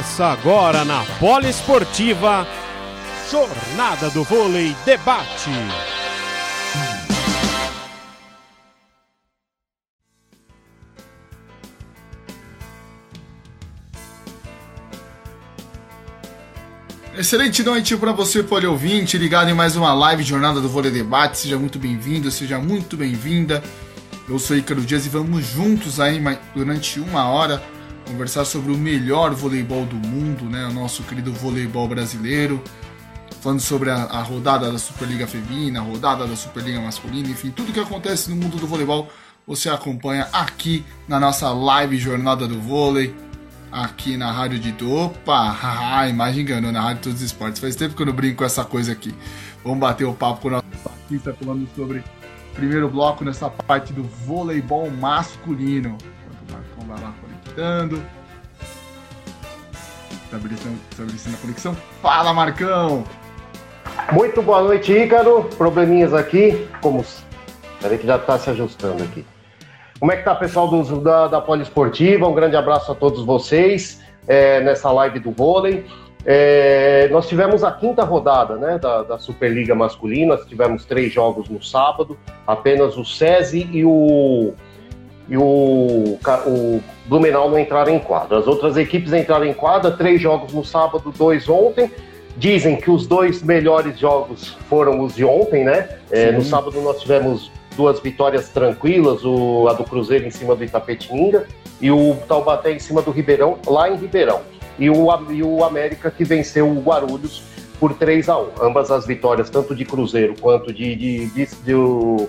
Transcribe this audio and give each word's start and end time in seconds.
Começa 0.00 0.24
agora 0.28 0.82
na 0.82 1.04
Poliesportiva, 1.18 2.46
Jornada 3.30 4.08
do 4.08 4.24
Vôlei 4.24 4.74
Debate. 4.82 5.50
Excelente 17.18 17.62
noite 17.62 17.94
para 17.98 18.12
você, 18.12 18.42
ouvinte, 18.66 19.18
ligado 19.18 19.50
em 19.50 19.54
mais 19.54 19.76
uma 19.76 19.92
live 19.92 20.22
Jornada 20.22 20.62
do 20.62 20.68
Vôlei 20.70 20.90
Debate. 20.90 21.36
Seja 21.36 21.58
muito 21.58 21.78
bem-vindo, 21.78 22.30
seja 22.30 22.58
muito 22.58 22.96
bem-vinda. 22.96 23.62
Eu 24.26 24.38
sou 24.38 24.56
Ícaro 24.56 24.80
Dias 24.80 25.04
e 25.04 25.10
vamos 25.10 25.44
juntos 25.44 26.00
aí 26.00 26.18
durante 26.54 26.98
uma 27.00 27.28
hora 27.28 27.62
conversar 28.06 28.44
sobre 28.44 28.72
o 28.72 28.76
melhor 28.76 29.34
voleibol 29.34 29.84
do 29.86 29.96
mundo, 29.96 30.44
né? 30.44 30.66
O 30.66 30.72
nosso 30.72 31.02
querido 31.04 31.32
voleibol 31.32 31.88
brasileiro. 31.88 32.62
Falando 33.40 33.60
sobre 33.60 33.90
a, 33.90 33.96
a 33.96 34.22
rodada 34.22 34.70
da 34.70 34.78
Superliga 34.78 35.26
Feminina, 35.26 35.80
a 35.80 35.82
rodada 35.82 36.26
da 36.26 36.36
Superliga 36.36 36.80
Masculina, 36.80 37.28
enfim, 37.28 37.50
tudo 37.50 37.72
que 37.72 37.80
acontece 37.80 38.28
no 38.28 38.36
mundo 38.36 38.58
do 38.58 38.66
voleibol 38.66 39.08
você 39.46 39.68
acompanha 39.68 40.28
aqui 40.32 40.84
na 41.08 41.18
nossa 41.18 41.50
live 41.50 41.96
Jornada 41.96 42.46
do 42.46 42.60
Vôlei 42.60 43.12
aqui 43.70 44.16
na 44.16 44.30
Rádio 44.30 44.58
de 44.58 44.84
Opa, 44.84 45.56
a 45.62 46.08
imagem 46.08 46.42
enganou 46.42 46.72
na 46.72 46.80
Rádio 46.80 47.02
Todos 47.04 47.18
os 47.18 47.24
Esportes. 47.24 47.60
Faz 47.60 47.76
tempo 47.76 47.94
que 47.94 48.02
eu 48.02 48.06
não 48.06 48.12
brinco 48.12 48.38
com 48.38 48.44
essa 48.44 48.64
coisa 48.64 48.92
aqui. 48.92 49.14
Vamos 49.62 49.78
bater 49.78 50.04
o 50.04 50.14
papo 50.14 50.40
com 50.40 50.48
o 50.48 50.50
nosso 50.52 50.64
artista 50.84 51.34
falando 51.34 51.68
sobre 51.76 52.02
primeiro 52.54 52.88
bloco 52.88 53.24
nessa 53.24 53.48
parte 53.48 53.92
do 53.92 54.02
voleibol 54.02 54.90
masculino. 54.90 55.96
Enquanto 55.98 56.48
o 56.48 56.52
Marcão 56.52 56.86
vai 56.86 57.00
lá 57.00 57.14
conectando. 57.60 58.02
Estabelecendo, 60.24 60.78
estabelecendo 60.90 61.36
a 61.36 61.40
conexão. 61.40 61.76
Fala, 62.00 62.32
Marcão! 62.32 63.04
Muito 64.12 64.40
boa 64.40 64.62
noite, 64.62 64.92
Ícaro. 64.92 65.44
Probleminhas 65.58 66.14
aqui. 66.14 66.66
Como. 66.80 67.04
Peraí 67.80 67.98
que 67.98 68.06
já 68.06 68.16
está 68.16 68.38
se 68.38 68.50
ajustando 68.50 69.02
aqui. 69.02 69.24
Como 69.98 70.10
é 70.10 70.16
que 70.16 70.22
tá, 70.22 70.34
pessoal 70.34 70.68
do, 70.68 71.00
da, 71.00 71.28
da 71.28 71.40
Poliesportiva? 71.40 72.26
Um 72.26 72.34
grande 72.34 72.56
abraço 72.56 72.90
a 72.90 72.94
todos 72.94 73.24
vocês 73.24 74.02
é, 74.26 74.60
nessa 74.60 74.90
live 74.90 75.18
do 75.18 75.30
vôlei. 75.30 75.84
É, 76.24 77.08
nós 77.10 77.28
tivemos 77.28 77.64
a 77.64 77.72
quinta 77.72 78.04
rodada 78.04 78.56
né, 78.56 78.78
da, 78.78 79.02
da, 79.02 79.18
Superliga 79.18 79.74
Masculina, 79.74 80.36
tivemos 80.36 80.84
três 80.84 81.10
jogos 81.12 81.48
no 81.48 81.62
sábado, 81.62 82.18
apenas 82.46 82.98
o 82.98 83.04
SESI 83.06 83.70
e 83.72 83.84
o, 83.86 84.52
e 85.30 85.36
o, 85.36 86.18
o 86.46 86.82
Blumenau 87.06 87.48
não 87.48 87.58
entraram 87.58 87.94
em 87.94 88.00
quadra. 88.00 88.38
As 88.38 88.48
outras 88.48 88.76
equipes 88.76 89.12
entraram 89.12 89.46
em 89.46 89.54
quadra, 89.54 89.92
três 89.92 90.20
jogos 90.20 90.52
no 90.52 90.64
sábado, 90.64 91.14
dois 91.16 91.48
ontem. 91.48 91.88
Dizem 92.36 92.76
que 92.76 92.90
os 92.90 93.06
dois 93.06 93.40
melhores 93.40 93.98
jogos 93.98 94.56
foram 94.68 95.00
os 95.00 95.14
de 95.14 95.24
ontem, 95.24 95.62
né? 95.62 95.88
É, 96.10 96.32
no 96.32 96.42
sábado 96.42 96.80
nós 96.80 97.00
tivemos 97.00 97.50
duas 97.76 98.00
vitórias 98.00 98.48
tranquilas, 98.48 99.24
o, 99.24 99.68
a 99.68 99.72
do 99.72 99.84
Cruzeiro 99.84 100.26
em 100.26 100.30
cima 100.30 100.56
do 100.56 100.64
Itapetininga 100.64 101.46
e 101.80 101.90
o 101.92 102.16
Taubaté 102.26 102.72
em 102.72 102.78
cima 102.78 103.00
do 103.00 103.12
Ribeirão, 103.12 103.58
lá 103.66 103.88
em 103.88 103.96
Ribeirão. 103.96 104.40
E 104.78 104.90
o, 104.90 105.06
e 105.30 105.42
o 105.42 105.62
América 105.62 106.10
que 106.10 106.24
venceu 106.24 106.68
o 106.68 106.80
Guarulhos 106.80 107.42
por 107.78 107.94
3 107.94 108.28
a 108.28 108.38
1 108.38 108.48
Ambas 108.62 108.90
as 108.90 109.06
vitórias, 109.06 109.48
tanto 109.48 109.74
de 109.74 109.84
Cruzeiro 109.84 110.34
quanto 110.40 110.72
de, 110.72 110.96
de, 110.96 111.26
de, 111.26 111.46
de 111.46 111.72
do, 111.72 112.28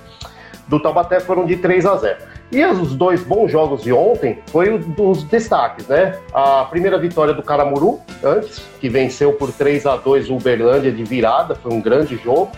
do 0.67 0.79
Taubaté, 0.79 1.19
foram 1.19 1.45
de 1.45 1.57
3 1.57 1.85
a 1.85 1.95
0 1.95 2.30
e 2.51 2.65
os 2.65 2.95
dois 2.95 3.23
bons 3.23 3.51
jogos 3.51 3.81
de 3.81 3.93
ontem 3.93 4.39
foi 4.47 4.77
dos 4.77 5.23
destaques, 5.23 5.87
né? 5.87 6.19
A 6.33 6.65
primeira 6.65 6.97
vitória 6.97 7.33
do 7.33 7.41
Caramuru, 7.41 7.99
antes, 8.23 8.61
que 8.79 8.89
venceu 8.89 9.33
por 9.33 9.51
3 9.51 9.85
a 9.85 9.95
2 9.95 10.29
o 10.29 10.35
Uberlândia 10.35 10.91
de 10.91 11.03
virada, 11.03 11.55
foi 11.55 11.71
um 11.73 11.79
grande 11.79 12.17
jogo 12.17 12.51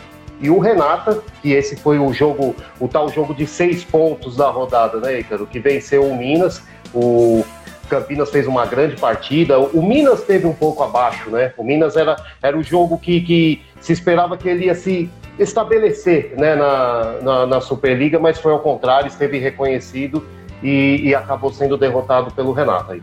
e 0.43 0.49
o 0.49 0.59
Renata, 0.59 1.23
que 1.41 1.53
esse 1.53 1.77
foi 1.77 1.97
o 1.97 2.11
jogo, 2.11 2.53
o 2.77 2.87
tal 2.87 3.07
jogo 3.07 3.33
de 3.33 3.47
seis 3.47 3.83
pontos 3.83 4.35
da 4.35 4.49
rodada, 4.49 4.99
né, 4.99 5.19
Ícaro? 5.19 5.47
Que 5.47 5.57
venceu 5.57 6.05
o 6.05 6.17
Minas. 6.17 6.61
O 6.93 7.45
Campinas 7.89 8.29
fez 8.29 8.45
uma 8.45 8.65
grande 8.65 8.97
partida. 8.97 9.57
O 9.57 9.81
Minas 9.81 10.23
teve 10.23 10.45
um 10.45 10.53
pouco 10.53 10.83
abaixo, 10.83 11.29
né? 11.29 11.53
O 11.57 11.63
Minas 11.63 11.95
era, 11.95 12.17
era 12.41 12.57
o 12.57 12.61
jogo 12.61 12.97
que, 12.97 13.21
que 13.21 13.61
se 13.79 13.93
esperava 13.93 14.35
que 14.35 14.49
ele 14.49 14.65
ia 14.65 14.75
se 14.75 15.09
estabelecer 15.37 16.33
né, 16.37 16.55
na, 16.55 17.19
na, 17.21 17.45
na 17.45 17.61
Superliga, 17.61 18.19
mas 18.19 18.39
foi 18.39 18.51
ao 18.51 18.59
contrário, 18.59 19.07
esteve 19.07 19.39
reconhecido 19.39 20.25
e, 20.61 21.01
e 21.03 21.15
acabou 21.15 21.51
sendo 21.51 21.77
derrotado 21.77 22.31
pelo 22.31 22.51
Renata. 22.51 22.99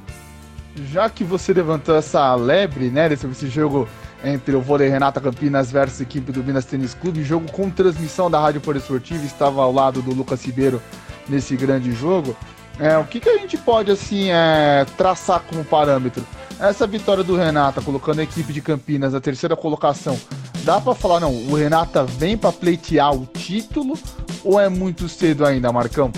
Já 0.77 1.11
que 1.11 1.25
você 1.25 1.53
levantou 1.53 1.97
essa 1.97 2.35
lebre, 2.35 2.91
né, 2.91 3.09
desse 3.09 3.49
jogo 3.49 3.89
entre 4.25 4.55
o 4.55 4.61
vôlei 4.61 4.89
Renata 4.89 5.21
Campinas 5.21 5.71
versus 5.71 6.01
a 6.01 6.03
equipe 6.03 6.31
do 6.31 6.45
Minas 6.45 6.65
Tênis 6.65 6.95
Clube, 6.95 7.23
jogo 7.25 7.51
com 7.51 7.71
transmissão 7.71 8.31
da 8.31 8.39
Rádio 8.39 8.61
Poliesportiva, 8.61 9.25
estava 9.25 9.63
ao 9.63 9.73
lado 9.73 10.01
do 10.03 10.15
Lucas 10.15 10.45
Ribeiro 10.45 10.81
nesse 11.29 11.57
grande 11.57 11.93
jogo. 11.93 12.37
É, 12.81 12.97
o 12.97 13.05
que, 13.05 13.21
que 13.21 13.29
a 13.29 13.37
gente 13.37 13.59
pode 13.59 13.91
assim 13.91 14.31
é, 14.31 14.87
traçar 14.97 15.43
como 15.47 15.63
parâmetro? 15.63 16.25
Essa 16.59 16.87
vitória 16.87 17.23
do 17.23 17.37
Renata, 17.37 17.83
colocando 17.83 18.21
a 18.21 18.23
equipe 18.23 18.55
de 18.55 18.63
Campinas 18.63 19.13
na 19.13 19.21
terceira 19.21 19.55
colocação, 19.55 20.19
dá 20.65 20.81
para 20.81 20.95
falar, 20.95 21.21
não, 21.21 21.31
o 21.31 21.55
Renata 21.55 22.05
vem 22.05 22.39
para 22.39 22.53
pleitear 22.53 23.15
o 23.15 23.27
título 23.27 23.99
ou 24.43 24.59
é 24.59 24.71
muito 24.71 25.11
cedo 25.11 25.45
ainda, 25.45 25.71
Marcão? 25.71 26.11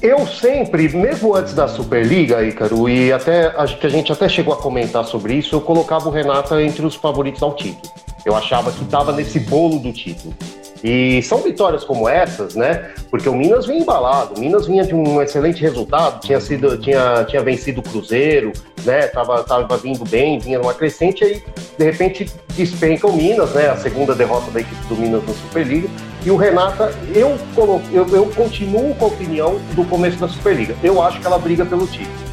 Eu 0.00 0.26
sempre, 0.28 0.88
mesmo 0.88 1.34
antes 1.34 1.54
da 1.54 1.66
Superliga, 1.66 2.42
Ícaro, 2.42 2.88
e 2.88 3.12
até 3.12 3.48
acho 3.56 3.76
que 3.78 3.86
a 3.86 3.90
gente 3.90 4.12
até 4.12 4.28
chegou 4.28 4.54
a 4.54 4.56
comentar 4.56 5.04
sobre 5.04 5.34
isso, 5.34 5.56
eu 5.56 5.60
colocava 5.60 6.08
o 6.08 6.12
Renata 6.12 6.62
entre 6.62 6.86
os 6.86 6.94
favoritos 6.94 7.42
ao 7.42 7.54
título. 7.54 7.92
Eu 8.24 8.36
achava 8.36 8.70
que 8.70 8.82
estava 8.84 9.12
nesse 9.12 9.40
bolo 9.40 9.78
do 9.80 9.92
título. 9.92 10.34
E 10.82 11.22
são 11.22 11.38
vitórias 11.38 11.84
como 11.84 12.08
essas, 12.08 12.54
né? 12.54 12.90
Porque 13.10 13.28
o 13.28 13.34
Minas 13.34 13.66
vinha 13.66 13.80
embalado, 13.80 14.34
o 14.34 14.40
Minas 14.40 14.66
vinha 14.66 14.82
de 14.82 14.94
um 14.94 15.20
excelente 15.20 15.60
resultado, 15.60 16.20
tinha 16.20 16.40
sido, 16.40 16.78
tinha, 16.78 17.24
tinha 17.24 17.42
vencido 17.42 17.80
o 17.80 17.82
Cruzeiro, 17.82 18.52
né? 18.84 19.06
Tava, 19.08 19.42
tava 19.44 19.76
vindo 19.76 20.04
bem, 20.08 20.38
vinha 20.38 20.58
numa 20.58 20.72
crescente, 20.72 21.22
aí 21.22 21.42
de 21.78 21.84
repente 21.84 22.30
despenca 22.56 23.06
o 23.06 23.12
Minas, 23.12 23.50
né? 23.52 23.68
A 23.68 23.76
segunda 23.76 24.14
derrota 24.14 24.50
da 24.50 24.60
equipe 24.60 24.86
do 24.86 24.96
Minas 24.96 25.22
na 25.26 25.34
Superliga. 25.34 25.88
E 26.24 26.30
o 26.30 26.36
Renata, 26.36 26.94
eu, 27.14 27.38
colo, 27.54 27.82
eu, 27.92 28.06
eu 28.08 28.26
continuo 28.34 28.94
com 28.94 29.04
a 29.04 29.08
opinião 29.08 29.60
do 29.74 29.84
começo 29.84 30.18
da 30.18 30.28
Superliga. 30.28 30.74
Eu 30.82 31.02
acho 31.02 31.20
que 31.20 31.26
ela 31.26 31.38
briga 31.38 31.66
pelo 31.66 31.86
título. 31.86 32.30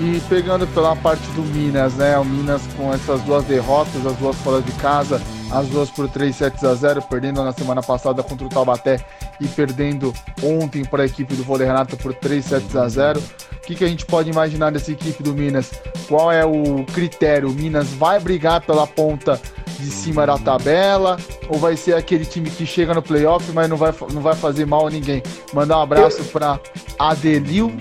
E 0.00 0.20
pegando 0.28 0.66
pela 0.68 0.94
parte 0.94 1.26
do 1.32 1.42
Minas, 1.42 1.94
né? 1.94 2.16
O 2.18 2.24
Minas 2.24 2.62
com 2.76 2.92
essas 2.92 3.20
duas 3.22 3.44
derrotas, 3.44 4.06
as 4.06 4.16
duas 4.16 4.36
fora 4.36 4.62
de 4.62 4.72
casa, 4.72 5.20
as 5.50 5.66
duas 5.68 5.90
por 5.90 6.08
3 6.08 6.34
sets 6.34 6.64
a 6.64 6.74
0, 6.74 7.02
perdendo 7.02 7.42
na 7.42 7.52
semana 7.52 7.82
passada 7.82 8.22
contra 8.22 8.46
o 8.46 8.48
Taubaté 8.48 9.00
e 9.40 9.46
perdendo 9.48 10.12
ontem 10.42 10.84
para 10.84 11.02
a 11.02 11.06
equipe 11.06 11.34
do 11.34 11.42
Vôlei 11.42 11.66
Renato 11.66 11.96
por 11.96 12.14
3 12.14 12.44
sets 12.44 12.76
a 12.76 12.88
0. 12.88 13.20
O 13.20 13.60
que, 13.68 13.74
que 13.74 13.84
a 13.84 13.88
gente 13.88 14.06
pode 14.06 14.30
imaginar 14.30 14.72
dessa 14.72 14.92
equipe 14.92 15.22
do 15.22 15.34
Minas? 15.34 15.70
Qual 16.08 16.32
é 16.32 16.44
o 16.44 16.84
critério? 16.92 17.50
O 17.50 17.52
Minas 17.52 17.88
vai 17.88 18.18
brigar 18.18 18.60
pela 18.62 18.86
ponta 18.86 19.40
de 19.78 19.90
cima 19.90 20.26
da 20.26 20.38
tabela 20.38 21.18
ou 21.48 21.58
vai 21.58 21.76
ser 21.76 21.94
aquele 21.94 22.24
time 22.24 22.50
que 22.50 22.66
chega 22.66 22.94
no 22.94 23.02
playoff, 23.02 23.50
mas 23.52 23.68
não 23.68 23.76
vai, 23.76 23.94
não 24.12 24.22
vai 24.22 24.34
fazer 24.34 24.66
mal 24.66 24.86
a 24.86 24.90
ninguém? 24.90 25.22
Mandar 25.52 25.78
um 25.78 25.82
abraço 25.82 26.24
para 26.24 26.58
Adelil 26.98 27.72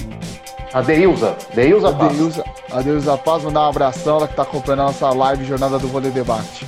a 0.73 0.81
Deilza. 0.81 1.35
Deilza 1.53 1.91
Paz. 1.93 2.11
Deilza, 2.11 2.43
a 2.71 2.81
Deilza 2.81 3.17
Paz, 3.17 3.43
mandar 3.43 3.61
um 3.61 3.69
abração, 3.69 4.17
ela 4.17 4.27
que 4.27 4.33
está 4.33 4.43
acompanhando 4.43 4.81
a 4.81 4.85
nossa 4.85 5.09
live 5.09 5.45
Jornada 5.45 5.79
do 5.79 5.87
Vôlei 5.87 6.11
Debate. 6.11 6.67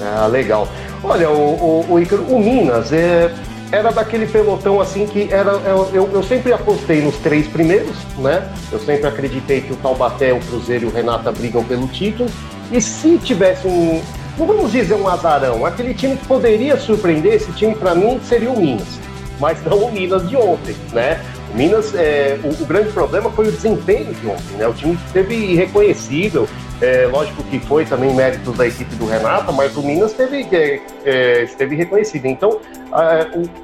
Ah, 0.00 0.26
legal. 0.26 0.68
Olha, 1.02 1.30
o, 1.30 1.84
o, 1.88 1.92
o, 1.92 2.00
Icaro, 2.00 2.22
o 2.22 2.38
Minas 2.38 2.92
é, 2.92 3.32
era 3.70 3.90
daquele 3.90 4.26
pelotão 4.26 4.80
assim 4.80 5.06
que 5.06 5.28
era. 5.32 5.50
Eu, 5.92 6.08
eu 6.12 6.22
sempre 6.22 6.52
apostei 6.52 7.00
nos 7.00 7.16
três 7.16 7.46
primeiros, 7.46 7.96
né? 8.18 8.50
Eu 8.72 8.78
sempre 8.78 9.06
acreditei 9.06 9.60
que 9.60 9.72
o 9.72 9.76
Taubaté, 9.76 10.32
o 10.32 10.40
Cruzeiro 10.40 10.86
e 10.86 10.88
o 10.88 10.92
Renata 10.92 11.30
brigam 11.32 11.64
pelo 11.64 11.86
título. 11.88 12.28
E 12.70 12.80
se 12.80 13.18
tivesse 13.18 13.66
um. 13.66 14.02
Não 14.36 14.46
vamos 14.46 14.70
dizer 14.70 14.94
um 14.94 15.08
azarão, 15.08 15.66
aquele 15.66 15.92
time 15.92 16.16
que 16.16 16.24
poderia 16.26 16.76
surpreender, 16.76 17.34
esse 17.34 17.50
time 17.52 17.74
para 17.74 17.92
mim 17.94 18.20
seria 18.22 18.50
o 18.50 18.58
Minas. 18.58 19.00
Mas 19.40 19.62
não 19.64 19.78
o 19.78 19.92
Minas 19.92 20.28
de 20.28 20.36
ontem, 20.36 20.76
né? 20.92 21.20
O 21.52 21.56
Minas, 21.56 21.92
é, 21.94 22.38
o, 22.44 22.62
o, 22.62 22.66
grande 22.66 22.90
problema 22.90 23.30
foi 23.30 23.48
o 23.48 23.52
desempenho 23.52 24.14
de 24.14 24.26
ontem, 24.26 24.56
né? 24.56 24.68
O 24.68 24.72
time 24.72 24.96
esteve 25.06 25.34
irreconhecível. 25.34 26.48
É, 26.80 27.06
lógico 27.06 27.42
que 27.44 27.58
foi 27.58 27.84
também 27.84 28.14
mérito 28.14 28.52
da 28.52 28.66
equipe 28.66 28.94
do 28.94 29.06
Renato, 29.06 29.52
mas 29.52 29.76
o 29.76 29.82
Minas 29.82 30.12
esteve, 30.12 30.46
é, 30.52 30.80
é, 31.04 31.42
esteve 31.42 31.74
reconhecido. 31.74 32.26
Então, 32.26 32.60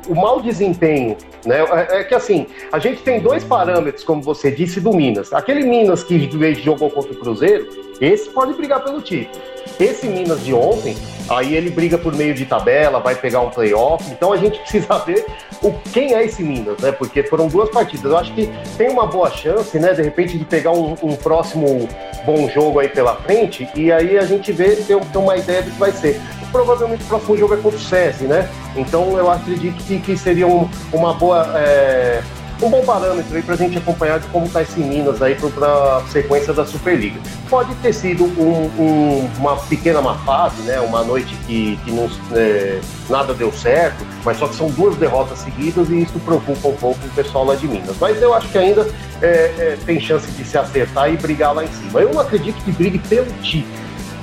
o, 0.06 0.12
o 0.12 0.16
mau 0.16 0.40
desempenho, 0.40 1.16
né? 1.46 1.60
É, 1.60 2.00
é, 2.00 2.04
que 2.04 2.14
assim, 2.14 2.46
a 2.72 2.78
gente 2.78 3.02
tem 3.02 3.20
dois 3.20 3.44
parâmetros, 3.44 4.02
como 4.02 4.20
você 4.20 4.50
disse, 4.50 4.80
do 4.80 4.92
Minas. 4.92 5.32
Aquele 5.32 5.64
Minas 5.64 6.02
que 6.02 6.28
jogou 6.54 6.90
contra 6.90 7.12
o 7.12 7.16
Cruzeiro, 7.16 7.83
Esse 8.00 8.28
pode 8.30 8.52
brigar 8.54 8.82
pelo 8.82 9.00
título. 9.00 9.42
Esse 9.78 10.06
Minas 10.06 10.44
de 10.44 10.54
ontem, 10.54 10.96
aí 11.28 11.56
ele 11.56 11.70
briga 11.70 11.98
por 11.98 12.14
meio 12.14 12.34
de 12.34 12.46
tabela, 12.46 13.00
vai 13.00 13.14
pegar 13.14 13.40
um 13.40 13.50
playoff. 13.50 14.08
Então 14.10 14.32
a 14.32 14.36
gente 14.36 14.58
precisa 14.62 14.98
ver 14.98 15.24
o, 15.62 15.72
quem 15.92 16.14
é 16.14 16.24
esse 16.24 16.42
Minas, 16.42 16.78
né? 16.78 16.92
Porque 16.92 17.22
foram 17.24 17.48
duas 17.48 17.70
partidas. 17.70 18.10
Eu 18.10 18.16
acho 18.16 18.32
que 18.34 18.48
tem 18.76 18.88
uma 18.88 19.06
boa 19.06 19.30
chance, 19.30 19.78
né? 19.78 19.92
De 19.92 20.02
repente, 20.02 20.38
de 20.38 20.44
pegar 20.44 20.72
um, 20.72 20.96
um 21.02 21.16
próximo 21.16 21.88
bom 22.24 22.48
jogo 22.48 22.78
aí 22.78 22.88
pela 22.88 23.16
frente 23.16 23.68
e 23.74 23.92
aí 23.92 24.16
a 24.16 24.24
gente 24.24 24.50
vê, 24.52 24.76
ter, 24.76 24.98
ter 24.98 25.18
uma 25.18 25.36
ideia 25.36 25.62
do 25.62 25.70
que 25.70 25.78
vai 25.78 25.92
ser. 25.92 26.20
Provavelmente 26.52 27.02
o 27.02 27.06
próximo 27.06 27.36
jogo 27.36 27.54
é 27.54 27.56
contra 27.56 27.78
o 27.78 27.82
SESI, 27.82 28.24
né? 28.24 28.48
Então 28.76 29.18
eu 29.18 29.30
acredito 29.30 29.82
que, 29.84 29.98
que 29.98 30.16
seria 30.16 30.46
um, 30.46 30.68
uma 30.92 31.14
boa. 31.14 31.52
É 31.56 32.22
um 32.62 32.70
bom 32.70 32.84
parâmetro 32.84 33.36
aí 33.36 33.42
para 33.42 33.54
a 33.54 33.56
gente 33.56 33.76
acompanhar 33.78 34.20
de 34.20 34.26
como 34.28 34.46
está 34.46 34.62
esse 34.62 34.78
Minas 34.80 35.20
aí 35.20 35.34
para 35.34 35.98
a 35.98 36.02
sequência 36.08 36.52
da 36.52 36.64
Superliga. 36.64 37.20
Pode 37.48 37.74
ter 37.76 37.92
sido 37.92 38.24
um, 38.24 38.70
um, 38.78 39.30
uma 39.38 39.56
pequena 39.56 40.00
má 40.00 40.16
fase, 40.18 40.62
né? 40.62 40.80
Uma 40.80 41.02
noite 41.02 41.34
que, 41.46 41.78
que 41.84 41.90
não, 41.90 42.08
é, 42.32 42.80
nada 43.08 43.34
deu 43.34 43.52
certo, 43.52 44.04
mas 44.24 44.38
só 44.38 44.46
que 44.46 44.54
são 44.54 44.68
duas 44.70 44.96
derrotas 44.96 45.38
seguidas 45.38 45.88
e 45.90 46.02
isso 46.02 46.18
preocupa 46.20 46.68
um 46.68 46.76
pouco 46.76 46.98
o 47.04 47.10
pessoal 47.10 47.44
lá 47.44 47.54
de 47.54 47.66
Minas. 47.66 47.96
Mas 48.00 48.20
eu 48.22 48.32
acho 48.34 48.48
que 48.48 48.58
ainda 48.58 48.88
é, 49.20 49.26
é, 49.26 49.78
tem 49.84 50.00
chance 50.00 50.30
de 50.30 50.44
se 50.44 50.56
acertar 50.56 51.12
e 51.12 51.16
brigar 51.16 51.54
lá 51.54 51.64
em 51.64 51.68
cima. 51.68 52.00
Eu 52.00 52.12
não 52.12 52.20
acredito 52.20 52.56
que 52.62 52.72
brigue 52.72 52.98
pelo 52.98 53.30
título, 53.42 53.74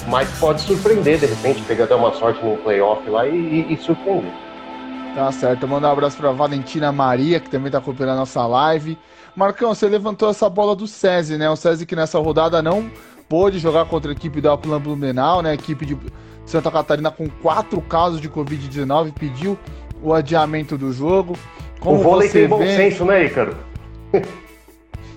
mas 0.07 0.30
pode 0.39 0.62
surpreender, 0.62 1.19
de 1.19 1.25
repente, 1.25 1.62
pegar 1.63 1.86
até 1.86 1.95
uma 1.95 2.13
sorte 2.13 2.44
no 2.44 2.57
playoff 2.57 3.07
lá 3.10 3.27
e, 3.27 3.36
e, 3.36 3.74
e 3.74 3.77
surpreender. 3.77 4.50
Tá 5.16 5.30
certo, 5.31 5.68
mandar 5.68 5.90
um 5.90 5.92
abraço 5.92 6.16
para 6.16 6.31
Valentina 6.31 6.92
Maria, 6.92 7.40
que 7.40 7.50
também 7.50 7.68
está 7.68 7.80
acompanhando 7.80 8.13
a 8.13 8.19
nossa 8.19 8.46
live. 8.48 8.98
Marcão, 9.36 9.74
você 9.74 9.88
levantou 9.88 10.30
essa 10.30 10.50
bola 10.50 10.75
do 10.75 10.88
SESI, 10.88 11.38
né? 11.38 11.50
O 11.50 11.56
SESI 11.56 11.86
que 11.86 11.96
nessa 11.96 12.18
rodada 12.18 12.62
não 12.62 12.90
pôde 13.28 13.60
jogar 13.60 13.86
contra 13.86 14.12
a 14.12 14.13
equipe 14.13 14.40
da 14.40 14.58
Plan 14.58 14.80
Blumenau, 14.80 15.42
né? 15.42 15.52
A 15.52 15.54
equipe 15.54 15.86
de 15.86 15.98
Santa 16.46 16.72
Catarina 16.72 17.12
com 17.12 17.30
quatro 17.30 17.81
casos 17.81 18.22
de 18.22 18.30
Covid-19 18.30 19.13
pediu 19.13 19.58
o 20.02 20.13
adiamento 20.13 20.78
do 20.78 20.94
jogo. 20.94 21.38
Como 21.80 22.00
o 22.00 22.04
vôlei 22.04 22.30
tem 22.30 22.48
bom 22.48 22.60
vê... 22.60 22.75
senso, 22.75 23.04
né, 23.04 23.25
Ícaro? 23.25 23.58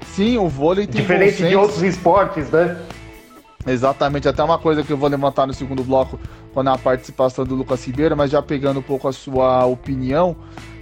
Sim, 0.06 0.38
o 0.38 0.49
vôlei 0.49 0.87
tem 0.87 1.02
Diferente 1.02 1.43
de 1.49 1.56
outros 1.56 1.82
esportes, 1.82 2.50
né? 2.50 2.81
Exatamente, 3.67 4.29
até 4.29 4.43
uma 4.43 4.58
coisa 4.58 4.82
que 4.82 4.93
eu 4.93 4.96
vou 4.96 5.08
levantar 5.08 5.46
no 5.46 5.55
segundo 5.55 5.82
bloco 5.82 6.19
quando 6.54 6.68
a 6.68 6.78
participação 6.78 7.44
do 7.44 7.56
Lucas 7.56 7.84
Ribeiro, 7.84 8.16
mas 8.16 8.30
já 8.30 8.40
pegando 8.40 8.78
um 8.78 8.82
pouco 8.82 9.08
a 9.08 9.12
sua 9.12 9.66
opinião, 9.66 10.36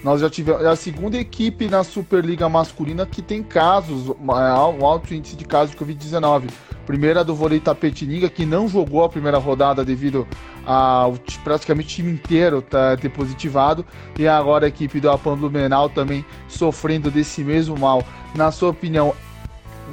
nós 0.05 0.21
já 0.21 0.29
tivemos 0.29 0.63
é 0.63 0.69
a 0.69 0.77
segunda 0.77 1.17
equipe 1.17 1.67
na 1.67 1.83
Superliga 1.83 2.49
masculina 2.49 3.07
que 3.07 3.23
tem 3.23 3.43
casos, 3.43 4.09
um 4.09 4.85
alto 4.85 5.15
índice 5.15 5.35
de 5.35 5.45
casos 5.45 5.75
de 5.75 5.77
Covid-19. 5.83 6.51
Primeira 6.85 7.25
do 7.25 7.35
vôlei 7.35 7.61
Tapetininga, 7.61 8.29
que 8.29 8.45
não 8.45 8.69
jogou 8.69 9.05
a 9.05 9.09
primeira 9.09 9.39
rodada 9.39 9.85
devido 9.85 10.27
ao 10.67 11.15
praticamente 11.45 11.97
time 11.97 12.11
inteiro 12.11 12.61
tá, 12.61 12.97
ter 12.97 13.09
positivado. 13.09 13.87
E 14.19 14.27
agora 14.29 14.67
a 14.67 14.69
equipe 14.69 15.01
do 15.01 15.09
Apan 15.09 15.39
Blumenau 15.39 15.89
também 15.89 16.25
sofrendo 16.49 17.11
desse 17.11 17.43
mesmo 17.43 17.79
mal. 17.79 18.05
Na 18.35 18.51
sua 18.51 18.71
opinião, 18.71 19.15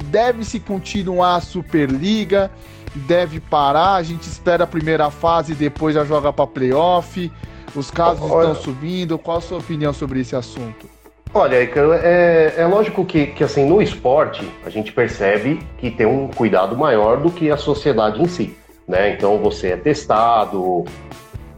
deve-se 0.06 0.58
continuar 0.58 1.36
a 1.36 1.40
Superliga? 1.40 2.50
Deve 2.94 3.40
parar? 3.40 3.94
A 3.94 4.02
gente 4.02 4.22
espera 4.22 4.64
a 4.64 4.66
primeira 4.66 5.10
fase 5.10 5.52
e 5.52 5.54
depois 5.54 5.94
já 5.94 6.04
joga 6.04 6.32
para 6.32 6.46
playoff? 6.46 7.30
Os 7.74 7.90
casos 7.90 8.30
Olha, 8.30 8.48
estão 8.48 8.62
subindo? 8.62 9.18
Qual 9.18 9.38
a 9.38 9.40
sua 9.40 9.58
opinião 9.58 9.92
sobre 9.92 10.20
esse 10.20 10.34
assunto? 10.34 10.88
Olha, 11.32 11.56
é, 11.56 12.54
é 12.56 12.66
lógico 12.66 13.04
que, 13.04 13.28
que 13.28 13.44
assim, 13.44 13.64
no 13.64 13.80
esporte 13.80 14.50
a 14.64 14.70
gente 14.70 14.92
percebe 14.92 15.60
que 15.78 15.90
tem 15.90 16.04
um 16.04 16.26
cuidado 16.26 16.76
maior 16.76 17.18
do 17.18 17.30
que 17.30 17.50
a 17.50 17.56
sociedade 17.56 18.20
em 18.20 18.26
si. 18.26 18.56
Né? 18.88 19.14
Então 19.14 19.38
você 19.38 19.68
é 19.68 19.76
testado, 19.76 20.84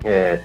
é, 0.05 0.41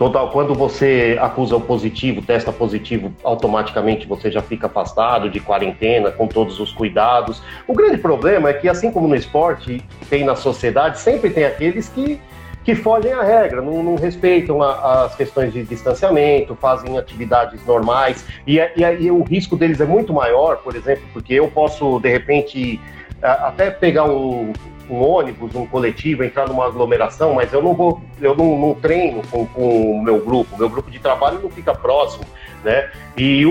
Total, 0.00 0.30
quando 0.30 0.54
você 0.54 1.18
acusa 1.20 1.56
o 1.56 1.60
positivo, 1.60 2.22
testa 2.22 2.50
positivo, 2.50 3.12
automaticamente 3.22 4.06
você 4.06 4.30
já 4.30 4.40
fica 4.40 4.66
afastado 4.66 5.28
de 5.28 5.40
quarentena, 5.40 6.10
com 6.10 6.26
todos 6.26 6.58
os 6.58 6.72
cuidados. 6.72 7.42
O 7.68 7.74
grande 7.74 7.98
problema 7.98 8.48
é 8.48 8.54
que, 8.54 8.66
assim 8.66 8.90
como 8.90 9.06
no 9.06 9.14
esporte, 9.14 9.84
tem 10.08 10.24
na 10.24 10.34
sociedade, 10.34 10.98
sempre 10.98 11.28
tem 11.28 11.44
aqueles 11.44 11.90
que, 11.90 12.18
que 12.64 12.74
fogem 12.74 13.12
à 13.12 13.22
regra, 13.22 13.60
não, 13.60 13.82
não 13.82 13.96
respeitam 13.96 14.62
a, 14.62 15.04
as 15.04 15.14
questões 15.16 15.52
de 15.52 15.64
distanciamento, 15.64 16.56
fazem 16.56 16.96
atividades 16.96 17.62
normais, 17.66 18.24
e, 18.46 18.56
e, 18.56 18.82
e 19.00 19.10
o 19.10 19.22
risco 19.22 19.54
deles 19.54 19.82
é 19.82 19.84
muito 19.84 20.14
maior, 20.14 20.62
por 20.62 20.74
exemplo, 20.74 21.04
porque 21.12 21.34
eu 21.34 21.48
posso, 21.48 22.00
de 22.00 22.08
repente, 22.08 22.80
até 23.20 23.70
pegar 23.70 24.04
um, 24.04 24.54
um 24.90 25.02
ônibus, 25.02 25.54
um 25.54 25.66
coletivo, 25.66 26.24
entrar 26.24 26.48
numa 26.48 26.66
aglomeração, 26.66 27.34
mas 27.34 27.52
eu 27.52 27.62
não 27.62 27.74
vou, 27.74 28.00
eu 28.20 28.34
não, 28.34 28.58
não 28.58 28.74
treino 28.74 29.22
com, 29.30 29.46
o 29.54 30.02
meu 30.02 30.20
grupo, 30.20 30.58
meu 30.58 30.68
grupo 30.68 30.90
de 30.90 30.98
trabalho 30.98 31.40
não 31.40 31.48
fica 31.48 31.72
próximo, 31.72 32.24
né? 32.64 32.90
E 33.16 33.44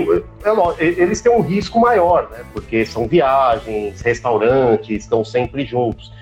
é, 0.44 0.84
eles 0.84 1.20
têm 1.20 1.32
um 1.32 1.40
risco 1.40 1.80
maior, 1.80 2.28
né? 2.30 2.44
Porque 2.52 2.84
são 2.84 3.08
viagens, 3.08 4.00
restaurantes, 4.02 5.04
estão 5.04 5.24
sempre 5.24 5.64
juntos. 5.64 6.12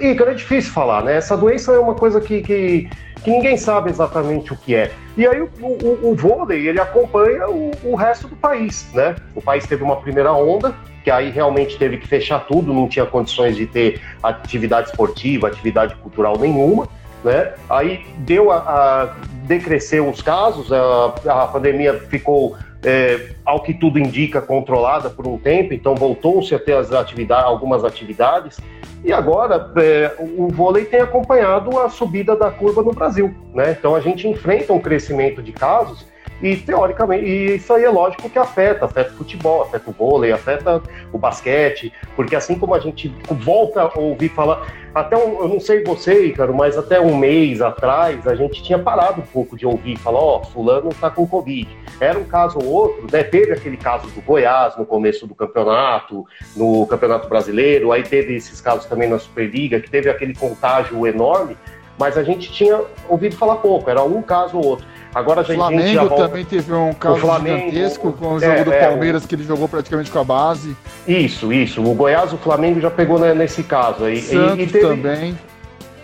E, 0.00 0.14
cara, 0.14 0.32
é 0.32 0.34
difícil 0.34 0.72
falar, 0.72 1.02
né? 1.02 1.16
Essa 1.16 1.36
doença 1.36 1.72
é 1.72 1.78
uma 1.78 1.94
coisa 1.94 2.20
que, 2.20 2.42
que, 2.42 2.90
que 3.22 3.30
ninguém 3.30 3.56
sabe 3.56 3.90
exatamente 3.90 4.52
o 4.52 4.56
que 4.56 4.74
é. 4.74 4.90
E 5.16 5.26
aí 5.26 5.40
o, 5.40 5.50
o, 5.60 6.10
o 6.10 6.14
vôlei, 6.14 6.68
ele 6.68 6.80
acompanha 6.80 7.48
o, 7.48 7.70
o 7.84 7.94
resto 7.94 8.28
do 8.28 8.36
país, 8.36 8.88
né? 8.94 9.16
O 9.34 9.42
país 9.42 9.66
teve 9.66 9.82
uma 9.82 9.96
primeira 9.96 10.32
onda, 10.32 10.74
que 11.02 11.10
aí 11.10 11.30
realmente 11.30 11.78
teve 11.78 11.98
que 11.98 12.06
fechar 12.06 12.40
tudo, 12.46 12.72
não 12.72 12.88
tinha 12.88 13.06
condições 13.06 13.56
de 13.56 13.66
ter 13.66 14.00
atividade 14.22 14.90
esportiva, 14.90 15.48
atividade 15.48 15.94
cultural 15.96 16.38
nenhuma, 16.38 16.88
né? 17.24 17.54
Aí 17.68 18.06
deu 18.18 18.50
a, 18.50 18.56
a 18.58 19.14
decresceu 19.46 20.08
os 20.08 20.20
casos, 20.20 20.70
a, 20.72 21.14
a 21.26 21.46
pandemia 21.46 21.94
ficou 21.94 22.56
é, 22.84 23.30
ao 23.44 23.62
que 23.62 23.74
tudo 23.74 23.98
indica, 23.98 24.40
controlada 24.40 25.10
por 25.10 25.26
um 25.26 25.38
tempo, 25.38 25.74
então 25.74 25.94
voltou-se 25.94 26.54
a 26.54 26.58
ter 26.58 26.74
as 26.74 26.92
atividades, 26.92 27.44
algumas 27.44 27.84
atividades, 27.84 28.58
e 29.04 29.12
agora 29.12 29.70
é, 29.76 30.14
o 30.18 30.48
vôlei 30.48 30.84
tem 30.84 31.00
acompanhado 31.00 31.78
a 31.78 31.88
subida 31.88 32.34
da 32.36 32.50
curva 32.50 32.82
no 32.82 32.92
Brasil. 32.92 33.34
Né? 33.54 33.76
Então 33.78 33.94
a 33.94 34.00
gente 34.00 34.26
enfrenta 34.26 34.72
um 34.72 34.80
crescimento 34.80 35.42
de 35.42 35.52
casos 35.52 36.06
e 36.42 36.56
teoricamente, 36.56 37.24
e 37.24 37.56
isso 37.56 37.72
aí 37.72 37.84
é 37.84 37.90
lógico 37.90 38.28
que 38.30 38.38
afeta, 38.38 38.84
afeta 38.84 39.12
o 39.12 39.16
futebol, 39.16 39.62
afeta 39.62 39.90
o 39.90 39.92
vôlei, 39.92 40.32
afeta 40.32 40.82
o 41.12 41.18
basquete, 41.18 41.92
porque 42.14 42.36
assim 42.36 42.58
como 42.58 42.74
a 42.74 42.78
gente 42.78 43.12
volta 43.30 43.82
a 43.82 43.98
ouvir 43.98 44.28
falar, 44.28 44.66
até 44.94 45.16
um, 45.16 45.40
eu 45.40 45.48
não 45.48 45.60
sei 45.60 45.82
você, 45.84 46.26
Ícaro, 46.26 46.54
mas 46.54 46.76
até 46.76 47.00
um 47.00 47.16
mês 47.16 47.60
atrás 47.60 48.26
a 48.26 48.34
gente 48.34 48.62
tinha 48.62 48.78
parado 48.78 49.20
um 49.20 49.26
pouco 49.26 49.56
de 49.56 49.66
ouvir 49.66 49.96
falar, 49.96 50.18
ó, 50.18 50.38
oh, 50.38 50.44
fulano 50.44 50.90
está 50.90 51.10
com 51.10 51.26
Covid. 51.26 51.68
Era 52.00 52.18
um 52.18 52.24
caso 52.24 52.58
ou 52.58 52.66
outro, 52.66 53.06
né? 53.12 53.22
Teve 53.22 53.52
aquele 53.52 53.76
caso 53.76 54.08
do 54.08 54.20
Goiás 54.20 54.76
no 54.76 54.86
começo 54.86 55.26
do 55.26 55.34
campeonato, 55.34 56.24
no 56.56 56.86
Campeonato 56.86 57.28
Brasileiro, 57.28 57.92
aí 57.92 58.02
teve 58.02 58.34
esses 58.34 58.60
casos 58.60 58.86
também 58.86 59.08
na 59.08 59.18
Superliga, 59.18 59.80
que 59.80 59.90
teve 59.90 60.08
aquele 60.08 60.34
contágio 60.34 61.06
enorme, 61.06 61.56
mas 61.98 62.16
a 62.16 62.22
gente 62.22 62.50
tinha 62.52 62.80
ouvido 63.08 63.36
falar 63.36 63.56
pouco, 63.56 63.90
era 63.90 64.02
um 64.02 64.22
caso 64.22 64.56
ou 64.56 64.64
outro. 64.64 64.86
Agora 65.14 65.42
gente, 65.42 65.56
Flamengo 65.56 66.10
também 66.10 66.44
teve 66.44 66.72
um 66.72 66.92
caso 66.92 67.20
Flamengo, 67.20 67.70
gigantesco 67.70 68.12
com 68.12 68.34
o 68.34 68.40
jogo 68.40 68.52
é, 68.52 68.64
do 68.64 68.72
é, 68.72 68.86
Palmeiras, 68.86 69.24
é, 69.24 69.26
que 69.26 69.34
ele 69.34 69.44
jogou 69.44 69.68
praticamente 69.68 70.10
com 70.10 70.18
a 70.18 70.24
base. 70.24 70.76
Isso, 71.06 71.52
isso. 71.52 71.82
O 71.82 71.94
Goiás, 71.94 72.32
o 72.32 72.36
Flamengo 72.36 72.80
já 72.80 72.90
pegou 72.90 73.18
né, 73.18 73.34
nesse 73.34 73.62
caso 73.62 74.04
aí. 74.04 74.20
Santos 74.20 74.58
e, 74.58 74.62
e 74.62 74.66
teve... 74.66 74.86
também. 74.86 75.38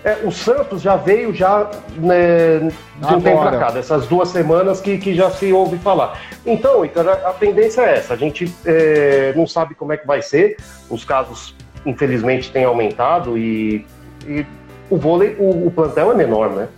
É, 0.05 0.19
o 0.23 0.31
Santos 0.31 0.83
já 0.83 0.97
veio 0.97 1.33
já 1.33 1.71
né, 1.97 2.59
de 2.59 3.15
um 3.15 3.21
tempo 3.23 3.41
pra 3.41 3.59
cá, 3.59 3.71
dessas 3.71 4.07
duas 4.07 4.29
semanas 4.29 4.79
que, 4.79 4.99
que 4.99 5.15
já 5.15 5.31
se 5.31 5.51
ouve 5.51 5.79
falar. 5.79 6.21
Então, 6.45 6.83
a 6.83 7.33
tendência 7.33 7.81
é 7.81 7.97
essa. 7.97 8.13
A 8.13 8.17
gente 8.17 8.55
é, 8.67 9.33
não 9.35 9.47
sabe 9.47 9.75
como 9.75 9.95
é 9.95 9.97
que 9.97 10.07
vai 10.07 10.21
ser. 10.21 10.59
Os 10.91 11.07
casos, 11.07 11.57
infelizmente, 11.87 12.53
têm 12.53 12.65
aumentado 12.65 13.39
e, 13.39 13.87
e 14.27 14.45
o 14.91 14.99
vôlei, 14.99 15.37
o, 15.39 15.69
o 15.69 15.71
plantel 15.71 16.13
é 16.13 16.15
menor, 16.15 16.51
né? 16.51 16.69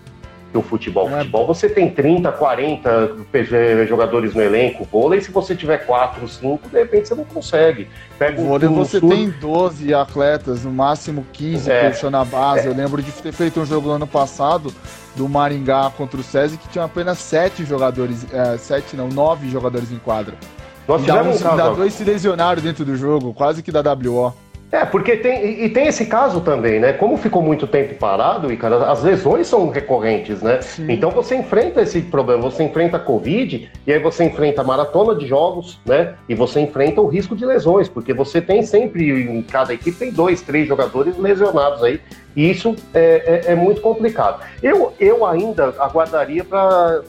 Que 0.50 0.58
o 0.58 0.62
futebol. 0.62 1.08
É. 1.08 1.18
Futebol 1.18 1.46
você 1.46 1.68
tem 1.68 1.90
30, 1.90 2.30
40 2.32 3.16
jogadores 3.86 4.34
no 4.34 4.42
elenco. 4.42 4.86
Vôlei, 4.90 5.20
se 5.20 5.30
você 5.30 5.54
tiver 5.54 5.78
4, 5.78 6.26
5, 6.28 6.68
de 6.68 6.78
repente 6.78 7.08
você 7.08 7.14
não 7.14 7.24
consegue. 7.24 7.88
Pega 8.18 8.40
um, 8.40 8.46
vôlei 8.46 8.68
um 8.68 8.74
você 8.74 9.00
sur... 9.00 9.08
tem 9.08 9.30
12 9.30 9.94
atletas, 9.94 10.64
no 10.64 10.72
máximo 10.72 11.26
15 11.32 11.70
é. 11.70 11.90
puxando 11.90 12.16
a 12.16 12.24
base. 12.24 12.66
É. 12.66 12.70
Eu 12.70 12.74
lembro 12.74 13.02
de 13.02 13.12
ter 13.12 13.32
feito 13.32 13.60
um 13.60 13.66
jogo 13.66 13.88
no 13.88 13.94
ano 13.94 14.06
passado 14.06 14.72
do 15.14 15.28
Maringá 15.28 15.90
contra 15.96 16.20
o 16.20 16.22
SESI 16.22 16.58
que 16.58 16.68
tinha 16.68 16.84
apenas 16.84 17.18
7 17.18 17.64
jogadores, 17.64 18.26
é, 18.32 18.56
7 18.58 18.96
não, 18.96 19.08
9 19.08 19.48
jogadores 19.48 19.90
em 19.90 19.98
quadra. 19.98 20.34
Nós 20.86 21.02
tivemos 21.02 21.42
um. 21.42 21.50
Ainda 21.50 21.70
dois 21.70 21.92
se 21.92 22.04
lesionaram 22.04 22.62
dentro 22.62 22.84
do 22.84 22.96
jogo, 22.96 23.34
quase 23.34 23.62
que 23.62 23.72
da 23.72 23.80
WO. 23.80 24.32
É, 24.70 24.84
porque 24.84 25.16
tem. 25.16 25.64
E, 25.64 25.68
tem 25.68 25.86
esse 25.86 26.06
caso 26.06 26.40
também, 26.40 26.80
né? 26.80 26.92
Como 26.92 27.16
ficou 27.16 27.40
muito 27.40 27.66
tempo 27.66 27.94
parado, 27.94 28.52
e 28.52 28.56
cara, 28.56 28.90
as 28.90 29.02
lesões 29.02 29.46
são 29.46 29.70
recorrentes, 29.70 30.42
né? 30.42 30.60
Sim. 30.60 30.90
Então 30.90 31.10
você 31.10 31.36
enfrenta 31.36 31.82
esse 31.82 32.02
problema, 32.02 32.42
você 32.42 32.64
enfrenta 32.64 32.96
a 32.96 33.00
Covid, 33.00 33.70
e 33.86 33.92
aí 33.92 33.98
você 34.00 34.24
enfrenta 34.24 34.62
a 34.62 34.64
maratona 34.64 35.14
de 35.14 35.26
jogos, 35.26 35.78
né? 35.86 36.14
E 36.28 36.34
você 36.34 36.60
enfrenta 36.60 37.00
o 37.00 37.06
risco 37.06 37.36
de 37.36 37.46
lesões, 37.46 37.88
porque 37.88 38.12
você 38.12 38.40
tem 38.40 38.62
sempre, 38.62 39.08
em 39.08 39.42
cada 39.42 39.72
equipe, 39.72 39.96
tem 39.96 40.10
dois, 40.10 40.42
três 40.42 40.66
jogadores 40.66 41.16
lesionados 41.16 41.82
aí. 41.84 42.00
E 42.34 42.50
isso 42.50 42.74
é, 42.92 43.42
é, 43.46 43.52
é 43.52 43.54
muito 43.54 43.80
complicado. 43.80 44.42
Eu, 44.62 44.92
eu 44.98 45.24
ainda 45.24 45.74
aguardaria 45.78 46.42
para 46.42 47.02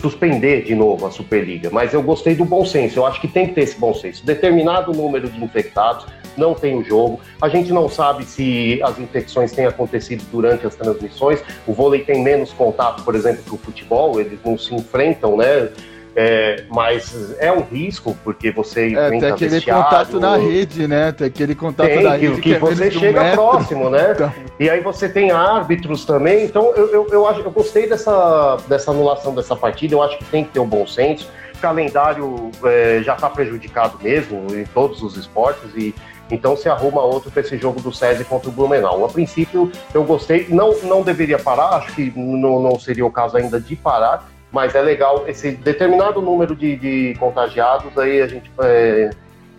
suspender 0.00 0.62
de 0.62 0.74
novo 0.74 1.06
a 1.06 1.10
Superliga, 1.10 1.70
mas 1.70 1.92
eu 1.92 2.02
gostei 2.02 2.34
do 2.34 2.44
bom 2.44 2.64
senso. 2.64 2.98
Eu 2.98 3.06
acho 3.06 3.20
que 3.20 3.28
tem 3.28 3.48
que 3.48 3.54
ter 3.54 3.62
esse 3.62 3.78
bom 3.78 3.94
senso. 3.94 4.24
Determinado 4.24 4.92
número 4.92 5.28
de 5.28 5.42
infectados, 5.42 6.06
não 6.38 6.54
tem 6.54 6.76
o 6.76 6.84
jogo. 6.84 7.20
A 7.40 7.48
gente 7.48 7.72
não 7.72 7.88
sabe 7.88 8.24
se 8.24 8.80
as 8.82 8.98
infecções 8.98 9.52
têm 9.52 9.66
acontecido 9.66 10.24
durante 10.30 10.66
as 10.66 10.74
transmissões. 10.74 11.42
O 11.66 11.72
vôlei 11.72 12.02
tem 12.02 12.22
menos 12.22 12.52
contato, 12.52 13.02
por 13.02 13.14
exemplo, 13.14 13.42
que 13.42 13.54
o 13.54 13.58
futebol, 13.58 14.20
eles 14.20 14.38
não 14.44 14.56
se 14.58 14.74
enfrentam, 14.74 15.36
né? 15.36 15.70
É, 16.18 16.64
mas 16.70 17.36
é 17.38 17.52
um 17.52 17.60
risco, 17.60 18.16
porque 18.24 18.50
você 18.50 18.94
é, 18.94 19.10
tem 19.10 19.22
aquele 19.22 19.50
vestiário, 19.50 19.84
contato 19.84 20.18
na 20.18 20.38
rede, 20.38 20.88
né? 20.88 21.12
Tem 21.12 21.26
aquele 21.26 21.54
contato 21.54 21.88
tem, 21.88 22.02
na 22.02 22.16
rede. 22.16 22.36
Que, 22.36 22.40
que, 22.40 22.54
que 22.54 22.58
você 22.58 22.90
chega 22.90 23.22
um 23.22 23.32
próximo, 23.32 23.90
né? 23.90 24.12
Então... 24.12 24.32
E 24.58 24.70
aí 24.70 24.80
você 24.80 25.10
tem 25.10 25.30
árbitros 25.30 26.06
também. 26.06 26.46
Então 26.46 26.72
eu, 26.74 26.88
eu, 26.88 27.06
eu, 27.10 27.28
acho, 27.28 27.40
eu 27.40 27.50
gostei 27.50 27.86
dessa, 27.86 28.56
dessa 28.66 28.92
anulação 28.92 29.34
dessa 29.34 29.54
partida, 29.54 29.94
eu 29.94 30.02
acho 30.02 30.16
que 30.16 30.24
tem 30.24 30.42
que 30.42 30.52
ter 30.52 30.58
um 30.58 30.66
bom 30.66 30.86
senso. 30.86 31.28
O 31.54 31.58
calendário 31.58 32.50
é, 32.64 33.02
já 33.04 33.12
está 33.12 33.28
prejudicado 33.28 33.98
mesmo 34.02 34.46
em 34.56 34.64
todos 34.64 35.02
os 35.02 35.18
esportes 35.18 35.70
e 35.76 35.94
então 36.30 36.56
se 36.56 36.68
arruma 36.68 37.00
outro 37.02 37.30
para 37.30 37.40
esse 37.40 37.56
jogo 37.56 37.80
do 37.80 37.92
SESI 37.92 38.24
contra 38.24 38.48
o 38.48 38.52
Blumenau. 38.52 39.04
A 39.04 39.08
princípio 39.08 39.70
eu 39.94 40.04
gostei, 40.04 40.46
não, 40.48 40.74
não 40.82 41.02
deveria 41.02 41.38
parar, 41.38 41.76
acho 41.76 41.94
que 41.94 42.12
não, 42.16 42.60
não 42.60 42.78
seria 42.78 43.06
o 43.06 43.10
caso 43.10 43.36
ainda 43.36 43.60
de 43.60 43.76
parar, 43.76 44.28
mas 44.50 44.74
é 44.74 44.82
legal 44.82 45.24
esse 45.26 45.52
determinado 45.52 46.20
número 46.20 46.54
de, 46.56 46.76
de 46.76 47.14
contagiados, 47.18 47.96
aí 47.98 48.20
a 48.20 48.26
gente 48.26 48.50
é, 48.60 49.10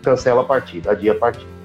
cancela 0.02 0.42
a 0.42 0.44
partida, 0.44 0.92
adia 0.92 1.12
a 1.12 1.14
partida. 1.14 1.58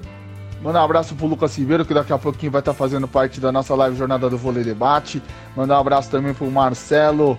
Mandar 0.62 0.80
um 0.80 0.84
abraço 0.84 1.14
pro 1.14 1.26
Lucas 1.26 1.50
Silveira, 1.50 1.84
que 1.84 1.92
daqui 1.92 2.10
a 2.10 2.16
pouquinho 2.16 2.50
vai 2.50 2.60
estar 2.60 2.72
fazendo 2.72 3.06
parte 3.06 3.38
da 3.38 3.52
nossa 3.52 3.74
live 3.74 3.96
Jornada 3.96 4.30
do 4.30 4.38
Vôlei 4.38 4.64
Debate. 4.64 5.22
Mandar 5.54 5.76
um 5.76 5.80
abraço 5.80 6.10
também 6.10 6.32
pro 6.32 6.50
Marcelo 6.50 7.38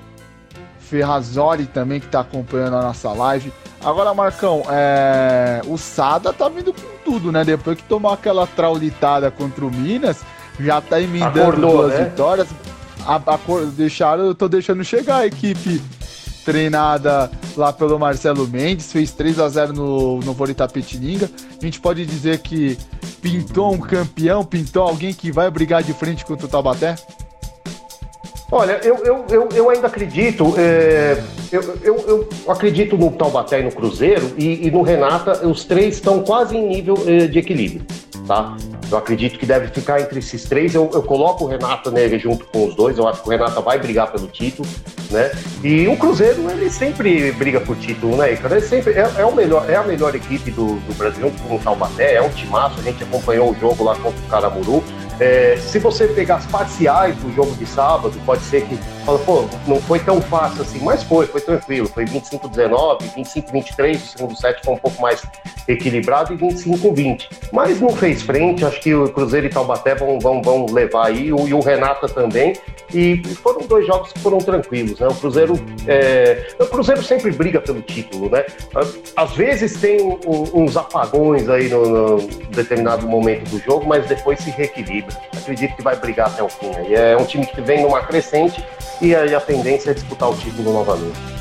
Ferrazoli 0.77 1.65
também, 1.65 1.99
que 1.99 2.05
está 2.05 2.19
acompanhando 2.19 2.75
a 2.75 2.83
nossa 2.83 3.11
live. 3.11 3.51
Agora, 3.85 4.15
Marcão, 4.15 4.63
é... 4.67 5.61
o 5.67 5.77
Sada 5.77 6.33
tá 6.33 6.49
vindo 6.49 6.73
com 6.73 6.81
tudo, 7.05 7.31
né? 7.31 7.45
Depois 7.45 7.77
que 7.77 7.83
tomou 7.83 8.11
aquela 8.11 8.47
traulitada 8.47 9.29
contra 9.29 9.63
o 9.63 9.71
Minas, 9.71 10.21
já 10.59 10.81
tá 10.81 10.99
emendando 10.99 11.41
Acordou, 11.41 11.77
duas 11.77 11.93
né? 11.93 12.05
vitórias. 12.05 12.47
A, 13.05 13.17
a, 13.17 13.39
deixaram, 13.75 14.25
eu 14.25 14.33
tô 14.33 14.47
deixando 14.47 14.83
chegar 14.83 15.17
a 15.17 15.27
equipe 15.27 15.79
treinada 16.43 17.29
lá 17.55 17.71
pelo 17.71 17.99
Marcelo 17.99 18.47
Mendes, 18.47 18.91
fez 18.91 19.11
3 19.11 19.39
a 19.39 19.49
0 19.49 19.73
no, 19.73 20.19
no. 20.19 20.35
A 20.41 21.65
gente 21.65 21.79
pode 21.79 22.05
dizer 22.07 22.39
que 22.39 22.77
pintou 23.21 23.71
um 23.71 23.77
campeão, 23.77 24.43
pintou 24.43 24.81
alguém 24.81 25.13
que 25.13 25.31
vai 25.31 25.49
brigar 25.51 25.83
de 25.83 25.93
frente 25.93 26.25
contra 26.25 26.47
o 26.47 26.49
Taubaté? 26.49 26.95
Olha, 28.57 28.79
eu, 28.85 28.95
eu, 29.03 29.25
eu, 29.29 29.49
eu 29.53 29.69
ainda 29.69 29.87
acredito, 29.87 30.55
é, 30.57 31.21
eu, 31.51 31.61
eu, 31.83 32.05
eu, 32.07 32.29
acredito 32.49 32.97
no 32.97 33.11
Taubaté 33.11 33.59
e 33.59 33.63
no 33.63 33.69
Cruzeiro 33.69 34.31
e, 34.37 34.65
e 34.65 34.71
no 34.71 34.81
Renata, 34.81 35.45
os 35.45 35.65
três 35.65 35.95
estão 35.95 36.23
quase 36.23 36.55
em 36.55 36.65
nível 36.65 36.95
é, 37.05 37.27
de 37.27 37.37
equilíbrio, 37.37 37.85
tá? 38.25 38.55
Eu 38.89 38.97
acredito 38.97 39.37
que 39.37 39.45
deve 39.45 39.67
ficar 39.67 39.99
entre 39.99 40.19
esses 40.19 40.45
três. 40.45 40.73
Eu, 40.73 40.89
eu 40.93 41.03
coloco 41.03 41.43
o 41.43 41.47
Renata 41.47 41.91
nele 41.91 42.17
junto 42.17 42.45
com 42.45 42.67
os 42.67 42.75
dois. 42.75 42.97
Eu 42.97 43.07
acho 43.07 43.21
que 43.21 43.27
o 43.27 43.31
Renata 43.31 43.59
vai 43.59 43.77
brigar 43.77 44.11
pelo 44.11 44.27
título, 44.27 44.65
né? 45.09 45.31
E 45.61 45.87
o 45.87 45.97
Cruzeiro, 45.97 46.49
ele 46.49 46.69
sempre 46.69 47.33
briga 47.33 47.59
por 47.59 47.75
título, 47.75 48.15
né, 48.15 48.31
Ele 48.31 48.61
sempre 48.61 48.93
é, 48.93 49.11
é, 49.17 49.25
o 49.25 49.35
melhor, 49.35 49.69
é 49.69 49.75
a 49.75 49.83
melhor 49.83 50.15
equipe 50.15 50.51
do, 50.51 50.75
do 50.75 50.93
Brasil, 50.95 51.23
junto 51.23 51.41
com 51.43 51.55
o 51.55 51.59
Taubaté. 51.59 52.13
É 52.15 52.21
um 52.21 52.29
timaço. 52.29 52.79
A 52.79 52.83
gente 52.83 53.03
acompanhou 53.03 53.51
o 53.51 53.55
jogo 53.55 53.83
lá 53.83 53.95
contra 53.95 54.19
o 54.19 54.29
Caramuru. 54.29 54.83
É, 55.19 55.57
se 55.57 55.79
você 55.79 56.07
pegar 56.07 56.35
as 56.35 56.45
parciais 56.45 57.15
do 57.17 57.33
jogo 57.33 57.55
de 57.55 57.65
sábado, 57.65 58.13
pode 58.25 58.43
ser 58.43 58.65
que 58.65 58.77
fala, 59.05 59.19
pô, 59.19 59.45
não 59.67 59.79
foi 59.79 59.99
tão 59.99 60.19
fácil 60.19 60.63
assim, 60.63 60.79
mas 60.79 61.03
foi, 61.03 61.27
foi 61.27 61.41
tranquilo. 61.41 61.87
Foi 61.87 62.05
25-19, 62.05 63.01
25-23, 63.15 63.95
o 63.95 63.99
segundo 63.99 64.35
set 64.35 64.59
foi 64.63 64.73
um 64.73 64.77
pouco 64.77 65.01
mais 65.01 65.21
equilibrado 65.67 66.33
e 66.33 66.37
25-20. 66.37 67.29
Mas 67.51 67.79
não 67.79 67.89
fez 67.89 68.21
frente, 68.21 68.65
acho 68.65 68.81
que 68.81 68.93
o 68.93 69.07
Cruzeiro 69.09 69.45
e 69.45 69.49
Taubaté 69.49 69.95
vão, 69.95 70.19
vão, 70.19 70.41
vão 70.41 70.65
levar 70.65 71.07
aí, 71.07 71.31
o, 71.31 71.47
e 71.47 71.53
o 71.53 71.59
Renata 71.59 72.07
também. 72.07 72.53
E 72.93 73.21
foram 73.41 73.61
dois 73.61 73.85
jogos 73.85 74.13
que 74.13 74.19
foram 74.19 74.37
tranquilos, 74.37 74.99
né? 74.99 75.07
O 75.07 75.15
Cruzeiro, 75.15 75.53
é... 75.87 76.47
o 76.59 76.65
Cruzeiro 76.65 77.03
sempre 77.03 77.31
briga 77.31 77.59
pelo 77.59 77.81
título, 77.81 78.29
né? 78.29 78.45
Às 79.15 79.31
vezes 79.33 79.79
tem 79.79 79.97
uns 80.53 80.77
apagões 80.77 81.49
aí 81.49 81.67
no, 81.67 81.85
no, 81.85 82.27
determinado 82.49 83.07
momento 83.07 83.49
do 83.49 83.59
jogo, 83.59 83.85
mas 83.87 84.05
depois 84.07 84.39
se 84.39 84.51
reequilibra. 84.51 85.15
Acredito 85.35 85.75
que 85.75 85.81
vai 85.81 85.95
brigar 85.95 86.27
até 86.27 86.43
o 86.43 86.49
fim. 86.49 86.71
E 86.87 86.95
é 86.95 87.17
um 87.17 87.25
time 87.25 87.45
que 87.45 87.59
vem 87.59 87.81
numa 87.81 88.01
crescente 88.01 88.63
e 89.01 89.15
a, 89.15 89.37
a 89.37 89.41
tendência 89.41 89.91
é 89.91 89.93
disputar 89.93 90.29
o 90.29 90.35
título 90.35 90.73
novamente 90.73 91.35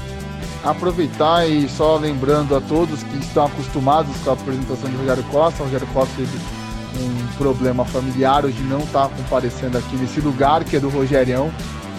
aproveitar 0.65 1.47
e 1.47 1.69
só 1.69 1.97
lembrando 1.97 2.57
a 2.57 2.61
todos 2.61 3.03
que 3.03 3.19
estão 3.19 3.47
acostumados 3.47 4.17
com 4.25 4.31
a 4.31 4.33
apresentação 4.33 4.91
de 4.91 4.97
Rogério 4.97 5.23
Costa, 5.25 5.63
o 5.63 5.67
Rogério 5.67 5.87
Costa 5.89 6.15
teve 6.17 6.39
um 6.97 7.37
problema 7.37 7.85
familiar, 7.85 8.45
hoje 8.45 8.63
não 8.63 8.79
está 8.79 9.09
comparecendo 9.09 9.77
aqui 9.77 9.95
nesse 9.97 10.21
lugar 10.21 10.65
que 10.65 10.77
é 10.77 10.81
do 10.81 10.89
Rogerião, 10.89 11.53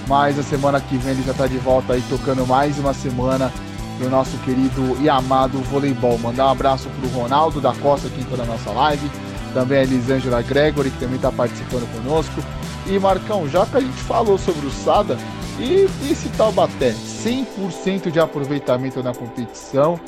mas 0.07 0.39
a 0.39 0.43
semana 0.43 0.81
que 0.81 0.97
vem 0.97 1.13
ele 1.13 1.23
já 1.23 1.31
está 1.31 1.45
de 1.45 1.57
volta 1.57 1.93
aí 1.93 2.03
tocando 2.09 2.45
mais 2.47 2.79
uma 2.79 2.93
semana 2.93 3.51
do 3.99 4.09
nosso 4.09 4.35
querido 4.39 4.97
e 4.99 5.07
amado 5.07 5.59
voleibol. 5.69 6.17
Mandar 6.17 6.47
um 6.47 6.49
abraço 6.49 6.89
para 6.89 7.07
o 7.07 7.21
Ronaldo 7.21 7.61
da 7.61 7.73
Costa 7.73 8.09
que 8.09 8.21
entrou 8.21 8.37
na 8.37 8.45
nossa 8.45 8.71
live, 8.71 9.09
também 9.53 9.79
a 9.79 9.83
Elisângela 9.83 10.41
Gregory 10.41 10.89
que 10.89 10.99
também 10.99 11.17
está 11.17 11.31
participando 11.31 11.89
conosco. 11.93 12.41
E 12.87 12.97
Marcão, 12.99 13.47
já 13.47 13.65
que 13.65 13.77
a 13.77 13.81
gente 13.81 14.01
falou 14.03 14.37
sobre 14.37 14.65
o 14.65 14.71
Sada, 14.71 15.17
e 15.59 15.87
esse 16.11 16.29
Taubaté, 16.29 16.91
100% 16.91 18.11
de 18.11 18.19
aproveitamento 18.19 19.01
na 19.01 19.13
competição, 19.13 19.99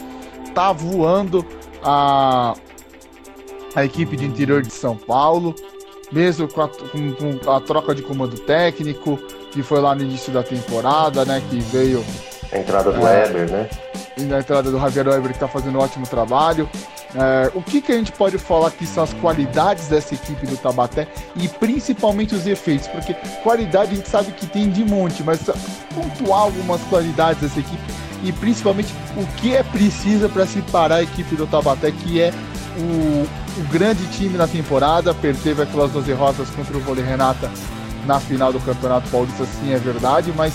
tá 0.53 0.71
voando 0.71 1.45
a 1.83 2.55
a 3.77 3.85
equipe 3.85 4.17
de 4.17 4.25
interior 4.25 4.63
de 4.63 4.73
São 4.73 4.97
Paulo, 4.97 5.53
mesmo 6.11 6.47
com 6.47 6.61
a, 6.63 6.67
com, 6.67 7.13
com 7.13 7.51
a 7.51 7.61
troca 7.61 7.93
de 7.93 8.01
comando 8.01 8.35
técnico, 8.39 9.17
que 9.51 9.61
foi 9.61 9.79
lá 9.79 9.93
no 9.93 10.01
início 10.01 10.33
da 10.33 10.41
temporada, 10.41 11.23
né? 11.23 11.43
Que 11.47 11.59
veio. 11.59 12.03
A 12.51 12.57
entrada 12.57 12.91
do 12.91 13.05
é, 13.05 13.23
Weber, 13.23 13.51
né? 13.51 13.69
E 14.17 14.33
a 14.33 14.39
entrada 14.39 14.71
do 14.71 14.79
Javier 14.79 15.07
Weber, 15.07 15.29
que 15.29 15.35
está 15.35 15.47
fazendo 15.47 15.77
um 15.77 15.81
ótimo 15.81 16.07
trabalho. 16.07 16.67
É, 17.19 17.51
o 17.55 17.63
que, 17.63 17.81
que 17.81 17.91
a 17.91 17.95
gente 17.95 18.11
pode 18.11 18.37
falar 18.37 18.69
que 18.69 18.85
são 18.85 19.03
as 19.03 19.11
qualidades 19.13 19.87
dessa 19.87 20.13
equipe 20.13 20.45
do 20.45 20.55
Tabaté 20.55 21.07
e 21.35 21.47
principalmente 21.47 22.35
os 22.35 22.45
efeitos? 22.45 22.87
Porque 22.87 23.15
qualidade 23.41 23.93
a 23.93 23.95
gente 23.95 24.07
sabe 24.07 24.31
que 24.33 24.45
tem 24.45 24.69
de 24.69 24.85
monte, 24.85 25.23
mas 25.23 25.39
pontuar 25.95 26.41
algumas 26.41 26.79
qualidades 26.83 27.41
dessa 27.41 27.59
equipe 27.59 27.81
e 28.23 28.31
principalmente 28.31 28.93
o 29.15 29.25
que 29.37 29.55
é 29.55 29.63
preciso 29.63 30.29
para 30.29 30.45
se 30.45 30.61
parar 30.63 30.97
a 30.97 31.03
equipe 31.03 31.35
do 31.35 31.47
Tabaté, 31.47 31.91
que 31.91 32.21
é 32.21 32.31
o, 32.77 33.59
o 33.59 33.63
grande 33.71 34.05
time 34.11 34.37
na 34.37 34.47
temporada, 34.47 35.11
teve 35.13 35.63
aquelas 35.63 35.91
12 35.91 36.13
rosas 36.13 36.49
contra 36.51 36.77
o 36.77 36.79
Vôlei 36.81 37.03
Renata 37.03 37.49
na 38.05 38.19
final 38.19 38.53
do 38.53 38.59
Campeonato 38.59 39.09
Paulista, 39.09 39.43
sim, 39.45 39.73
é 39.73 39.77
verdade, 39.77 40.31
mas 40.35 40.53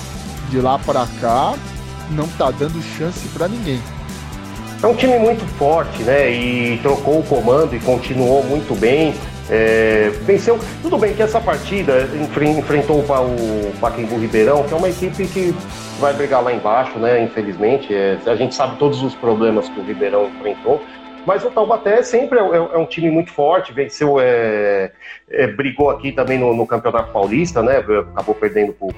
de 0.49 0.61
lá 0.61 0.79
para 0.79 1.07
cá 1.21 1.55
não 2.11 2.29
tá 2.29 2.51
dando 2.51 2.81
chance 2.97 3.27
para 3.29 3.49
ninguém. 3.49 3.81
É 4.83 4.87
um 4.87 4.95
time 4.97 5.17
muito 5.17 5.47
forte, 5.57 6.03
né? 6.03 6.29
E 6.29 6.79
trocou 6.79 7.21
o 7.21 7.23
comando 7.23 7.77
e 7.77 7.79
continuou 7.79 8.43
muito 8.43 8.75
bem. 8.75 9.15
É, 9.49 10.11
venceu. 10.23 10.59
Tudo 10.83 10.99
bem 10.99 11.15
que 11.15 11.23
essa 11.23 11.41
partida 11.41 12.09
enfrentou 12.59 12.99
o 12.99 13.73
Paquembu 13.81 14.19
Ribeirão, 14.19 14.65
que 14.65 14.75
é 14.75 14.77
uma 14.77 14.89
equipe 14.89 15.25
que 15.29 15.55
vai 16.01 16.13
brigar 16.13 16.43
lá 16.43 16.53
embaixo, 16.53 16.99
né? 16.99 17.23
Infelizmente. 17.23 17.95
É, 17.95 18.19
a 18.27 18.35
gente 18.35 18.57
sabe 18.57 18.77
todos 18.77 19.03
os 19.05 19.15
problemas 19.15 19.69
que 19.69 19.79
o 19.79 19.85
Ribeirão 19.85 20.27
enfrentou. 20.27 20.83
Mas 21.25 21.45
o 21.45 21.51
Taubaté 21.51 22.03
sempre 22.03 22.41
é, 22.41 22.43
é, 22.43 22.57
é 22.57 22.79
um 22.79 22.87
time 22.87 23.09
muito 23.09 23.31
forte, 23.31 23.73
venceu, 23.73 24.19
é, 24.19 24.91
é, 25.31 25.47
brigou 25.47 25.91
aqui 25.91 26.11
também 26.11 26.39
no, 26.39 26.53
no, 26.55 26.67
Campeonato 26.67 27.13
Paulista, 27.13 27.63
né? 27.63 27.79
Acabou 27.79 28.35
perdendo 28.35 28.73
por, 28.73 28.93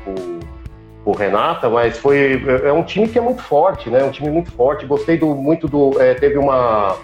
por, 1.05 1.17
Renata, 1.17 1.69
mas 1.69 1.99
foi 1.99 2.43
é, 2.47 2.69
é 2.69 2.73
um 2.73 2.83
time 2.83 3.07
que 3.07 3.19
é 3.19 3.21
muito 3.21 3.43
forte, 3.43 3.91
né? 3.91 4.03
Um 4.03 4.11
time 4.11 4.31
muito 4.31 4.51
forte. 4.53 4.87
Gostei 4.87 5.19
do, 5.19 5.35
muito 5.35 5.69
do. 5.69 6.01
É, 6.01 6.15
teve 6.15 6.39
uma, 6.39 6.97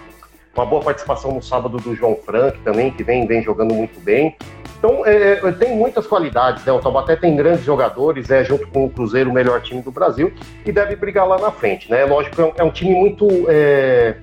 uma 0.55 0.65
boa 0.65 0.81
participação 0.81 1.31
no 1.31 1.41
sábado 1.41 1.77
do 1.77 1.95
João 1.95 2.15
Frank 2.15 2.57
também, 2.59 2.91
que 2.91 3.03
vem, 3.03 3.27
vem 3.27 3.43
jogando 3.43 3.73
muito 3.73 3.99
bem. 4.01 4.35
Então, 4.79 5.05
é, 5.05 5.35
tem 5.51 5.75
muitas 5.75 6.07
qualidades, 6.07 6.65
né? 6.65 6.71
O 6.71 6.79
Taubaté 6.79 7.15
tem 7.15 7.35
grandes 7.35 7.63
jogadores, 7.63 8.31
é 8.31 8.43
junto 8.43 8.67
com 8.69 8.85
o 8.85 8.89
Cruzeiro 8.89 9.29
o 9.29 9.33
melhor 9.33 9.61
time 9.61 9.79
do 9.79 9.91
Brasil 9.91 10.33
e 10.65 10.71
deve 10.71 10.95
brigar 10.95 11.27
lá 11.27 11.37
na 11.37 11.51
frente, 11.51 11.89
né? 11.89 12.03
Lógico, 12.03 12.41
é 12.41 12.45
um, 12.45 12.51
é 12.57 12.63
um 12.63 12.71
time 12.71 12.95
muito 12.95 13.27
é, 13.47 14.15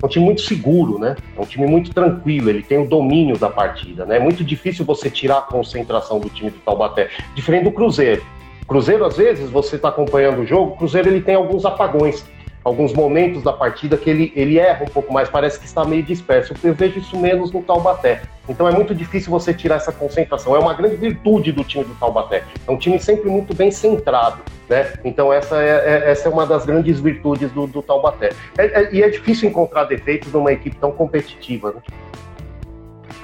é 0.00 0.06
um 0.06 0.08
time 0.08 0.24
muito 0.24 0.42
seguro, 0.42 1.00
né? 1.00 1.16
É 1.36 1.40
um 1.40 1.44
time 1.44 1.66
muito 1.66 1.92
tranquilo, 1.92 2.50
ele 2.50 2.62
tem 2.62 2.78
o 2.78 2.86
domínio 2.86 3.36
da 3.36 3.50
partida, 3.50 4.06
né? 4.06 4.18
É 4.18 4.20
muito 4.20 4.44
difícil 4.44 4.84
você 4.84 5.10
tirar 5.10 5.38
a 5.38 5.42
concentração 5.42 6.20
do 6.20 6.30
time 6.30 6.50
do 6.50 6.58
Taubaté, 6.58 7.08
diferente 7.34 7.64
do 7.64 7.72
Cruzeiro. 7.72 8.22
Cruzeiro, 8.66 9.04
às 9.04 9.16
vezes, 9.16 9.48
você 9.50 9.76
está 9.76 9.88
acompanhando 9.88 10.40
o 10.40 10.46
jogo, 10.46 10.72
o 10.72 10.76
Cruzeiro 10.76 11.08
ele 11.08 11.20
tem 11.20 11.34
alguns 11.34 11.64
apagões, 11.64 12.24
alguns 12.64 12.92
momentos 12.92 13.44
da 13.44 13.52
partida 13.52 13.96
que 13.96 14.10
ele, 14.10 14.32
ele 14.34 14.58
erra 14.58 14.84
um 14.84 14.90
pouco 14.90 15.12
mais, 15.12 15.28
parece 15.28 15.58
que 15.58 15.66
está 15.66 15.84
meio 15.84 16.02
disperso. 16.02 16.52
Eu 16.64 16.74
vejo 16.74 16.98
isso 16.98 17.16
menos 17.16 17.52
no 17.52 17.62
Taubaté. 17.62 18.22
Então 18.48 18.66
é 18.66 18.72
muito 18.72 18.92
difícil 18.92 19.30
você 19.30 19.54
tirar 19.54 19.76
essa 19.76 19.92
concentração. 19.92 20.54
É 20.54 20.58
uma 20.58 20.74
grande 20.74 20.96
virtude 20.96 21.52
do 21.52 21.62
time 21.62 21.84
do 21.84 21.94
Taubaté. 21.94 22.42
É 22.66 22.70
um 22.70 22.76
time 22.76 22.98
sempre 22.98 23.30
muito 23.30 23.54
bem 23.54 23.70
centrado. 23.70 24.42
Né? 24.68 24.94
Então 25.04 25.32
essa 25.32 25.62
é, 25.62 26.04
é 26.04 26.10
essa 26.10 26.28
é 26.28 26.32
uma 26.32 26.44
das 26.44 26.66
grandes 26.66 26.98
virtudes 26.98 27.52
do, 27.52 27.68
do 27.68 27.82
Taubaté. 27.82 28.30
É, 28.58 28.66
é, 28.66 28.94
e 28.94 29.00
é 29.00 29.08
difícil 29.08 29.48
encontrar 29.48 29.84
defeitos 29.84 30.32
numa 30.32 30.52
equipe 30.52 30.76
tão 30.76 30.90
competitiva. 30.90 31.72
Né? 31.72 31.80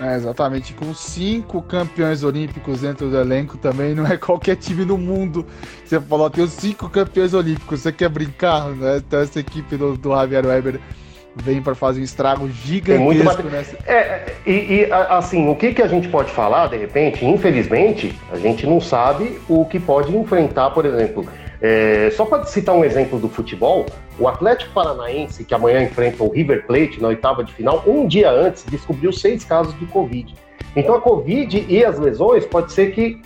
É, 0.00 0.16
exatamente, 0.16 0.72
com 0.72 0.92
cinco 0.94 1.62
campeões 1.62 2.25
olímpicos 2.25 2.80
dentro 2.80 3.08
do 3.08 3.16
elenco 3.16 3.56
também 3.58 3.94
não 3.94 4.06
é 4.06 4.16
qualquer 4.16 4.56
time 4.56 4.84
no 4.84 4.99
mundo. 4.99 5.46
Você 5.84 6.00
falou, 6.00 6.28
tem 6.30 6.44
os 6.44 6.52
cinco 6.52 6.88
campeões 6.88 7.34
olímpicos, 7.34 7.80
você 7.80 7.92
quer 7.92 8.08
brincar? 8.08 8.68
Né? 8.70 8.96
Então 8.99 9.20
essa 9.20 9.38
equipe 9.38 9.76
do, 9.76 9.96
do 9.96 10.11
Javier 10.11 10.46
Weber 10.46 10.80
vem 11.37 11.62
para 11.62 11.75
fazer 11.75 12.00
um 12.00 12.04
estrago 12.04 12.49
gigantesco 12.49 13.42
nessa. 13.44 13.76
É, 13.87 14.34
e, 14.46 14.50
e, 14.50 14.92
assim, 14.92 15.49
o 15.49 15.56
que, 15.56 15.72
que 15.72 15.82
a 15.82 15.88
gente 15.88 16.08
pode 16.08 16.30
falar, 16.30 16.68
de 16.68 16.76
repente, 16.76 17.25
infelizmente, 17.25 18.18
a 18.30 18.37
gente 18.37 18.66
não 18.66 18.80
sabe 18.80 19.40
o 19.49 19.64
que 19.64 19.80
pode 19.80 20.14
enfrentar, 20.14 20.70
por 20.70 20.84
exemplo. 20.84 21.26
É, 21.64 22.11
só 22.16 22.25
para 22.25 22.45
citar 22.45 22.75
um 22.75 22.85
exemplo 22.85 23.21
do 23.21 23.28
futebol, 23.28 23.87
o 24.19 24.26
Atlético 24.26 24.73
Paranaense, 24.73 25.45
que 25.45 25.54
amanhã 25.54 25.81
enfrenta 25.81 26.25
o 26.25 26.28
River 26.28 26.66
Plate 26.66 27.00
na 27.00 27.07
oitava 27.09 27.45
de 27.45 27.52
final, 27.52 27.85
um 27.87 28.04
dia 28.04 28.33
antes 28.33 28.64
descobriu 28.64 29.12
seis 29.12 29.45
casos 29.45 29.78
de 29.78 29.87
Covid. 29.87 30.35
Então 30.75 30.97
a 30.97 31.00
Covid 31.00 31.64
e 31.69 31.85
as 31.85 32.00
lesões 32.00 32.45
pode 32.45 32.73
ser 32.73 32.92
que, 32.92 33.23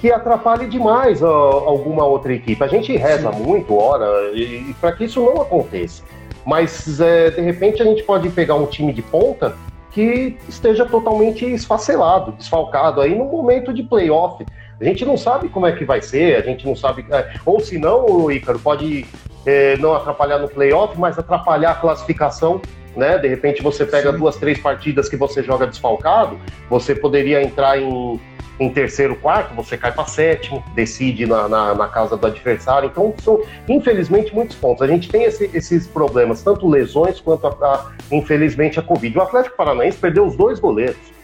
que 0.00 0.12
atrapalhe 0.12 0.68
demais 0.68 1.20
alguma 1.20 2.04
outra 2.04 2.32
equipe. 2.32 2.62
A 2.62 2.68
gente 2.68 2.96
reza 2.96 3.32
Sim. 3.32 3.42
muito, 3.42 3.76
ora, 3.76 4.30
e, 4.32 4.70
e 4.70 4.74
para 4.80 4.92
que 4.92 5.04
isso 5.06 5.20
não 5.20 5.42
aconteça. 5.42 6.04
Mas 6.46 7.00
é, 7.00 7.30
de 7.30 7.40
repente 7.40 7.82
a 7.82 7.84
gente 7.84 8.04
pode 8.04 8.28
pegar 8.28 8.54
um 8.54 8.66
time 8.66 8.92
de 8.92 9.02
ponta 9.02 9.56
que 9.90 10.36
esteja 10.48 10.84
totalmente 10.84 11.44
esfacelado, 11.44 12.32
desfalcado 12.32 13.00
aí 13.00 13.16
no 13.16 13.24
momento 13.24 13.72
de 13.72 13.82
playoff. 13.82 14.44
A 14.80 14.84
gente 14.84 15.04
não 15.04 15.16
sabe 15.16 15.48
como 15.48 15.66
é 15.66 15.72
que 15.72 15.84
vai 15.84 16.02
ser, 16.02 16.36
a 16.36 16.40
gente 16.40 16.66
não 16.66 16.74
sabe. 16.74 17.06
É, 17.10 17.34
ou 17.44 17.60
se 17.60 17.78
não, 17.78 18.06
o 18.06 18.32
Ícaro 18.32 18.58
pode 18.58 19.06
é, 19.46 19.76
não 19.78 19.94
atrapalhar 19.94 20.38
no 20.38 20.48
playoff, 20.48 20.98
mas 20.98 21.18
atrapalhar 21.18 21.72
a 21.72 21.74
classificação. 21.74 22.60
Né? 22.96 23.18
De 23.18 23.28
repente 23.28 23.62
você 23.62 23.84
pega 23.84 24.12
Sim. 24.12 24.18
duas, 24.18 24.36
três 24.36 24.58
partidas 24.58 25.08
que 25.08 25.16
você 25.16 25.42
joga 25.42 25.66
desfalcado, 25.66 26.38
você 26.70 26.94
poderia 26.94 27.42
entrar 27.42 27.76
em, 27.76 28.20
em 28.60 28.70
terceiro, 28.70 29.16
quarto, 29.16 29.52
você 29.52 29.76
cai 29.76 29.90
para 29.90 30.06
sétimo, 30.06 30.62
decide 30.76 31.26
na, 31.26 31.48
na, 31.48 31.74
na, 31.74 31.88
casa 31.88 32.16
do 32.16 32.24
adversário. 32.24 32.88
Então, 32.88 33.12
são, 33.18 33.42
infelizmente, 33.68 34.32
muitos 34.32 34.56
pontos. 34.56 34.82
A 34.82 34.86
gente 34.86 35.08
tem 35.08 35.24
esse, 35.24 35.50
esses 35.52 35.88
problemas, 35.88 36.42
tanto 36.42 36.68
lesões 36.68 37.20
quanto, 37.20 37.48
a, 37.48 37.50
a, 37.50 37.92
infelizmente, 38.12 38.78
a 38.78 38.82
Covid. 38.82 39.18
O 39.18 39.22
Atlético 39.22 39.56
Paranaense 39.56 39.98
perdeu 39.98 40.24
os 40.24 40.36
dois 40.36 40.60
goleiros 40.60 41.14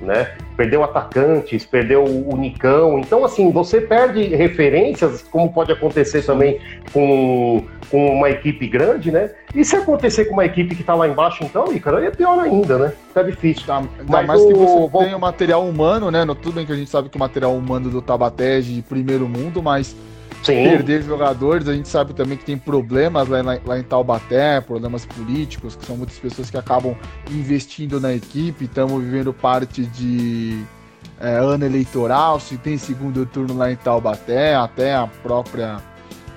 né? 0.00 0.32
Perdeu 0.56 0.82
atacantes, 0.82 1.64
perdeu 1.64 2.04
o 2.04 2.36
Nicão. 2.36 2.98
Então, 2.98 3.24
assim, 3.24 3.50
você 3.50 3.80
perde 3.80 4.24
referências, 4.34 5.22
como 5.22 5.52
pode 5.52 5.72
acontecer 5.72 6.22
também 6.22 6.60
com, 6.92 7.64
com 7.90 8.14
uma 8.14 8.30
equipe 8.30 8.66
grande, 8.66 9.10
né? 9.10 9.30
E 9.54 9.64
se 9.64 9.76
acontecer 9.76 10.26
com 10.26 10.34
uma 10.34 10.44
equipe 10.44 10.74
que 10.74 10.82
tá 10.82 10.94
lá 10.94 11.08
embaixo, 11.08 11.44
então, 11.44 11.72
Ícaro, 11.72 11.98
aí 11.98 12.06
é 12.06 12.10
pior 12.10 12.38
ainda, 12.38 12.78
né? 12.78 12.92
Tá 13.12 13.22
difícil. 13.22 13.66
Tá, 13.66 13.82
Mas 14.08 14.26
mais 14.26 14.40
o... 14.40 14.48
que 14.48 14.54
você 14.54 15.04
tem 15.04 15.14
o 15.14 15.20
material 15.20 15.66
humano, 15.66 16.10
né? 16.10 16.24
Tudo 16.26 16.52
bem 16.52 16.66
que 16.66 16.72
a 16.72 16.76
gente 16.76 16.90
sabe 16.90 17.08
que 17.08 17.16
o 17.16 17.20
material 17.20 17.54
humano 17.54 17.90
do 17.90 18.02
Tabaté 18.02 18.58
é 18.58 18.60
de 18.60 18.82
primeiro 18.82 19.28
mundo, 19.28 19.62
mas 19.62 19.96
Sim. 20.42 20.64
perder 20.64 21.02
jogadores. 21.02 21.68
A 21.68 21.74
gente 21.74 21.88
sabe 21.88 22.14
também 22.14 22.36
que 22.36 22.44
tem 22.44 22.56
problemas 22.56 23.28
lá, 23.28 23.38
lá, 23.64 23.78
em 23.78 23.82
Taubaté, 23.82 24.60
problemas 24.60 25.04
políticos, 25.04 25.76
que 25.76 25.84
são 25.84 25.96
muitas 25.96 26.18
pessoas 26.18 26.50
que 26.50 26.56
acabam 26.56 26.96
investindo 27.30 28.00
na 28.00 28.12
equipe. 28.14 28.64
Estamos 28.64 29.02
vivendo 29.02 29.32
parte 29.32 29.84
de 29.84 30.64
é, 31.20 31.36
ano 31.36 31.64
eleitoral, 31.64 32.38
se 32.38 32.56
tem 32.56 32.76
segundo 32.78 33.24
turno 33.26 33.56
lá 33.56 33.70
em 33.70 33.76
Taubaté, 33.76 34.54
até 34.54 34.94
a 34.94 35.06
própria 35.22 35.78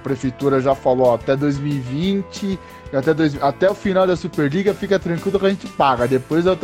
prefeitura 0.03 0.61
já 0.61 0.73
falou, 0.73 1.07
ó, 1.07 1.15
até 1.15 1.35
2020, 1.35 2.57
até, 2.93 3.13
dois, 3.13 3.41
até 3.43 3.69
o 3.69 3.75
final 3.75 4.07
da 4.07 4.15
Superliga, 4.15 4.73
fica 4.73 4.97
tranquilo 4.97 5.39
que 5.39 5.45
a 5.45 5.49
gente 5.49 5.67
paga. 5.67 6.07
Depois 6.07 6.45
a 6.47 6.55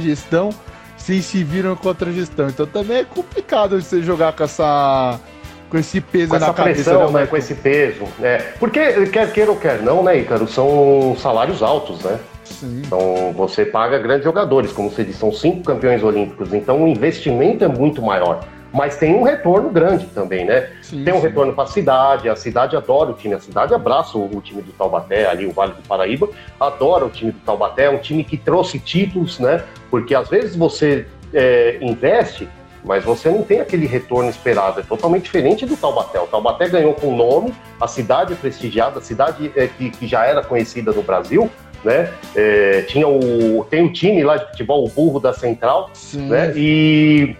gestão, 0.00 0.50
se 0.96 1.22
se 1.22 1.44
viram 1.44 1.76
contra 1.76 2.10
a 2.10 2.12
gestão. 2.12 2.48
Então 2.48 2.66
também 2.66 2.98
é 2.98 3.04
complicado 3.04 3.80
você 3.80 4.02
jogar 4.02 4.32
com 4.32 4.44
essa 4.44 5.20
com 5.68 5.78
esse 5.78 6.00
peso 6.00 6.28
com 6.28 6.38
na 6.38 6.46
essa 6.46 6.54
cabeça, 6.54 6.90
pressão, 6.90 7.10
né, 7.12 7.20
né, 7.20 7.26
com 7.26 7.36
esse 7.36 7.54
peso. 7.54 8.04
É. 8.22 8.38
Porque, 8.58 9.06
quer 9.06 9.32
queira 9.32 9.50
ou 9.50 9.56
quer 9.56 9.82
não, 9.82 10.02
né, 10.02 10.18
Ícaro, 10.18 10.46
são 10.48 11.16
salários 11.18 11.62
altos, 11.62 12.02
né? 12.02 12.18
Sim. 12.44 12.82
Então, 12.86 13.32
você 13.34 13.64
paga 13.64 13.98
grandes 13.98 14.24
jogadores, 14.24 14.72
como 14.72 14.90
você 14.90 15.04
disse, 15.04 15.18
são 15.18 15.32
cinco 15.32 15.62
campeões 15.62 16.02
olímpicos, 16.02 16.52
então 16.52 16.82
o 16.84 16.88
investimento 16.88 17.64
é 17.64 17.68
muito 17.68 18.02
maior. 18.02 18.40
Mas 18.72 18.96
tem 18.96 19.14
um 19.14 19.22
retorno 19.22 19.70
grande 19.70 20.06
também, 20.06 20.44
né? 20.44 20.68
Sim, 20.82 21.02
tem 21.02 21.14
um 21.14 21.20
sim. 21.20 21.22
retorno 21.22 21.54
para 21.54 21.64
a 21.64 21.68
cidade, 21.68 22.28
a 22.28 22.36
cidade 22.36 22.76
adora 22.76 23.10
o 23.10 23.14
time, 23.14 23.34
a 23.34 23.40
cidade 23.40 23.72
abraça 23.72 24.18
o, 24.18 24.40
time 24.42 24.60
do 24.60 24.72
Taubaté, 24.72 25.26
ali 25.26 25.46
o 25.46 25.52
Vale 25.52 25.72
do 25.72 25.82
Paraíba, 25.88 26.28
adora 26.60 27.06
o 27.06 27.10
time 27.10 27.32
do 27.32 27.40
Taubaté, 27.40 27.84
é 27.84 27.90
um 27.90 27.98
time 27.98 28.22
que 28.22 28.36
trouxe 28.36 28.78
títulos, 28.78 29.38
né? 29.38 29.62
Porque 29.90 30.14
às 30.14 30.28
vezes 30.28 30.54
você 30.54 31.06
é, 31.32 31.78
investe 31.80 32.46
mas 32.84 33.04
você 33.04 33.28
não 33.28 33.42
tem 33.42 33.60
aquele 33.60 33.86
retorno 33.86 34.28
esperado. 34.28 34.80
É 34.80 34.82
totalmente 34.82 35.24
diferente 35.24 35.66
do 35.66 35.76
Taubaté. 35.76 36.20
O 36.20 36.26
Taubaté 36.26 36.68
ganhou 36.68 36.94
com 36.94 37.14
nome, 37.16 37.54
a 37.80 37.86
cidade 37.86 38.34
prestigiada, 38.34 38.98
a 38.98 39.02
cidade 39.02 39.52
é, 39.56 39.66
que, 39.66 39.90
que 39.90 40.06
já 40.06 40.24
era 40.24 40.42
conhecida 40.42 40.92
no 40.92 41.02
Brasil, 41.02 41.50
né? 41.84 42.12
É, 42.34 42.82
tinha 42.82 43.06
o, 43.06 43.64
tem 43.70 43.84
o 43.84 43.92
time 43.92 44.22
lá 44.22 44.36
de 44.36 44.46
futebol, 44.50 44.84
o 44.84 44.88
Burro 44.88 45.20
da 45.20 45.32
Central, 45.32 45.90
Sim. 45.92 46.28
né? 46.28 46.52
E, 46.56 47.36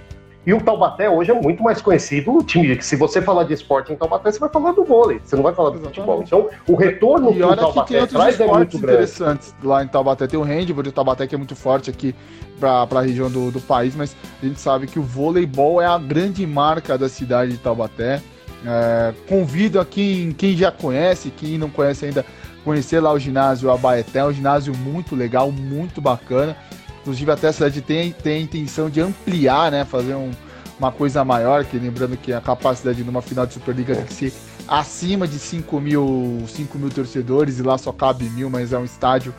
e 0.48 0.54
o 0.54 0.62
Taubaté 0.62 1.11
hoje 1.11 1.30
é 1.30 1.34
muito 1.34 1.62
mais 1.62 1.82
conhecido 1.82 2.32
o 2.32 2.42
time. 2.42 2.74
Que 2.74 2.82
se 2.82 2.96
você 2.96 3.20
falar 3.20 3.44
de 3.44 3.52
esporte 3.52 3.92
em 3.92 3.96
Taubaté, 3.96 4.32
você 4.32 4.38
vai 4.38 4.48
falar 4.48 4.72
do 4.72 4.82
vôlei, 4.82 5.20
você 5.22 5.37
não 5.37 5.42
vai 5.42 5.54
falar 5.54 5.68
do 5.68 5.76
Exatamente. 5.76 6.00
futebol. 6.00 6.22
Então, 6.22 6.48
o 6.66 6.74
retorno 6.74 7.34
que 7.34 7.42
o 7.42 7.54
Taubaté 7.54 8.06
traz 8.06 8.40
é 8.40 8.46
muito 8.46 8.78
grande. 8.78 8.94
interessantes 8.94 9.54
lá 9.62 9.84
em 9.84 9.88
Taubaté. 9.88 10.26
Tem 10.26 10.40
o 10.40 10.42
handball 10.42 10.82
de 10.82 10.90
Taubaté 10.90 11.26
que 11.26 11.34
é 11.34 11.38
muito 11.38 11.54
forte 11.54 11.90
aqui 11.90 12.14
para 12.58 12.88
a 12.90 13.02
região 13.02 13.30
do, 13.30 13.50
do 13.50 13.61
país, 13.61 13.94
mas 13.94 14.16
a 14.42 14.46
gente 14.46 14.58
sabe 14.58 14.87
que 14.87 14.98
o 14.98 15.02
voleibol 15.02 15.82
é 15.82 15.87
a 15.87 15.98
grande 15.98 16.46
marca 16.46 16.96
da 16.96 17.11
cidade 17.11 17.52
de 17.52 17.58
Taubaté. 17.58 18.22
É, 18.66 19.12
convido 19.28 19.78
a 19.78 19.84
quem, 19.84 20.32
quem 20.32 20.56
já 20.56 20.72
conhece, 20.72 21.30
quem 21.30 21.58
não 21.58 21.68
conhece 21.68 22.06
ainda, 22.06 22.24
conhecer 22.64 23.00
lá 23.00 23.12
o 23.12 23.18
ginásio 23.18 23.70
Abaeté, 23.70 24.20
é 24.20 24.24
um 24.24 24.32
ginásio 24.32 24.74
muito 24.74 25.14
legal, 25.14 25.52
muito 25.52 26.00
bacana. 26.00 26.56
Inclusive 27.00 27.30
até 27.30 27.48
a 27.48 27.52
cidade 27.52 27.80
tem, 27.80 28.12
tem 28.12 28.38
a 28.38 28.42
intenção 28.42 28.90
de 28.90 29.00
ampliar, 29.00 29.70
né? 29.70 29.84
Fazer 29.84 30.14
um, 30.14 30.30
uma 30.78 30.92
coisa 30.92 31.24
maior, 31.24 31.64
que 31.64 31.78
lembrando 31.78 32.16
que 32.16 32.32
a 32.32 32.40
capacidade 32.40 33.02
de 33.02 33.08
uma 33.08 33.22
final 33.22 33.46
de 33.46 33.54
Superliga 33.54 33.94
tem 33.94 34.04
que 34.04 34.14
ser 34.14 34.32
acima 34.66 35.26
de 35.26 35.38
5 35.38 35.80
mil, 35.80 36.44
5 36.46 36.78
mil 36.78 36.90
torcedores, 36.90 37.58
e 37.58 37.62
lá 37.62 37.78
só 37.78 37.92
cabe 37.92 38.24
mil, 38.30 38.50
mas 38.50 38.72
é 38.72 38.78
um 38.78 38.84
estádio 38.84 39.34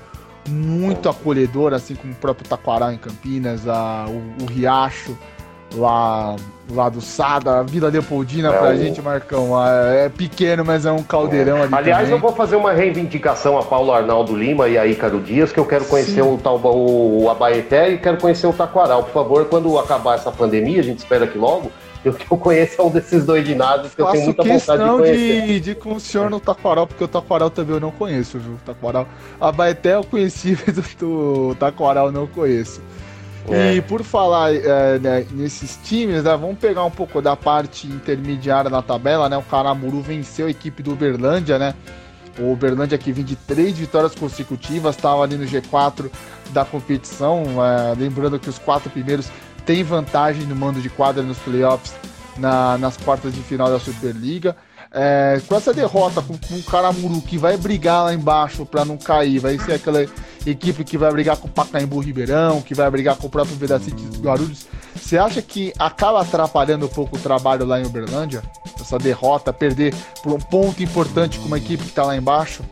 muito 0.48 1.08
acolhedor, 1.08 1.74
assim 1.74 1.96
como 1.96 2.14
o 2.14 2.16
próprio 2.16 2.48
Taquará 2.48 2.94
em 2.94 2.98
Campinas, 2.98 3.68
a, 3.68 4.06
o, 4.08 4.44
o 4.44 4.46
Riacho 4.48 5.18
lá, 5.76 6.36
lá 6.72 6.90
do 6.90 7.02
Sada, 7.02 7.60
a 7.60 7.64
Vila 7.64 7.90
Leopoldina 7.90 8.50
é 8.50 8.58
pra 8.58 8.70
um... 8.70 8.78
gente, 8.78 9.02
Marcão. 9.02 9.50
É 9.64 10.10
pequeno, 10.10 10.64
mas 10.66 10.86
é 10.86 10.92
um 10.92 11.04
caldeirão 11.04 11.58
é. 11.58 11.64
ali. 11.64 11.74
Aliás, 11.74 12.04
também. 12.04 12.16
eu 12.16 12.20
vou 12.20 12.34
fazer 12.34 12.56
uma 12.56 12.74
reivindicação 12.74 13.58
a 13.58 13.64
Paulo 13.64 13.92
Arnaldo 13.92 14.36
Lima 14.36 14.68
e 14.68 14.78
a 14.78 14.86
Ícaro 14.86 15.20
Dias, 15.20 15.52
que 15.52 15.60
eu 15.60 15.66
quero 15.66 15.86
conhecer 15.86 16.24
Sim. 16.24 16.34
o, 16.34 16.38
tal, 16.38 16.60
o 16.64 17.30
Abaeté 17.30 17.92
e 17.92 17.98
quero 17.98 18.18
conhecer 18.18 18.48
o 18.48 18.54
Taquaral. 18.54 19.04
Por 19.04 19.14
favor, 19.14 19.46
quando 19.46 19.78
acabar 19.78 20.16
essa 20.16 20.32
pandemia, 20.32 20.80
a 20.80 20.84
gente 20.84 21.00
espera 21.00 21.28
que 21.28 21.38
logo 21.38 21.72
eu 22.04 22.14
que 22.14 22.32
eu 22.32 22.38
conheço 22.38 22.82
é 22.82 22.84
um 22.84 22.90
desses 22.90 23.26
dois 23.26 23.46
ginásios 23.46 23.94
que 23.94 24.02
eu 24.02 24.08
tenho 24.08 24.26
muita 24.26 24.44
vontade 24.44 24.84
de 24.84 24.90
conhecer. 24.90 25.42
De, 25.42 25.60
de 25.60 25.76
com 25.76 25.96
o 25.96 26.00
senhor 26.00 26.30
no 26.30 26.40
Taquaral, 26.40 26.88
porque 26.88 27.04
o 27.04 27.08
Taquaral 27.08 27.50
também 27.50 27.76
eu 27.76 27.80
não 27.80 27.92
conheço, 27.92 28.40
viu? 28.40 28.58
Taquaral. 28.66 29.08
A 29.40 29.52
Baeté 29.52 29.96
eu 29.96 30.04
conheci, 30.04 30.58
mas 30.66 30.78
o 31.02 31.56
Taquaral 31.60 32.08
eu 32.08 32.12
não 32.12 32.28
conheço. 32.28 32.82
É. 33.54 33.76
E 33.76 33.82
por 33.82 34.04
falar 34.04 34.54
é, 34.54 35.00
né, 35.00 35.26
nesses 35.32 35.80
times, 35.84 36.24
né, 36.24 36.38
vamos 36.38 36.58
pegar 36.58 36.84
um 36.84 36.92
pouco 36.92 37.22
da 37.22 37.36
parte 37.36 37.88
intermediária 37.88 38.70
da 38.70 38.82
tabela, 38.82 39.30
né? 39.30 39.38
O 39.38 39.44
Caramuru 39.44 40.02
venceu 40.02 40.48
a 40.48 40.50
equipe 40.50 40.84
do 40.84 40.94
Uberlândia, 40.94 41.58
né? 41.58 41.74
O 42.40 42.52
Uberlândia 42.52 42.98
que 42.98 43.12
vem 43.12 43.26
de 43.26 43.36
três 43.36 43.78
vitórias 43.78 44.16
consecutivas, 44.16 44.96
estava 44.96 45.24
ali 45.24 45.36
no 45.36 45.46
G4 45.46 46.10
da 46.52 46.64
competição. 46.64 47.44
É, 47.64 47.96
lembrando 47.98 48.40
que 48.40 48.50
os 48.50 48.58
quatro 48.58 48.90
primeiros 48.90 49.30
tem 49.66 49.84
vantagem 49.84 50.46
no 50.46 50.56
mando 50.56 50.82
de 50.82 50.90
quadra 50.90 51.22
nos 51.22 51.38
playoffs 51.40 51.94
na, 52.38 52.78
nas 52.78 52.98
quartas 52.98 53.34
de 53.34 53.42
final 53.42 53.70
da 53.70 53.80
Superliga. 53.80 54.56
É, 54.92 55.40
com 55.48 55.56
essa 55.56 55.72
derrota 55.72 56.20
com, 56.20 56.36
com 56.36 56.56
o 56.56 56.64
Caramuru 56.64 57.22
que 57.22 57.38
vai 57.38 57.56
brigar 57.58 58.06
lá 58.06 58.14
embaixo 58.14 58.66
para 58.66 58.84
não 58.84 58.98
cair, 58.98 59.38
vai 59.38 59.58
ser 59.60 59.74
aquela 59.74 60.04
equipe 60.46 60.84
que 60.84 60.98
vai 60.98 61.12
brigar 61.12 61.38
com 61.38 61.48
o 61.48 61.52
Pacaembu 61.52 62.00
Ribeirão, 62.00 62.62
que 62.62 62.74
vai 62.74 62.90
brigar 62.90 63.16
com 63.16 63.28
o 63.28 63.30
próprio 63.30 63.56
Vedacity 63.56 64.20
Guarulhos. 64.20 64.66
Você 64.96 65.18
acha 65.18 65.42
que 65.42 65.72
acaba 65.78 66.22
atrapalhando 66.22 66.86
um 66.86 66.90
pouco 66.90 67.18
o 67.18 67.20
trabalho 67.20 67.66
lá 67.66 67.80
em 67.80 67.86
Uberlândia? 67.86 68.42
Essa 68.80 68.98
derrota, 68.98 69.54
perder 69.54 69.94
por 70.24 70.34
um 70.34 70.40
ponto 70.40 70.82
importante 70.82 71.38
com 71.40 71.46
uma 71.46 71.58
equipe 71.58 71.84
que 71.84 71.90
está 71.90 72.04
lá 72.04 72.16
embaixo? 72.16 72.64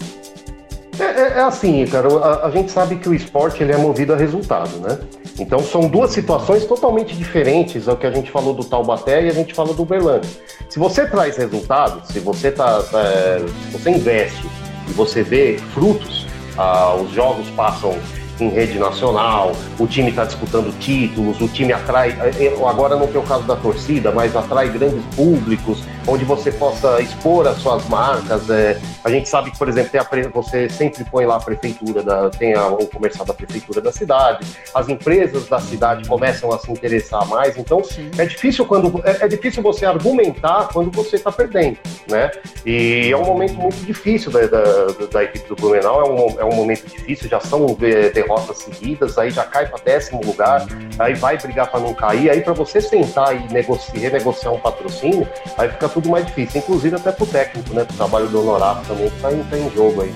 É, 0.99 1.03
é, 1.03 1.33
é, 1.37 1.41
assim, 1.41 1.85
cara, 1.85 2.07
a, 2.07 2.47
a, 2.47 2.51
gente 2.51 2.71
sabe 2.71 2.95
que 2.95 3.07
o 3.07 3.13
esporte 3.13 3.61
ele 3.61 3.71
é 3.71 3.77
movido 3.77 4.13
a 4.13 4.17
resultado, 4.17 4.77
né? 4.79 4.97
Então 5.39 5.59
são 5.59 5.87
duas 5.87 6.11
situações 6.11 6.65
totalmente 6.65 7.15
diferentes 7.15 7.87
ao 7.87 7.95
que 7.95 8.07
a 8.07 8.11
gente 8.11 8.31
falou 8.31 8.53
do 8.53 8.63
Taubaté 8.63 9.25
e 9.25 9.29
a 9.29 9.33
gente 9.33 9.53
fala 9.53 9.73
do 9.73 9.83
Uberlândia. 9.83 10.29
Se 10.69 10.79
você 10.79 11.05
traz 11.05 11.37
resultados, 11.37 12.07
se 12.07 12.19
você 12.19 12.51
tá, 12.51 12.81
tá 12.81 13.39
se 13.65 13.77
você 13.77 13.91
investe 13.91 14.49
e 14.87 14.91
você 14.93 15.21
vê 15.21 15.59
frutos, 15.73 16.25
ah, 16.57 16.95
os 16.95 17.11
jogos 17.11 17.47
passam 17.51 17.95
em 18.39 18.49
rede 18.49 18.77
nacional, 18.79 19.51
o 19.79 19.87
time 19.87 20.09
está 20.09 20.25
disputando 20.25 20.77
títulos, 20.79 21.39
o 21.41 21.47
time 21.47 21.73
atrai, 21.73 22.09
é, 22.39 22.47
agora 22.67 22.95
não 22.95 23.07
tem 23.07 23.19
o 23.19 23.23
caso 23.23 23.43
da 23.43 23.55
torcida, 23.55 24.11
mas 24.11 24.35
atrai 24.35 24.69
grandes 24.69 25.03
públicos, 25.15 25.83
onde 26.07 26.23
você 26.23 26.51
possa 26.51 27.01
expor 27.01 27.47
as 27.47 27.57
suas 27.57 27.87
marcas. 27.89 28.49
É, 28.49 28.79
a 29.03 29.09
gente 29.09 29.27
sabe 29.27 29.51
que, 29.51 29.57
por 29.57 29.67
exemplo, 29.67 29.99
a, 29.99 30.29
você 30.29 30.69
sempre 30.69 31.03
põe 31.03 31.25
lá 31.25 31.35
a 31.35 31.39
prefeitura, 31.39 32.01
da, 32.01 32.29
tem 32.29 32.53
a, 32.53 32.67
o 32.67 32.87
comercial 32.87 33.25
da 33.25 33.33
prefeitura 33.33 33.81
da 33.81 33.91
cidade, 33.91 34.47
as 34.73 34.87
empresas 34.87 35.47
da 35.47 35.59
cidade 35.59 36.07
começam 36.07 36.51
a 36.51 36.57
se 36.57 36.71
interessar 36.71 37.27
mais, 37.27 37.57
então 37.57 37.83
Sim. 37.83 38.09
é 38.17 38.25
difícil 38.25 38.65
quando 38.65 39.01
é, 39.03 39.25
é, 39.25 39.27
difícil 39.27 39.61
você 39.61 39.85
argumentar 39.85 40.69
quando 40.71 40.89
você 40.91 41.17
está 41.17 41.31
perdendo, 41.31 41.77
né? 42.09 42.31
E 42.65 43.11
é 43.11 43.17
um 43.17 43.25
momento 43.25 43.55
muito 43.55 43.85
difícil 43.85 44.31
da, 44.31 44.47
da, 44.47 44.63
da 45.11 45.23
equipe 45.23 45.47
do 45.49 45.55
Blumenau, 45.55 46.01
é 46.01 46.09
um, 46.09 46.39
é 46.41 46.45
um 46.45 46.55
momento 46.55 46.87
difícil, 46.87 47.29
já 47.29 47.39
são 47.39 47.65
derrotas 48.13 48.59
seguidas, 48.59 49.17
aí 49.17 49.29
já 49.29 49.43
cai 49.43 49.67
para 49.67 49.79
décimo 49.83 50.21
lugar, 50.23 50.65
aí 50.97 51.13
vai 51.13 51.37
brigar 51.37 51.69
para 51.69 51.79
não 51.79 51.93
cair, 51.93 52.29
aí 52.29 52.41
para 52.41 52.53
você 52.53 52.79
sentar 52.79 53.35
e 53.35 53.53
negociar, 53.53 53.99
renegociar 53.99 54.53
um 54.53 54.59
patrocínio, 54.59 55.27
aí 55.57 55.69
fica 55.69 55.89
tudo 55.97 56.09
mais 56.09 56.27
difícil, 56.27 56.61
inclusive 56.61 56.95
até 56.95 57.11
pro 57.11 57.25
técnico, 57.25 57.73
né? 57.73 57.83
Pro 57.83 57.97
trabalho 57.97 58.27
do 58.27 58.39
Honorato 58.39 58.81
também, 58.87 59.09
que 59.09 59.19
tá 59.19 59.33
em, 59.33 59.43
tá 59.43 59.57
em 59.57 59.71
jogo 59.71 60.03
aí. 60.03 60.13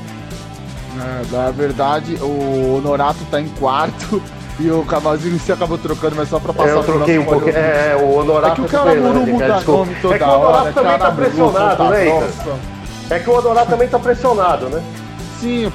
É, 1.00 1.36
na 1.36 1.50
verdade, 1.50 2.16
o 2.22 2.76
Honorato 2.78 3.26
tá 3.32 3.42
em 3.42 3.50
quarto. 3.50 4.22
E 4.60 4.70
o 4.70 4.86
Cavazinho 4.86 5.40
se 5.40 5.52
acabou 5.52 5.78
trocando, 5.78 6.16
mas 6.16 6.30
só 6.30 6.38
pra 6.38 6.54
passar 6.54 6.70
é, 6.70 6.76
Eu 6.76 6.84
troquei 6.84 7.18
um 7.18 7.26
pouquinho. 7.26 7.56
É, 7.56 7.96
o 7.96 8.20
Honorato. 8.20 8.52
É 8.52 8.56
que 8.56 8.62
o 8.62 8.70
cara 8.70 8.94
não 8.94 9.26
muda 9.26 9.62
nome 9.66 9.96
toda 10.02 10.16
é 10.16 10.20
que 10.20 10.24
o 10.24 10.30
Honorato 10.30 10.74
também 10.74 11.00
tá 11.00 11.12
pressionado, 11.12 11.84
né, 11.86 12.30
É 13.10 13.20
que 13.20 13.30
o 13.30 13.34
Honorato 13.34 13.72
também 13.72 13.88
tá 13.88 13.98
pressionado, 13.98 14.70
né? 14.70 14.84
Sim, 15.40 15.72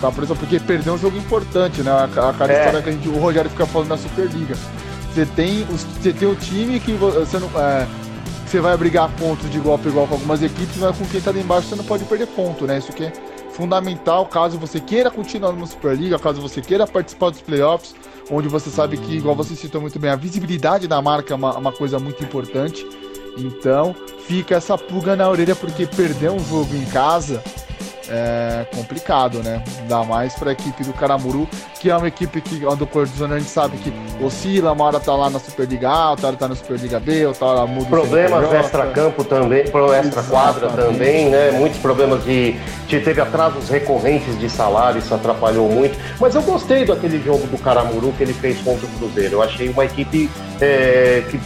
tá 0.00 0.12
pressionado 0.12 0.36
porque 0.36 0.60
perdeu 0.60 0.94
um 0.94 0.98
jogo 0.98 1.16
importante, 1.16 1.82
né? 1.82 1.90
A, 1.90 2.04
a 2.04 2.32
cara 2.32 2.52
é. 2.52 2.58
história 2.58 2.82
que 2.82 2.90
a 2.90 2.92
gente, 2.92 3.08
o 3.08 3.18
Rogério 3.18 3.50
fica 3.50 3.66
falando 3.66 3.88
na 3.88 3.96
Superliga. 3.96 4.54
Você 5.12 5.26
tem, 5.26 5.64
você 5.64 6.12
tem 6.12 6.28
o 6.28 6.36
time 6.36 6.78
que 6.78 6.92
você 6.92 7.40
não. 7.40 7.48
É, 7.60 7.86
você 8.48 8.60
vai 8.60 8.74
brigar 8.78 9.14
pontos 9.16 9.50
de 9.50 9.58
igual 9.58 9.78
para 9.78 9.90
igual 9.90 10.06
com 10.06 10.14
algumas 10.14 10.42
equipes, 10.42 10.78
mas 10.78 10.96
com 10.96 11.04
quem 11.04 11.18
está 11.18 11.30
ali 11.30 11.40
embaixo 11.40 11.68
você 11.68 11.76
não 11.76 11.84
pode 11.84 12.04
perder 12.04 12.26
ponto, 12.28 12.66
né? 12.66 12.78
Isso 12.78 12.90
que 12.94 13.04
é 13.04 13.12
fundamental 13.50 14.24
caso 14.24 14.56
você 14.56 14.80
queira 14.80 15.10
continuar 15.10 15.52
na 15.52 15.66
Superliga, 15.66 16.18
caso 16.18 16.40
você 16.40 16.62
queira 16.62 16.86
participar 16.86 17.28
dos 17.28 17.42
playoffs, 17.42 17.94
onde 18.30 18.48
você 18.48 18.70
sabe 18.70 18.96
que, 18.96 19.16
igual 19.16 19.36
você 19.36 19.54
citou 19.54 19.82
muito 19.82 19.98
bem, 19.98 20.10
a 20.10 20.16
visibilidade 20.16 20.88
da 20.88 21.02
marca 21.02 21.34
é 21.34 21.36
uma, 21.36 21.58
uma 21.58 21.72
coisa 21.72 21.98
muito 21.98 22.24
importante. 22.24 22.86
Então, 23.36 23.94
fica 24.26 24.54
essa 24.54 24.78
pulga 24.78 25.14
na 25.14 25.28
orelha, 25.28 25.54
porque 25.54 25.86
perder 25.86 26.30
um 26.30 26.42
jogo 26.42 26.74
em 26.74 26.86
casa 26.86 27.44
é 28.10 28.66
complicado, 28.74 29.42
né? 29.42 29.62
Ainda 29.80 30.04
mais 30.04 30.34
para 30.34 30.50
a 30.50 30.52
equipe 30.52 30.84
do 30.84 30.92
Caramuru, 30.92 31.48
que 31.78 31.90
é 31.90 31.96
uma 31.96 32.08
equipe 32.08 32.40
que, 32.40 32.64
onde 32.64 32.82
o 32.82 32.86
Cordizona 32.86 33.36
a 33.36 33.38
gente 33.38 33.50
sabe 33.50 33.76
que 33.78 33.92
oscila, 34.22 34.72
uma 34.72 34.84
hora 34.84 35.00
tá 35.00 35.14
lá 35.14 35.30
na 35.30 35.38
Superliga 35.38 35.88
A, 35.88 36.10
outra 36.10 36.28
hora 36.28 36.36
tá 36.36 36.48
na 36.48 36.54
Superliga 36.54 36.98
B, 36.98 37.26
outra 37.26 37.46
hora 37.46 37.66
muda. 37.66 37.88
Problemas 37.88 38.52
extra-campo 38.52 39.24
também, 39.24 39.64
pro 39.64 39.92
extra-quadra 39.92 40.68
também, 40.68 41.30
né? 41.30 41.50
Muitos 41.52 41.78
problemas 41.78 42.24
de, 42.24 42.52
de. 42.86 43.00
Teve 43.00 43.20
atrasos 43.20 43.68
recorrentes 43.68 44.38
de 44.38 44.48
salário, 44.48 44.98
isso 44.98 45.14
atrapalhou 45.14 45.68
muito. 45.70 45.98
Mas 46.20 46.34
eu 46.34 46.42
gostei 46.42 46.84
daquele 46.84 47.22
jogo 47.22 47.46
do 47.46 47.58
Caramuru 47.58 48.12
que 48.12 48.22
ele 48.22 48.34
fez 48.34 48.60
contra 48.60 48.86
o 48.86 48.88
Cruzeiro. 48.90 49.36
Eu 49.36 49.42
achei 49.42 49.68
uma 49.68 49.84
equipe 49.84 50.30
é, 50.60 51.22
que 51.30 51.40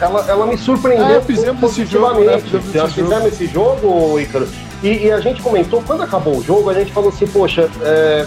ela, 0.00 0.24
ela 0.28 0.46
me 0.46 0.58
surpreendeu. 0.58 1.18
É, 1.18 1.20
fizemos 1.20 1.62
esse 1.70 1.86
jogo, 1.86 2.24
né? 2.24 2.38
Fizemos, 2.38 2.74
esse 2.74 2.94
fizemos 2.94 3.14
jogo. 3.14 3.28
esse 3.28 3.46
jogo, 3.46 4.20
Ícaro. 4.20 4.48
E, 4.82 5.06
e, 5.06 5.12
a 5.12 5.20
gente 5.20 5.40
comentou, 5.40 5.82
quando 5.86 6.02
acabou 6.02 6.38
o 6.38 6.42
jogo, 6.42 6.68
a 6.70 6.74
gente 6.74 6.92
falou 6.92 7.10
assim, 7.10 7.26
poxa, 7.26 7.70
é, 7.82 8.26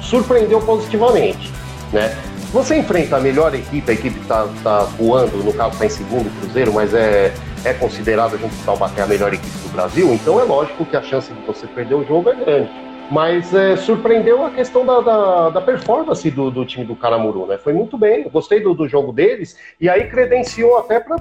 surpreendeu 0.00 0.60
positivamente, 0.60 1.52
né? 1.92 2.16
Você 2.52 2.76
enfrenta 2.76 3.16
a 3.16 3.20
melhor 3.20 3.52
equipe, 3.54 3.90
a 3.90 3.94
equipe 3.94 4.14
que 4.16 4.22
está 4.22 4.46
tá 4.62 4.80
voando, 4.96 5.36
no 5.42 5.52
caso 5.52 5.72
está 5.72 5.86
em 5.86 5.90
segundo 5.90 6.30
Cruzeiro, 6.40 6.72
mas 6.72 6.94
é, 6.94 7.34
é 7.64 7.72
considerado 7.74 8.38
junto 8.38 8.54
com 8.54 8.62
o 8.62 8.64
Taubaté 8.64 9.02
a 9.02 9.06
melhor 9.06 9.34
equipe 9.34 9.58
do 9.58 9.72
Brasil, 9.72 10.14
então 10.14 10.40
é 10.40 10.44
lógico 10.44 10.86
que 10.86 10.96
a 10.96 11.02
chance 11.02 11.32
de 11.32 11.40
você 11.44 11.66
perder 11.66 11.96
o 11.96 12.06
jogo 12.06 12.30
é 12.30 12.34
grande. 12.34 12.70
Mas 13.10 13.54
é, 13.54 13.76
surpreendeu 13.76 14.44
a 14.44 14.50
questão 14.50 14.84
da, 14.84 15.00
da, 15.00 15.50
da 15.50 15.60
performance 15.60 16.28
do, 16.30 16.50
do, 16.50 16.64
time 16.64 16.86
do 16.86 16.96
Caramuru, 16.96 17.46
né? 17.46 17.58
Foi 17.58 17.72
muito 17.72 17.98
bem, 17.98 18.28
gostei 18.30 18.60
do, 18.60 18.74
do 18.74 18.88
jogo 18.88 19.12
deles, 19.12 19.58
e 19.78 19.88
aí 19.88 20.08
credenciou 20.08 20.78
até 20.78 20.98
para, 20.98 21.18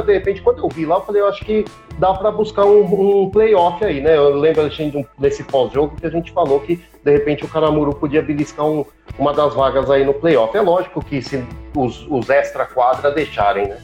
de 0.00 0.12
repente, 0.12 0.40
quando 0.40 0.64
eu 0.64 0.68
vi 0.68 0.86
lá, 0.86 0.96
eu 0.96 1.02
falei, 1.02 1.20
eu 1.20 1.28
acho 1.28 1.44
que 1.44 1.64
dá 1.98 2.14
para 2.14 2.30
buscar 2.30 2.64
um, 2.64 3.24
um 3.24 3.30
playoff 3.30 3.84
aí, 3.84 4.00
né? 4.00 4.16
Eu 4.16 4.36
lembro 4.36 4.70
desse 5.18 5.44
pós-jogo 5.44 5.96
que 5.96 6.06
a 6.06 6.10
gente 6.10 6.32
falou 6.32 6.60
que, 6.60 6.82
de 7.04 7.12
repente, 7.12 7.44
o 7.44 7.48
Caramuru 7.48 7.94
podia 7.94 8.22
beliscar 8.22 8.66
um, 8.66 8.84
uma 9.18 9.34
das 9.34 9.54
vagas 9.54 9.90
aí 9.90 10.04
no 10.04 10.14
playoff. 10.14 10.56
É 10.56 10.60
lógico 10.62 11.04
que 11.04 11.20
se 11.20 11.44
os, 11.76 12.06
os 12.08 12.30
extra-quadra 12.30 13.10
deixarem, 13.10 13.68
né? 13.68 13.78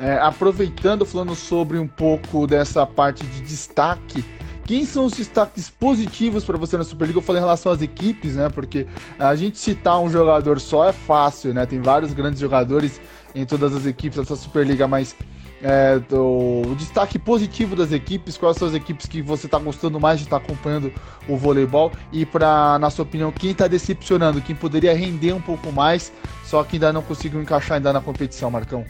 É, 0.00 0.16
aproveitando, 0.18 1.04
falando 1.04 1.34
sobre 1.34 1.76
um 1.76 1.88
pouco 1.88 2.46
dessa 2.46 2.86
parte 2.86 3.26
de 3.26 3.42
destaque 3.42 4.24
quem 4.68 4.84
são 4.84 5.06
os 5.06 5.14
destaques 5.14 5.70
positivos 5.70 6.44
para 6.44 6.58
você 6.58 6.76
na 6.76 6.84
Superliga? 6.84 7.18
Eu 7.18 7.22
falei 7.22 7.40
em 7.40 7.42
relação 7.42 7.72
às 7.72 7.80
equipes, 7.80 8.36
né? 8.36 8.50
Porque 8.50 8.86
a 9.18 9.34
gente 9.34 9.56
citar 9.56 9.98
um 9.98 10.10
jogador 10.10 10.60
só 10.60 10.86
é 10.86 10.92
fácil, 10.92 11.54
né? 11.54 11.64
Tem 11.64 11.80
vários 11.80 12.12
grandes 12.12 12.38
jogadores 12.38 13.00
em 13.34 13.46
todas 13.46 13.74
as 13.74 13.86
equipes 13.86 14.18
dessa 14.18 14.36
Superliga, 14.36 14.86
mas 14.86 15.16
é, 15.62 15.98
o 16.12 16.74
destaque 16.76 17.18
positivo 17.18 17.74
das 17.74 17.92
equipes, 17.92 18.36
quais 18.36 18.58
são 18.58 18.68
as 18.68 18.74
equipes 18.74 19.06
que 19.06 19.22
você 19.22 19.46
está 19.46 19.58
gostando 19.58 19.98
mais 19.98 20.18
de 20.18 20.26
estar 20.26 20.38
tá 20.38 20.44
acompanhando 20.44 20.92
o 21.26 21.34
voleibol 21.34 21.90
e 22.12 22.26
para, 22.26 22.78
na 22.78 22.90
sua 22.90 23.04
opinião, 23.04 23.32
quem 23.32 23.52
está 23.52 23.66
decepcionando, 23.66 24.42
quem 24.42 24.54
poderia 24.54 24.94
render 24.94 25.32
um 25.32 25.40
pouco 25.40 25.72
mais, 25.72 26.12
só 26.44 26.62
que 26.62 26.76
ainda 26.76 26.92
não 26.92 27.00
conseguiu 27.00 27.40
encaixar 27.40 27.78
ainda 27.78 27.90
na 27.90 28.02
competição, 28.02 28.50
Marcão? 28.50 28.84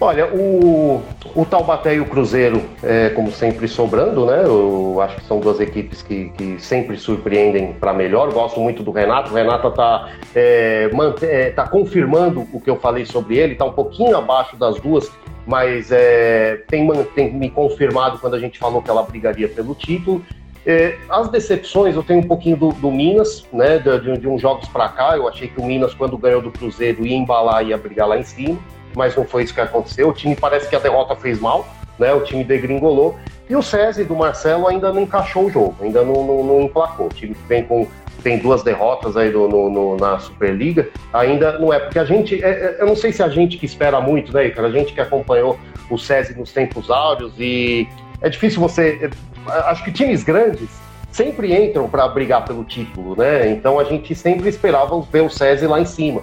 Olha, 0.00 0.26
o, 0.34 1.02
o 1.34 1.44
Taubaté 1.44 1.94
e 1.94 2.00
o 2.00 2.06
Cruzeiro, 2.06 2.62
é, 2.82 3.10
como 3.10 3.30
sempre, 3.30 3.68
sobrando, 3.68 4.26
né? 4.26 4.42
Eu 4.44 5.00
acho 5.00 5.16
que 5.16 5.24
são 5.24 5.38
duas 5.38 5.60
equipes 5.60 6.02
que, 6.02 6.30
que 6.30 6.56
sempre 6.58 6.96
surpreendem 6.96 7.72
para 7.74 7.92
melhor. 7.92 8.32
Gosto 8.32 8.58
muito 8.58 8.82
do 8.82 8.90
Renato. 8.90 9.30
O 9.30 9.34
Renato 9.34 9.68
está 9.68 10.10
é, 10.34 10.90
é, 11.22 11.50
tá 11.50 11.68
confirmando 11.68 12.46
o 12.52 12.60
que 12.60 12.68
eu 12.68 12.76
falei 12.76 13.04
sobre 13.04 13.38
ele, 13.38 13.52
está 13.52 13.64
um 13.64 13.72
pouquinho 13.72 14.16
abaixo 14.16 14.56
das 14.56 14.80
duas, 14.80 15.10
mas 15.46 15.92
é, 15.92 16.62
tem, 16.68 16.88
tem 17.14 17.32
me 17.32 17.50
confirmado 17.50 18.18
quando 18.18 18.34
a 18.34 18.40
gente 18.40 18.58
falou 18.58 18.82
que 18.82 18.90
ela 18.90 19.02
brigaria 19.02 19.48
pelo 19.48 19.74
título. 19.74 20.24
É, 20.66 20.96
as 21.08 21.28
decepções, 21.28 21.94
eu 21.94 22.02
tenho 22.02 22.20
um 22.20 22.26
pouquinho 22.26 22.56
do, 22.56 22.72
do 22.72 22.90
Minas, 22.90 23.46
né? 23.52 23.78
De, 23.78 24.00
de, 24.00 24.18
de 24.18 24.28
uns 24.28 24.40
jogos 24.40 24.68
para 24.68 24.88
cá, 24.88 25.16
eu 25.16 25.28
achei 25.28 25.48
que 25.48 25.60
o 25.60 25.64
Minas, 25.64 25.94
quando 25.94 26.16
ganhou 26.16 26.40
do 26.40 26.50
Cruzeiro, 26.50 27.06
ia 27.06 27.16
embalar 27.16 27.64
e 27.64 27.68
ia 27.68 27.78
brigar 27.78 28.08
lá 28.08 28.18
em 28.18 28.24
cima 28.24 28.58
mas 28.96 29.16
não 29.16 29.24
foi 29.24 29.44
isso 29.44 29.54
que 29.54 29.60
aconteceu. 29.60 30.08
O 30.08 30.12
time 30.12 30.36
parece 30.36 30.68
que 30.68 30.76
a 30.76 30.78
derrota 30.78 31.14
fez 31.16 31.40
mal, 31.40 31.66
né? 31.98 32.12
O 32.12 32.20
time 32.20 32.44
degringolou. 32.44 33.16
E 33.48 33.56
o 33.56 33.62
SESI 33.62 34.04
do 34.04 34.16
Marcelo 34.16 34.66
ainda 34.66 34.92
não 34.92 35.02
encaixou 35.02 35.46
o 35.46 35.50
jogo, 35.50 35.76
ainda 35.82 36.02
não, 36.02 36.24
não, 36.24 36.44
não 36.44 36.60
emplacou. 36.62 37.06
O 37.06 37.10
time 37.10 37.36
vem 37.48 37.64
com 37.64 37.86
tem 38.22 38.38
duas 38.38 38.62
derrotas 38.62 39.16
aí 39.16 39.30
no, 39.30 39.48
no, 39.48 39.96
na 39.96 40.18
Superliga, 40.18 40.88
ainda 41.12 41.58
não 41.58 41.72
é, 41.72 41.78
porque 41.80 41.98
a 41.98 42.04
gente, 42.04 42.42
é, 42.42 42.48
é, 42.48 42.76
eu 42.80 42.86
não 42.86 42.96
sei 42.96 43.12
se 43.12 43.22
a 43.22 43.28
gente 43.28 43.58
que 43.58 43.66
espera 43.66 44.00
muito, 44.00 44.32
né, 44.32 44.48
cara, 44.50 44.68
a 44.68 44.70
gente 44.70 44.92
que 44.92 45.00
acompanhou 45.00 45.58
o 45.90 45.98
SESI 45.98 46.38
nos 46.38 46.52
tempos 46.52 46.90
áureos 46.90 47.32
e 47.38 47.86
é 48.20 48.28
difícil 48.28 48.60
você, 48.60 49.10
é, 49.48 49.52
acho 49.70 49.84
que 49.84 49.92
times 49.92 50.22
grandes 50.22 50.68
sempre 51.10 51.52
entram 51.52 51.88
para 51.88 52.06
brigar 52.08 52.44
pelo 52.44 52.64
título, 52.64 53.16
né, 53.16 53.50
então 53.50 53.78
a 53.78 53.84
gente 53.84 54.14
sempre 54.14 54.48
esperava 54.48 55.00
ver 55.00 55.22
o 55.22 55.28
SESI 55.28 55.66
lá 55.66 55.80
em 55.80 55.86
cima, 55.86 56.22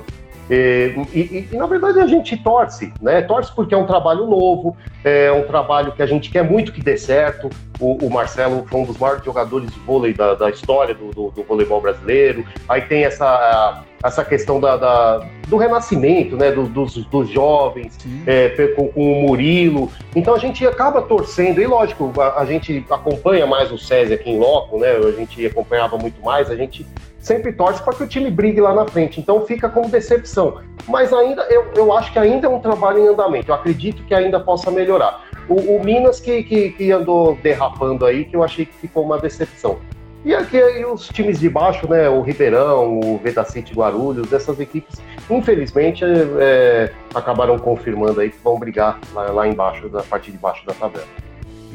e, 0.49 0.95
e, 1.13 1.49
e, 1.51 1.55
na 1.55 1.67
verdade 1.67 1.99
a 1.99 2.07
gente 2.07 2.35
torce, 2.37 2.91
né? 3.01 3.21
Torce 3.21 3.53
porque 3.53 3.73
é 3.73 3.77
um 3.77 3.85
trabalho 3.85 4.25
novo, 4.25 4.75
é 5.03 5.31
um 5.31 5.43
trabalho 5.43 5.91
que 5.91 6.01
a 6.01 6.07
gente 6.07 6.31
quer 6.31 6.43
muito 6.43 6.71
que 6.71 6.81
dê 6.81 6.97
certo. 6.97 7.49
O, 7.79 8.05
o 8.05 8.09
Marcelo 8.09 8.65
foi 8.67 8.81
um 8.81 8.85
dos 8.85 8.97
maiores 8.97 9.23
jogadores 9.23 9.71
de 9.71 9.79
vôlei 9.79 10.13
da, 10.13 10.33
da 10.33 10.49
história 10.49 10.93
do, 10.93 11.11
do, 11.11 11.31
do, 11.31 11.43
voleibol 11.43 11.79
brasileiro. 11.79 12.43
Aí 12.67 12.81
tem 12.81 13.05
essa, 13.05 13.83
essa 14.03 14.25
questão 14.25 14.59
da, 14.59 14.75
da 14.75 15.25
do 15.47 15.55
renascimento, 15.55 16.35
né? 16.35 16.51
Dos, 16.51 16.67
dos, 16.69 17.05
dos 17.05 17.29
jovens, 17.29 17.97
é, 18.25 18.49
com, 18.75 18.87
com, 18.89 19.11
o 19.11 19.21
Murilo. 19.27 19.91
Então 20.15 20.33
a 20.33 20.39
gente 20.39 20.65
acaba 20.65 21.01
torcendo, 21.01 21.61
e 21.61 21.67
lógico, 21.67 22.11
a, 22.19 22.41
a 22.41 22.45
gente 22.45 22.83
acompanha 22.89 23.45
mais 23.45 23.71
o 23.71 23.77
SESI 23.77 24.15
aqui 24.15 24.31
em 24.31 24.39
Loco, 24.39 24.79
né? 24.79 24.89
A 24.91 25.11
gente 25.11 25.45
acompanhava 25.45 25.95
muito 25.97 26.21
mais, 26.23 26.49
a 26.49 26.55
gente 26.55 26.85
sempre 27.19 27.51
torce 27.51 27.83
para 27.83 27.93
que 27.93 28.03
o 28.03 28.07
time 28.07 28.31
brigue 28.31 28.61
lá 28.61 28.73
na 28.73 28.87
frente. 28.87 29.19
Então 29.19 29.45
fica 29.45 29.69
como 29.69 29.89
decepção. 29.89 30.61
Mas 30.87 31.13
ainda, 31.13 31.43
eu, 31.49 31.65
eu 31.75 31.93
acho 31.93 32.11
que 32.11 32.19
ainda 32.19 32.47
é 32.47 32.49
um 32.49 32.59
trabalho 32.59 32.99
em 32.99 33.07
andamento. 33.07 33.51
Eu 33.51 33.55
acredito 33.55 34.03
que 34.03 34.13
ainda 34.13 34.39
possa 34.39 34.71
melhorar. 34.71 35.23
O, 35.47 35.55
o 35.55 35.83
Minas 35.83 36.19
que, 36.19 36.43
que, 36.43 36.69
que, 36.71 36.91
andou 36.91 37.37
derrapando 37.41 38.05
aí, 38.05 38.25
que 38.25 38.35
eu 38.35 38.43
achei 38.43 38.65
que 38.65 38.73
ficou 38.73 39.03
uma 39.03 39.17
decepção. 39.17 39.77
E 40.23 40.35
aqui 40.35 40.61
aí 40.61 40.83
os 40.85 41.07
times 41.07 41.39
de 41.39 41.49
baixo, 41.49 41.89
né? 41.89 42.09
O 42.09 42.21
Ribeirão, 42.21 42.99
o 42.99 43.17
Vedacity 43.17 43.73
Guarulhos, 43.73 44.33
essas 44.33 44.59
equipes, 44.59 45.01
infelizmente, 45.29 46.03
é, 46.39 46.91
acabaram 47.15 47.57
confirmando 47.57 48.19
aí 48.19 48.29
que 48.29 48.37
vão 48.43 48.59
brigar 48.59 48.99
lá, 49.13 49.31
lá 49.31 49.47
embaixo, 49.47 49.87
da 49.87 50.03
parte 50.03 50.29
de 50.29 50.37
baixo 50.37 50.65
da 50.65 50.73
tabela. 50.73 51.07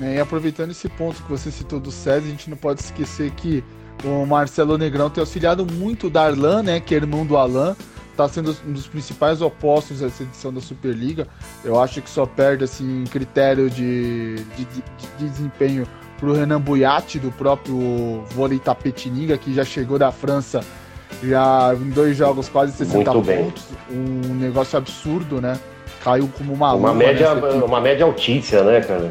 É, 0.03 0.17
e 0.17 0.21
aproveitando 0.21 0.73
esse 0.73 0.89
ponto 0.89 1.23
que 1.23 1.31
você 1.31 1.51
citou 1.51 1.81
do 1.81 1.91
SESI, 1.91 2.27
a 2.27 2.31
gente 2.31 2.51
não 2.51 2.57
pode 2.57 2.81
esquecer 2.81 3.31
que 3.31 3.65
o 4.03 4.27
Marcelo 4.27 4.77
Negrão 4.77 5.11
tem 5.11 5.21
auxiliado 5.21 5.67
muito 5.67 6.09
o 6.09 6.11
Darlan, 6.11 6.63
né, 6.63 6.81
que 6.81 6.95
é 6.95 6.99
irmão 6.99 7.25
do 7.25 7.37
Alan, 7.37 7.77
está 8.11 8.29
sendo 8.29 8.57
um 8.67 8.73
dos 8.73 8.87
principais 8.87 9.43
opostos 9.43 10.01
dessa 10.01 10.23
edição 10.23 10.53
da 10.53 10.61
Superliga. 10.61 11.27
Eu 11.65 11.81
acho 11.81 12.01
que 12.01 12.09
só 12.09 12.25
perde 12.27 12.65
assim 12.65 13.03
em 13.03 13.05
critério 13.05 13.69
de, 13.69 14.37
de, 14.37 14.65
de, 14.65 14.83
de 15.19 15.29
desempenho 15.29 15.87
para 16.19 16.29
o 16.29 16.33
Renan 16.33 16.61
Buyati, 16.61 17.19
do 17.19 17.31
próprio 17.33 18.25
vôlei 18.31 18.59
Tapetininga, 18.59 19.37
que 19.37 19.53
já 19.53 19.65
chegou 19.65 19.99
da 19.99 20.13
França 20.13 20.61
já 21.23 21.75
em 21.75 21.91
dois 21.91 22.17
jogos 22.17 22.49
quase 22.49 22.73
60 22.73 23.13
Muito 23.13 23.13
pontos. 23.13 23.65
Bem. 23.89 23.99
Um 23.99 24.35
negócio 24.35 24.79
absurdo, 24.79 25.41
né? 25.41 25.59
Caiu 26.03 26.29
como 26.37 26.53
uma, 26.53 26.75
uma 26.75 26.91
luva. 26.91 26.95
Média, 26.95 27.33
uma 27.65 27.81
média 27.81 28.05
altíssima, 28.05 28.63
né, 28.63 28.81
cara? 28.81 29.11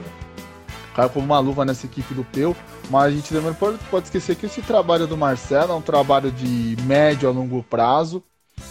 Caiu 0.96 1.10
como 1.10 1.26
uma 1.26 1.40
luva 1.40 1.66
nessa 1.66 1.86
equipe 1.86 2.14
do 2.14 2.24
Peu. 2.24 2.56
Mas 2.90 3.06
a 3.06 3.12
gente 3.12 3.34
também 3.34 3.54
pode, 3.54 3.78
pode 3.90 4.06
esquecer 4.06 4.36
que 4.36 4.46
esse 4.46 4.62
trabalho 4.62 5.08
do 5.08 5.18
Marcelo 5.18 5.72
é 5.72 5.76
um 5.76 5.82
trabalho 5.82 6.32
de 6.32 6.76
médio 6.84 7.30
a 7.30 7.32
longo 7.32 7.64
prazo. 7.64 8.24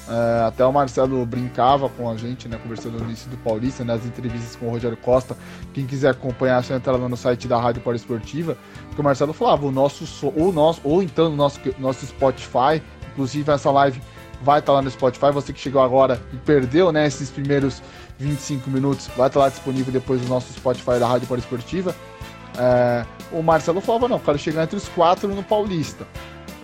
É, 0.08 0.44
até 0.46 0.64
o 0.64 0.72
Marcelo 0.72 1.24
brincava 1.24 1.88
com 1.88 2.10
a 2.10 2.16
gente, 2.16 2.48
né, 2.48 2.58
conversando 2.60 2.98
no 2.98 3.04
início 3.04 3.30
do 3.30 3.36
Paulista, 3.38 3.84
nas 3.84 4.02
né, 4.02 4.08
entrevistas 4.08 4.56
com 4.56 4.66
o 4.66 4.70
Rogério 4.70 4.96
Costa. 4.96 5.36
Quem 5.72 5.86
quiser 5.86 6.10
acompanhar, 6.10 6.60
é 6.60 6.62
só 6.62 6.74
entrar 6.74 6.96
lá 6.96 7.08
no 7.08 7.16
site 7.16 7.48
da 7.48 7.58
Rádio 7.60 7.82
Esportiva, 7.94 8.56
que 8.94 9.00
o 9.00 9.04
Marcelo 9.04 9.32
falava, 9.32 9.66
o 9.66 9.70
nosso, 9.70 10.32
ou, 10.36 10.52
nosso, 10.52 10.80
ou 10.84 11.02
então 11.02 11.30
no 11.30 11.36
nosso, 11.36 11.60
nosso 11.78 12.06
Spotify, 12.06 12.82
inclusive 13.12 13.50
essa 13.50 13.70
live 13.70 14.00
vai 14.42 14.58
estar 14.58 14.72
lá 14.72 14.82
no 14.82 14.90
Spotify, 14.90 15.30
você 15.32 15.52
que 15.52 15.60
chegou 15.60 15.80
agora 15.80 16.20
e 16.32 16.36
perdeu, 16.36 16.90
né, 16.90 17.06
esses 17.06 17.30
primeiros 17.30 17.80
25 18.18 18.68
minutos, 18.70 19.08
vai 19.16 19.28
estar 19.28 19.40
lá 19.40 19.48
disponível 19.48 19.92
depois 19.92 20.20
no 20.22 20.28
nosso 20.28 20.52
Spotify 20.52 20.98
da 20.98 21.06
Rádio 21.06 21.28
Esportiva. 21.36 21.94
É, 22.58 23.04
o 23.30 23.42
Marcelo 23.42 23.80
falava, 23.80 24.08
não, 24.08 24.18
quero 24.18 24.38
chegar 24.38 24.64
entre 24.64 24.76
os 24.76 24.88
quatro 24.88 25.28
no 25.28 25.42
Paulista. 25.42 26.06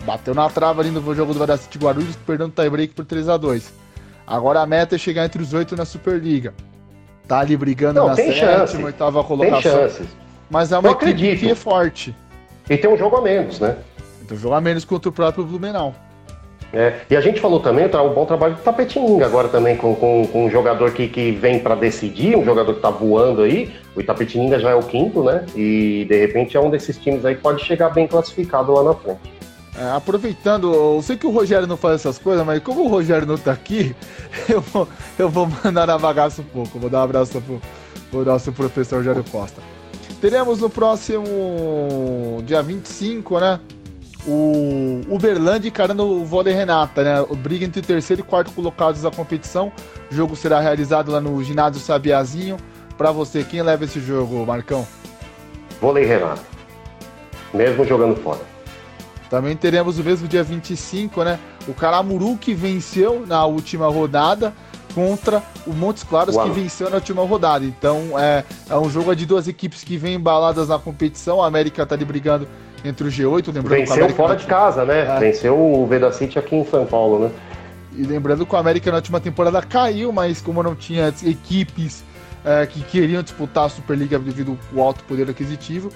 Bateu 0.05 0.35
na 0.35 0.49
trava 0.49 0.81
ali 0.81 0.91
no 0.91 1.15
jogo 1.15 1.33
do 1.33 1.39
Vadacity 1.39 1.79
Guarulhos, 1.79 2.17
perdendo 2.17 2.49
o 2.49 2.53
tie-break 2.53 2.95
por 2.95 3.05
3 3.05 3.29
a 3.29 3.37
2 3.37 3.73
Agora 4.27 4.61
a 4.61 4.67
meta 4.67 4.95
é 4.95 4.99
chegar 4.99 5.25
entre 5.25 5.43
os 5.43 5.55
oito 5.55 5.75
na 5.75 5.85
Superliga. 5.87 6.53
Tá 7.27 7.41
ali 7.41 7.57
brigando 7.57 8.01
não, 8.01 8.09
na 8.09 8.15
sétima, 8.15 8.87
oitava 8.87 9.25
colocação. 9.25 9.61
Tem 9.61 9.71
chances. 9.71 10.07
Mas 10.51 10.73
é 10.73 10.79
uma 10.79 10.91
equipe 10.91 11.37
que 11.37 11.51
é 11.51 11.55
forte. 11.55 12.15
E 12.69 12.77
tem 12.77 12.91
um 12.91 12.97
jogo 12.97 13.17
a 13.17 13.23
menos, 13.23 13.59
né? 13.59 13.77
Tem 14.27 14.37
um 14.37 14.41
jogo 14.41 14.55
a 14.55 14.61
menos 14.61 14.85
contra 14.85 15.09
o 15.09 15.13
próprio 15.13 15.45
Blumenau. 15.45 15.95
É, 16.73 17.01
e 17.09 17.17
a 17.17 17.21
gente 17.21 17.41
falou 17.41 17.61
também, 17.61 17.87
um 17.87 18.13
bom 18.13 18.27
trabalho 18.27 18.55
do 18.55 18.61
Tapetininga 18.61 19.25
agora 19.25 19.49
também, 19.49 19.77
com, 19.77 19.95
com, 19.95 20.27
com 20.27 20.47
um 20.47 20.51
jogador 20.51 20.93
que, 20.93 21.09
que 21.09 21.31
vem 21.31 21.59
para 21.59 21.75
decidir, 21.75 22.37
um 22.37 22.45
jogador 22.45 22.75
que 22.75 22.81
tá 22.81 22.91
voando 22.91 23.43
aí. 23.43 23.73
O 23.97 24.01
Itapetininga 24.01 24.59
já 24.59 24.71
é 24.71 24.75
o 24.75 24.83
quinto, 24.83 25.23
né? 25.23 25.47
E 25.57 26.05
de 26.09 26.19
repente 26.19 26.57
é 26.57 26.61
um 26.61 26.71
desses 26.71 26.99
times 26.99 27.25
aí 27.25 27.35
que 27.35 27.41
pode 27.41 27.65
chegar 27.65 27.89
bem 27.91 28.07
classificado 28.07 28.73
lá 28.73 28.83
na 28.83 28.95
frente. 28.95 29.39
É, 29.79 29.91
aproveitando, 29.93 30.75
eu 30.75 31.01
sei 31.03 31.17
que 31.17 31.27
o 31.27 31.31
Rogério 31.31 31.67
não 31.67 31.77
faz 31.77 31.97
essas 31.97 32.19
coisas, 32.19 32.45
mas 32.45 32.63
como 32.63 32.85
o 32.85 32.89
Rogério 32.89 33.27
não 33.27 33.39
tá 33.39 33.53
aqui, 33.53 33.95
eu 34.49 34.61
vou, 34.61 34.89
eu 35.19 35.29
vou 35.29 35.49
mandar 35.65 35.87
na 35.87 35.97
bagaça 35.97 36.43
um 36.43 36.45
pouco. 36.45 36.79
Vou 36.79 36.91
dar 36.91 37.01
um 37.01 37.05
abraço 37.05 37.41
pro, 37.41 37.61
pro 38.11 38.25
nosso 38.25 38.53
professor 38.53 38.97
Rogério 38.97 39.25
Costa. 39.31 39.63
Teremos 40.21 40.61
no 40.61 40.69
próximo 40.69 42.43
dia 42.45 42.61
25, 42.61 43.39
né? 43.39 43.61
O 44.29 45.01
Uberlândia 45.09 45.69
encarando 45.69 46.07
o 46.07 46.25
Vôlei 46.25 46.53
Renata, 46.53 47.03
né? 47.03 47.21
O 47.23 47.35
briga 47.35 47.65
entre 47.65 47.81
o 47.81 47.83
terceiro 47.83 48.21
e 48.21 48.25
quarto 48.25 48.53
colocados 48.53 49.01
da 49.01 49.11
competição. 49.11 49.73
O 50.11 50.15
jogo 50.15 50.37
será 50.37 50.61
realizado 50.61 51.11
lá 51.11 51.19
no 51.19 51.43
ginásio 51.43 51.81
Sabiazinho. 51.81 52.59
Para 52.99 53.11
você, 53.11 53.43
quem 53.43 53.63
leva 53.63 53.85
esse 53.85 54.01
jogo, 54.01 54.45
Marcão? 54.45 54.87
Vôlei 55.81 56.05
Renata. 56.05 56.43
Mesmo 57.55 57.87
jogando 57.87 58.17
fora. 58.17 58.41
Também 59.31 59.57
teremos 59.57 59.99
o 59.99 60.05
mesmo 60.05 60.29
dia 60.29 60.43
25, 60.43 61.25
né? 61.25 61.39
O 61.67 61.73
Caramuru 61.73 62.37
que 62.37 62.53
venceu 62.53 63.25
na 63.27 63.47
última 63.47 63.89
rodada 63.89 64.53
contra 64.95 65.43
o 65.67 65.73
Montes 65.73 66.03
Claros 66.03 66.35
Uau. 66.35 66.47
que 66.47 66.53
venceu 66.53 66.91
na 66.91 66.97
última 66.97 67.25
rodada. 67.25 67.65
Então 67.65 68.19
é, 68.19 68.45
é 68.69 68.77
um 68.77 68.91
jogo 68.91 69.15
de 69.17 69.25
duas 69.25 69.49
equipes 69.49 69.85
que 69.85 69.97
vêm 69.97 70.17
embaladas 70.17 70.69
na 70.69 70.79
competição. 70.79 71.43
A 71.43 71.47
América 71.47 71.87
tá 71.87 71.95
ali 71.95 72.05
brigando 72.05 72.47
entre 72.85 73.09
o 73.09 73.11
G8, 73.11 73.47
lembrando 73.49 73.69
Venceu 73.69 74.09
fora 74.11 74.37
de 74.37 74.47
casa, 74.47 74.85
né? 74.85 75.17
É. 75.17 75.19
Venceu 75.19 75.59
o 75.59 75.87
Vedacity 75.87 76.39
aqui 76.39 76.57
em 76.57 76.65
São 76.65 76.87
Paulo, 76.87 77.19
né? 77.19 77.31
E 77.97 78.03
lembrando 78.03 78.47
que 78.47 78.55
o 78.55 78.59
América 78.59 78.91
na 78.91 78.99
última 78.99 79.21
temporada 79.21 79.61
caiu, 79.63 80.13
mas 80.13 80.41
como 80.41 80.63
não 80.63 80.75
tinha 80.75 81.13
equipes 81.25 82.05
é, 82.45 82.65
que 82.67 82.81
queriam 82.83 83.23
disputar 83.23 83.67
a 83.67 83.69
Superliga 83.69 84.19
devido 84.19 84.57
ao 84.77 84.83
alto 84.83 85.03
poder 85.05 85.29
aquisitivo, 85.29 85.91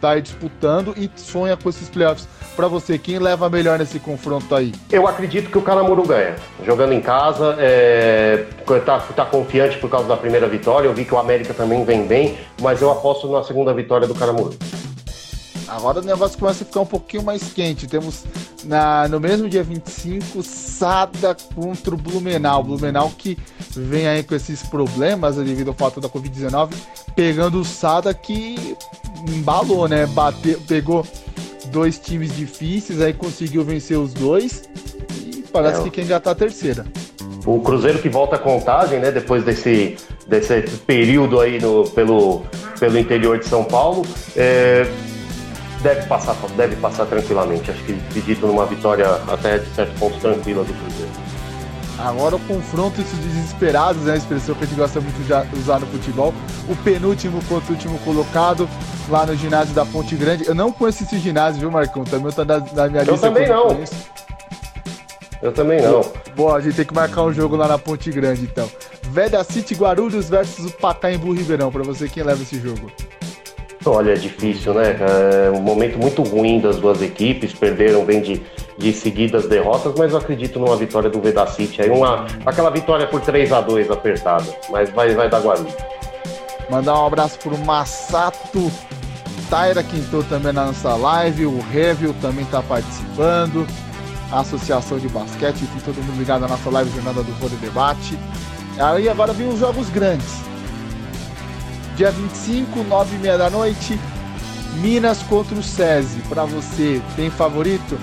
tá 0.00 0.12
aí 0.12 0.22
disputando 0.22 0.94
e 0.96 1.10
sonha 1.14 1.56
com 1.56 1.68
esses 1.68 1.88
playoffs. 1.88 2.26
Para 2.56 2.68
você, 2.68 2.98
quem 2.98 3.18
leva 3.18 3.48
melhor 3.48 3.78
nesse 3.78 3.98
confronto 3.98 4.54
aí? 4.54 4.72
Eu 4.90 5.06
acredito 5.06 5.50
que 5.50 5.56
o 5.56 5.62
Caramuru 5.62 6.02
ganha. 6.02 6.36
Jogando 6.64 6.92
em 6.92 7.00
casa, 7.00 7.56
é, 7.58 8.46
tá, 8.84 8.98
tá 8.98 9.24
confiante 9.24 9.78
por 9.78 9.88
causa 9.88 10.08
da 10.08 10.16
primeira 10.16 10.48
vitória. 10.48 10.88
Eu 10.88 10.92
vi 10.94 11.04
que 11.04 11.14
o 11.14 11.18
América 11.18 11.54
também 11.54 11.84
vem 11.84 12.06
bem, 12.06 12.36
mas 12.60 12.82
eu 12.82 12.90
aposto 12.90 13.30
na 13.30 13.42
segunda 13.42 13.72
vitória 13.72 14.06
do 14.06 14.14
Caramuru. 14.14 14.54
Agora 15.76 16.00
o 16.00 16.02
negócio 16.02 16.38
começa 16.38 16.64
a 16.64 16.66
ficar 16.66 16.80
um 16.80 16.86
pouquinho 16.86 17.22
mais 17.22 17.42
quente. 17.52 17.86
Temos 17.86 18.24
na, 18.64 19.08
no 19.08 19.18
mesmo 19.18 19.48
dia 19.48 19.62
25, 19.62 20.42
Sada 20.42 21.34
contra 21.54 21.94
o 21.94 21.96
Blumenau. 21.96 22.62
Blumenau 22.62 23.10
que 23.16 23.38
vem 23.70 24.06
aí 24.06 24.22
com 24.22 24.34
esses 24.34 24.62
problemas 24.64 25.36
devido 25.36 25.68
ao 25.68 25.74
fato 25.74 25.98
da 25.98 26.10
Covid-19, 26.10 26.74
pegando 27.16 27.58
o 27.60 27.64
Sada 27.64 28.12
que 28.12 28.76
embalou, 29.28 29.88
né? 29.88 30.04
Bateu, 30.06 30.60
pegou 30.68 31.06
dois 31.66 31.98
times 31.98 32.36
difíceis, 32.36 33.00
aí 33.00 33.14
conseguiu 33.14 33.64
vencer 33.64 33.98
os 33.98 34.12
dois 34.12 34.64
e 35.24 35.42
parece 35.50 35.80
é. 35.80 35.84
que 35.84 35.90
quem 35.90 36.04
engatar 36.04 36.32
a 36.32 36.36
terceira. 36.36 36.84
O 37.46 37.60
Cruzeiro 37.60 37.98
que 37.98 38.10
volta 38.10 38.36
a 38.36 38.38
contagem, 38.38 39.00
né? 39.00 39.10
Depois 39.10 39.42
desse, 39.42 39.96
desse 40.28 40.60
período 40.86 41.40
aí 41.40 41.58
no, 41.58 41.88
pelo, 41.90 42.42
pelo 42.78 42.98
interior 42.98 43.38
de 43.38 43.46
São 43.46 43.64
Paulo. 43.64 44.06
É, 44.36 44.86
deve 45.82 46.06
passar, 46.06 46.34
deve 46.56 46.76
passar 46.76 47.06
tranquilamente. 47.06 47.70
Acho 47.70 47.82
que 47.84 47.92
acredito 47.92 48.46
numa 48.46 48.66
vitória 48.66 49.06
até 49.28 49.58
de 49.58 49.68
certo 49.74 49.98
ponto 49.98 50.18
tranquila 50.18 50.64
do 50.64 50.72
Cruzeiro. 50.72 51.12
Agora 51.98 52.36
o 52.36 52.40
confronto 52.40 53.00
esses 53.00 53.18
desesperados, 53.18 54.02
né? 54.02 54.14
A 54.14 54.16
expressão 54.16 54.54
que 54.54 54.64
a 54.64 54.66
gente 54.66 54.76
gosta 54.76 55.00
muito 55.00 55.16
de 55.22 55.58
usar 55.58 55.78
no 55.78 55.86
futebol. 55.86 56.34
O 56.68 56.74
penúltimo 56.76 57.42
contra 57.44 57.72
o 57.72 57.76
último 57.76 57.98
colocado 58.00 58.68
lá 59.08 59.26
no 59.26 59.36
ginásio 59.36 59.74
da 59.74 59.84
Ponte 59.84 60.16
Grande. 60.16 60.46
Eu 60.46 60.54
não 60.54 60.72
conheço 60.72 61.04
esse 61.04 61.18
ginásio, 61.18 61.60
viu, 61.60 61.70
Marcão? 61.70 62.04
Também 62.04 62.32
tá 62.32 62.44
na, 62.44 62.58
na 62.58 62.88
minha 62.88 63.02
eu 63.02 63.12
lista. 63.12 63.26
Eu 63.26 63.32
também 63.32 63.48
não. 63.48 63.84
Eu 65.42 65.52
também 65.52 65.82
não. 65.82 66.00
Bom, 66.34 66.54
a 66.54 66.60
gente 66.60 66.76
tem 66.76 66.84
que 66.84 66.94
marcar 66.94 67.22
um 67.22 67.32
jogo 67.32 67.56
lá 67.56 67.68
na 67.68 67.78
Ponte 67.78 68.10
Grande, 68.10 68.42
então. 68.42 68.68
Veda 69.02 69.44
City 69.44 69.74
Guarulhos 69.74 70.28
versus 70.28 70.66
o 70.66 70.70
Pacaembu 70.70 71.32
Ribeirão. 71.32 71.70
Para 71.70 71.82
você, 71.82 72.08
quem 72.08 72.22
leva 72.22 72.42
esse 72.42 72.58
jogo? 72.58 72.90
Olha, 73.84 74.12
é 74.12 74.14
difícil, 74.14 74.74
né? 74.74 74.96
É 75.00 75.50
um 75.50 75.60
momento 75.60 75.98
muito 75.98 76.22
ruim 76.22 76.60
das 76.60 76.76
duas 76.76 77.02
equipes, 77.02 77.52
perderam, 77.52 78.04
vem 78.04 78.20
de, 78.20 78.42
de 78.78 78.92
seguidas 78.92 79.48
derrotas, 79.48 79.94
mas 79.96 80.12
eu 80.12 80.18
acredito 80.18 80.58
numa 80.58 80.76
vitória 80.76 81.10
do 81.10 81.20
Vedacity 81.20 81.82
aí, 81.82 81.90
uma, 81.90 82.26
aquela 82.46 82.70
vitória 82.70 83.06
por 83.06 83.20
3 83.20 83.52
a 83.52 83.60
2 83.60 83.90
apertada, 83.90 84.44
mas 84.70 84.90
vai, 84.90 85.14
vai 85.14 85.28
dar 85.28 85.40
Guarulhos. 85.40 85.74
Mandar 86.70 87.00
um 87.00 87.06
abraço 87.06 87.38
pro 87.38 87.58
Massato 87.58 88.70
Taira, 89.50 89.82
que 89.82 89.98
entrou 89.98 90.22
também 90.24 90.52
na 90.52 90.66
nossa 90.66 90.94
live, 90.94 91.46
o 91.46 91.60
Revil 91.70 92.14
também 92.22 92.44
está 92.44 92.62
participando, 92.62 93.66
a 94.30 94.40
Associação 94.40 94.98
de 94.98 95.08
Basquete, 95.08 95.62
enfim, 95.62 95.78
todo 95.84 95.96
mundo 95.96 96.18
ligado 96.18 96.40
na 96.40 96.48
nossa 96.48 96.70
live 96.70 96.90
Jornada 96.94 97.22
do 97.22 97.32
Vôlei 97.32 97.58
Debate. 97.58 98.18
Aí 98.78 99.08
agora 99.08 99.32
vem 99.32 99.48
os 99.48 99.58
jogos 99.58 99.90
grandes. 99.90 100.51
Dia 102.02 102.10
25, 102.10 102.82
9 102.82 103.14
e 103.14 103.18
meia 103.20 103.38
da 103.38 103.48
noite, 103.48 103.96
Minas 104.80 105.22
contra 105.22 105.54
o 105.54 105.62
SESI. 105.62 106.18
Para 106.28 106.44
você, 106.44 107.00
tem 107.14 107.30
favorito? 107.30 107.96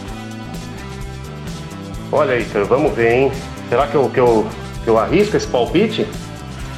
Olha 2.09 2.35
aí, 2.35 2.43
vamos 2.43 2.93
ver, 2.93 3.11
hein? 3.11 3.31
Será 3.67 3.87
que 3.87 3.95
eu, 3.95 4.09
que 4.09 4.17
eu, 4.17 4.47
que 4.85 4.89
eu 4.89 4.97
arrisco 4.97 5.35
esse 5.35 5.47
palpite? 5.47 6.07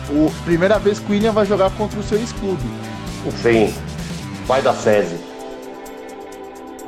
O, 0.09 0.31
primeira 0.45 0.79
vez 0.79 0.97
que 0.97 1.11
o 1.11 1.11
William 1.11 1.31
vai 1.31 1.45
jogar 1.45 1.69
contra 1.77 1.99
o 1.99 2.01
seu 2.01 2.17
ex-clube. 2.17 2.63
Sim, 3.39 3.71
vai 4.47 4.63
da 4.63 4.73
SESI. 4.73 5.19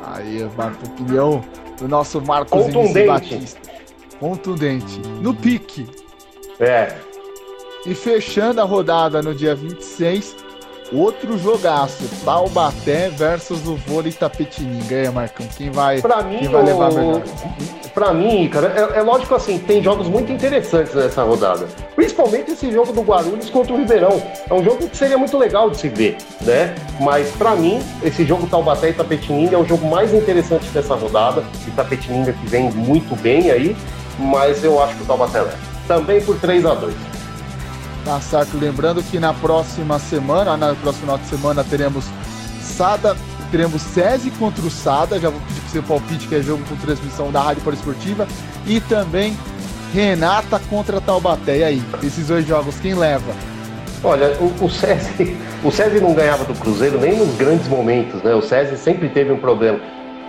Aí, 0.04 0.42
uma 0.42 0.66
opinião 0.66 1.44
do 1.78 1.86
nosso 1.86 2.20
Marcos 2.20 2.66
Batista. 3.06 3.60
Contundente. 4.18 4.98
No 5.20 5.32
pique. 5.32 5.86
É. 6.58 7.13
E 7.86 7.94
fechando 7.94 8.60
a 8.62 8.64
rodada 8.64 9.20
no 9.20 9.34
dia 9.34 9.54
26, 9.54 10.36
outro 10.90 11.36
jogaço. 11.36 12.04
Taubaté 12.24 13.10
versus 13.10 13.66
o 13.66 13.76
vôlei 13.76 14.12
Tapetininga. 14.12 14.96
aí, 14.96 15.08
Marcão, 15.10 15.46
quem 15.56 15.70
vai, 15.70 16.00
pra 16.00 16.22
mim, 16.22 16.38
quem 16.38 16.48
vai 16.48 16.64
levar 16.64 16.92
o... 16.92 17.22
Pra 17.92 18.12
mim, 18.12 18.48
cara, 18.48 18.72
é, 18.74 18.98
é, 18.98 19.02
lógico 19.02 19.34
assim, 19.36 19.56
tem 19.56 19.80
jogos 19.80 20.08
muito 20.08 20.32
interessantes 20.32 20.94
nessa 20.94 21.22
rodada. 21.22 21.68
Principalmente 21.94 22.50
esse 22.50 22.72
jogo 22.72 22.92
do 22.92 23.02
Guarulhos 23.02 23.48
contra 23.50 23.72
o 23.72 23.76
Ribeirão. 23.76 24.20
É 24.50 24.52
um 24.52 24.64
jogo 24.64 24.88
que 24.88 24.96
seria 24.96 25.16
muito 25.16 25.38
legal 25.38 25.70
de 25.70 25.76
se 25.76 25.88
ver, 25.88 26.16
né? 26.40 26.74
Mas 27.00 27.30
pra 27.32 27.54
mim, 27.54 27.80
esse 28.02 28.24
jogo 28.24 28.48
Taubaté 28.48 28.90
e 28.90 28.94
Tapetininga 28.94 29.54
é 29.54 29.58
o 29.58 29.64
jogo 29.64 29.86
mais 29.86 30.12
interessante 30.12 30.68
dessa 30.70 30.96
rodada. 30.96 31.44
E 31.68 31.70
Tapetininga 31.70 32.32
que 32.32 32.46
vem 32.48 32.68
muito 32.72 33.14
bem 33.22 33.52
aí, 33.52 33.76
mas 34.18 34.64
eu 34.64 34.82
acho 34.82 34.96
que 34.96 35.02
o 35.02 35.06
Taubaté 35.06 35.42
leva. 35.42 35.58
Também 35.86 36.20
por 36.20 36.36
3 36.40 36.66
a 36.66 36.74
2 36.74 37.13
Tá 38.04 38.20
certo. 38.20 38.58
Lembrando 38.58 39.02
que 39.02 39.18
na 39.18 39.32
próxima 39.32 39.98
semana, 39.98 40.56
na 40.56 40.74
próxima 40.74 41.18
semana, 41.30 41.64
teremos 41.64 42.04
Sada, 42.60 43.16
teremos 43.50 43.80
SESI 43.80 44.30
contra 44.32 44.64
o 44.64 44.70
Sada. 44.70 45.18
Já 45.18 45.30
vou 45.30 45.40
pedir 45.40 45.60
para 45.60 45.70
você 45.70 45.82
palpite, 45.82 46.28
que 46.28 46.34
é 46.34 46.42
jogo 46.42 46.62
com 46.68 46.76
transmissão 46.76 47.32
da 47.32 47.40
Rádio 47.40 47.62
Esportiva. 47.72 48.28
E 48.66 48.80
também 48.80 49.36
Renata 49.94 50.60
contra 50.68 51.00
Taubaté. 51.00 51.58
E 51.58 51.64
aí, 51.64 51.82
esses 52.02 52.26
dois 52.26 52.46
jogos, 52.46 52.74
quem 52.80 52.94
leva? 52.94 53.32
Olha, 54.02 54.36
o, 54.38 54.64
o 54.64 54.68
SESI, 54.68 55.36
o 55.64 56.00
não 56.02 56.12
ganhava 56.12 56.44
do 56.44 56.54
Cruzeiro 56.54 57.00
nem 57.00 57.16
nos 57.16 57.34
grandes 57.36 57.66
momentos, 57.68 58.22
né? 58.22 58.34
O 58.34 58.42
SESI 58.42 58.76
sempre 58.76 59.08
teve 59.08 59.32
um 59.32 59.38
problema. 59.38 59.80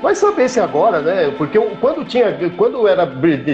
Vai 0.06 0.14
saber 0.14 0.48
se 0.48 0.60
agora, 0.60 1.02
né? 1.02 1.34
Porque 1.36 1.58
quando 1.82 2.06
tinha, 2.06 2.38
quando 2.56 2.88
era 2.88 3.08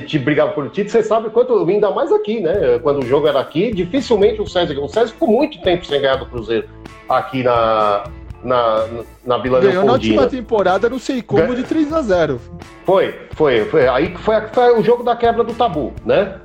te 0.06 0.20
brigava 0.20 0.52
por 0.52 0.70
título, 0.70 0.90
você 0.90 1.02
sabe 1.02 1.30
quanto, 1.30 1.66
ainda 1.66 1.90
mais 1.92 2.12
aqui, 2.12 2.42
né? 2.42 2.78
Quando 2.84 3.00
o 3.00 3.06
jogo 3.06 3.26
era 3.26 3.40
aqui, 3.40 3.74
dificilmente 3.74 4.42
o 4.42 4.46
César, 4.46 4.78
o 4.78 4.90
César 4.90 5.14
ficou 5.14 5.30
muito 5.30 5.62
tempo 5.62 5.86
sem 5.86 6.02
ganhar 6.02 6.18
do 6.18 6.26
Cruzeiro 6.26 6.68
aqui 7.08 7.42
na 7.42 8.04
na, 8.44 8.86
na 9.26 9.38
Vila 9.38 9.62
Ganhou 9.62 9.86
na 9.86 9.94
última 9.94 10.28
temporada, 10.28 10.90
não 10.90 11.00
sei 11.00 11.22
como, 11.22 11.56
de 11.56 11.64
3 11.64 11.94
a 11.94 12.02
0 12.02 12.42
Foi, 12.86 13.16
foi, 13.32 13.64
foi. 13.64 13.88
Aí 13.88 14.14
foi, 14.18 14.42
foi 14.52 14.78
o 14.78 14.84
jogo 14.84 15.04
da 15.04 15.16
quebra 15.16 15.46
do 15.46 15.54
tabu, 15.54 15.94
né? 16.06 16.36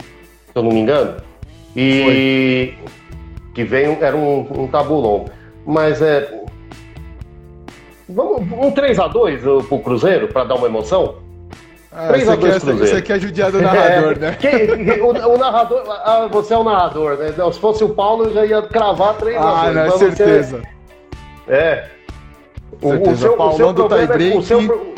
Se 0.52 0.52
eu 0.54 0.62
não 0.62 0.70
me 0.70 0.82
engano. 0.82 1.16
E 1.74 2.76
foi. 2.78 2.90
que 3.56 3.64
veio, 3.64 3.98
era 4.00 4.16
um, 4.16 4.46
um 4.56 4.68
tabu 4.68 5.00
longo. 5.00 5.30
Mas 5.66 6.00
é, 6.00 6.44
Vamos, 8.08 8.42
um 8.52 8.70
3x2 8.72 9.66
pro 9.66 9.78
Cruzeiro, 9.80 10.28
para 10.28 10.44
dar 10.44 10.54
uma 10.54 10.66
emoção? 10.66 11.16
Ah, 11.90 12.12
3x2 12.12 12.60
Cruzeiro. 12.60 12.78
Você 12.78 13.02
quer 13.02 13.20
judiar 13.20 13.50
do 13.50 13.60
narrador, 13.60 14.12
é, 14.16 14.18
né? 14.18 14.36
Que, 14.38 15.00
o, 15.00 15.08
o, 15.08 15.38
narrador, 15.38 15.82
ah, 15.88 16.28
você 16.30 16.54
é 16.54 16.58
o 16.58 16.64
narrador, 16.64 17.16
né? 17.16 17.32
Se 17.32 17.58
fosse 17.58 17.82
o 17.82 17.88
Paulo, 17.88 18.26
eu 18.26 18.34
já 18.34 18.46
ia 18.46 18.62
cravar 18.62 19.14
3x2. 19.14 19.36
Ah, 19.38 19.72
não, 19.72 19.82
é 19.82 19.90
certeza. 19.92 20.58
Você... 20.58 21.52
É. 21.52 21.88
O, 22.82 23.10
o, 23.10 23.16
seu, 23.16 23.40
o, 23.40 23.52
seu 23.56 23.74
problema 23.74 24.14
é, 24.14 24.36
o, 24.36 24.42
seu, 24.42 24.94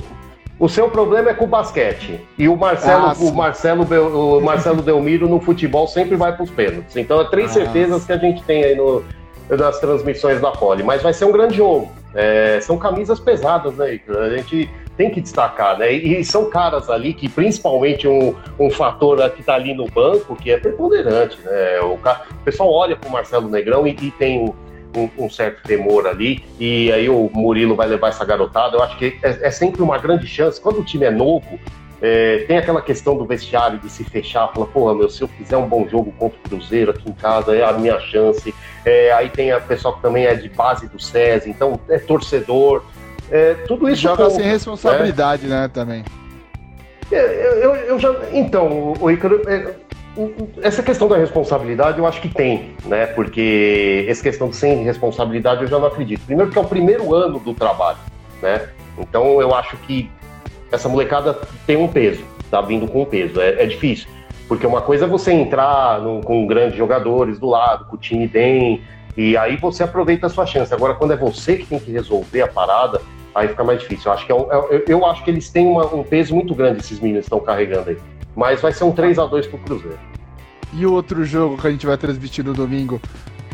o 0.58 0.68
seu 0.68 0.90
problema 0.90 1.30
é 1.30 1.34
com 1.34 1.44
o 1.44 1.48
basquete. 1.48 2.20
E 2.36 2.48
o 2.48 2.56
Marcelo, 2.56 3.06
ah, 3.06 3.14
o 3.16 3.32
Marcelo, 3.32 4.38
o 4.38 4.40
Marcelo 4.40 4.82
Delmiro 4.82 5.28
no 5.28 5.40
futebol 5.40 5.86
sempre 5.86 6.16
vai 6.16 6.34
para 6.34 6.42
os 6.42 6.50
pênaltis. 6.50 6.96
Então 6.96 7.20
é 7.20 7.24
três 7.30 7.50
ah, 7.50 7.54
certezas 7.54 8.04
que 8.04 8.12
a 8.12 8.18
gente 8.18 8.42
tem 8.42 8.64
aí 8.64 8.74
no, 8.74 9.04
nas 9.50 9.78
transmissões 9.80 10.40
da 10.40 10.50
Poli. 10.50 10.82
Mas 10.82 11.02
vai 11.02 11.12
ser 11.12 11.24
um 11.24 11.32
grande 11.32 11.56
jogo. 11.56 11.90
É, 12.14 12.58
são 12.60 12.78
camisas 12.78 13.20
pesadas, 13.20 13.74
né? 13.74 14.00
A 14.08 14.36
gente 14.36 14.68
tem 14.96 15.10
que 15.10 15.20
destacar, 15.20 15.78
né? 15.78 15.92
E 15.92 16.24
são 16.24 16.50
caras 16.50 16.90
ali 16.90 17.14
que, 17.14 17.28
principalmente, 17.28 18.08
um, 18.08 18.34
um 18.58 18.70
fator 18.70 19.18
que 19.30 19.40
está 19.40 19.54
ali 19.54 19.74
no 19.74 19.86
banco, 19.86 20.34
que 20.34 20.50
é 20.50 20.58
preponderante, 20.58 21.38
né? 21.44 21.80
O, 21.80 21.94
o 21.94 22.44
pessoal 22.44 22.72
olha 22.72 22.96
para 22.96 23.08
Marcelo 23.08 23.48
Negrão 23.48 23.86
e, 23.86 23.90
e 23.90 24.10
tem 24.10 24.52
um, 24.96 25.08
um, 25.18 25.30
certo 25.30 25.62
temor 25.62 26.06
ali, 26.06 26.44
e 26.58 26.90
aí 26.92 27.08
o 27.08 27.30
Murilo 27.32 27.76
vai 27.76 27.86
levar 27.86 28.08
essa 28.08 28.24
garotada. 28.24 28.76
Eu 28.76 28.82
acho 28.82 28.96
que 28.98 29.18
é, 29.22 29.46
é 29.46 29.50
sempre 29.50 29.82
uma 29.82 29.98
grande 29.98 30.26
chance. 30.26 30.60
Quando 30.60 30.80
o 30.80 30.84
time 30.84 31.04
é 31.04 31.10
novo, 31.10 31.58
é, 32.00 32.44
tem 32.46 32.58
aquela 32.58 32.80
questão 32.80 33.16
do 33.16 33.24
vestiário 33.24 33.78
de 33.78 33.90
se 33.90 34.04
fechar, 34.04 34.48
falar, 34.52 34.66
pô, 34.66 34.94
meu, 34.94 35.10
se 35.10 35.22
eu 35.22 35.28
fizer 35.28 35.56
um 35.56 35.66
bom 35.66 35.86
jogo 35.88 36.12
contra 36.12 36.38
o 36.38 36.48
Cruzeiro 36.48 36.92
aqui 36.92 37.10
em 37.10 37.12
casa, 37.12 37.56
é 37.56 37.64
a 37.64 37.72
minha 37.72 37.98
chance. 37.98 38.54
É, 38.84 39.12
aí 39.12 39.28
tem 39.28 39.50
a 39.50 39.60
pessoa 39.60 39.94
que 39.94 40.02
também 40.02 40.24
é 40.24 40.34
de 40.34 40.48
base 40.48 40.86
do 40.86 41.00
SESI, 41.00 41.50
então 41.50 41.80
é 41.88 41.98
torcedor. 41.98 42.84
É, 43.30 43.54
tudo 43.66 43.88
isso. 43.88 44.02
Joga 44.02 44.24
conta, 44.24 44.36
sem 44.36 44.44
responsabilidade, 44.44 45.46
né, 45.46 45.62
né 45.62 45.68
também. 45.68 46.04
É, 47.10 47.16
eu, 47.16 47.54
eu, 47.56 47.74
eu, 47.74 47.98
já. 47.98 48.14
Então, 48.32 48.94
o 49.00 49.10
Icaro. 49.10 49.42
É, 49.48 49.74
essa 50.62 50.82
questão 50.82 51.06
da 51.06 51.16
responsabilidade 51.16 51.98
eu 51.98 52.06
acho 52.06 52.20
que 52.20 52.28
tem, 52.28 52.74
né? 52.86 53.06
Porque 53.06 54.04
essa 54.08 54.20
questão 54.20 54.48
de 54.48 54.56
sem 54.56 54.82
responsabilidade 54.82 55.62
eu 55.62 55.68
já 55.68 55.78
não 55.78 55.86
acredito. 55.86 56.20
Primeiro 56.26 56.50
que 56.50 56.58
é 56.58 56.60
o 56.60 56.64
primeiro 56.64 57.14
ano 57.14 57.38
do 57.38 57.54
trabalho, 57.54 57.98
né? 58.42 58.68
Então 58.98 59.40
eu 59.40 59.54
acho 59.54 59.76
que 59.78 60.10
essa 60.70 60.88
molecada 60.88 61.38
tem 61.66 61.76
um 61.76 61.88
peso, 61.88 62.22
tá 62.50 62.60
vindo 62.60 62.86
com 62.86 63.02
um 63.02 63.04
peso. 63.04 63.40
É, 63.40 63.62
é 63.62 63.66
difícil. 63.66 64.08
Porque 64.46 64.66
uma 64.66 64.80
coisa 64.80 65.04
é 65.04 65.08
você 65.08 65.32
entrar 65.32 66.00
no, 66.00 66.22
com 66.22 66.46
grandes 66.46 66.76
jogadores 66.76 67.38
do 67.38 67.46
lado, 67.46 67.84
com 67.84 67.96
o 67.96 67.98
time 67.98 68.26
bem, 68.26 68.82
e 69.16 69.36
aí 69.36 69.56
você 69.56 69.82
aproveita 69.82 70.26
a 70.26 70.30
sua 70.30 70.46
chance. 70.46 70.72
Agora, 70.72 70.94
quando 70.94 71.12
é 71.12 71.16
você 71.16 71.56
que 71.56 71.66
tem 71.66 71.78
que 71.78 71.90
resolver 71.90 72.40
a 72.40 72.48
parada, 72.48 73.02
aí 73.34 73.48
fica 73.48 73.62
mais 73.62 73.80
difícil. 73.80 74.10
Eu 74.10 74.12
acho 74.12 74.24
que, 74.24 74.32
é 74.32 74.34
um, 74.34 74.52
é, 74.52 74.84
eu 74.88 75.04
acho 75.04 75.22
que 75.22 75.30
eles 75.30 75.50
têm 75.50 75.66
uma, 75.66 75.94
um 75.94 76.02
peso 76.02 76.34
muito 76.34 76.54
grande, 76.54 76.80
esses 76.80 76.98
meninos 76.98 77.26
estão 77.26 77.40
carregando 77.40 77.90
aí. 77.90 77.98
Mas 78.34 78.60
vai 78.60 78.72
ser 78.72 78.84
um 78.84 78.92
3 78.92 79.18
a 79.18 79.26
2 79.26 79.48
pro 79.48 79.58
Cruzeiro. 79.58 79.98
E 80.72 80.86
o 80.86 80.92
outro 80.92 81.24
jogo 81.24 81.58
que 81.58 81.66
a 81.66 81.70
gente 81.70 81.86
vai 81.86 81.96
transmitir 81.96 82.44
no 82.44 82.54
domingo, 82.54 83.00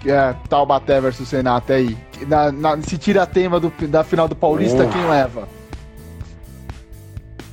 que 0.01 0.11
é 0.11 0.35
Taubaté 0.49 1.01
versus 1.01 1.29
Senata 1.29 1.75
aí. 1.75 1.97
Na, 2.27 2.53
na, 2.53 2.81
se 2.83 2.99
tira 2.99 3.23
a 3.23 3.27
tema 3.27 3.59
do, 3.59 3.73
da 3.89 4.05
final 4.05 4.29
do 4.29 4.37
Paulista, 4.37 4.85
uh. 4.85 4.89
quem 4.89 5.09
leva? 5.09 5.49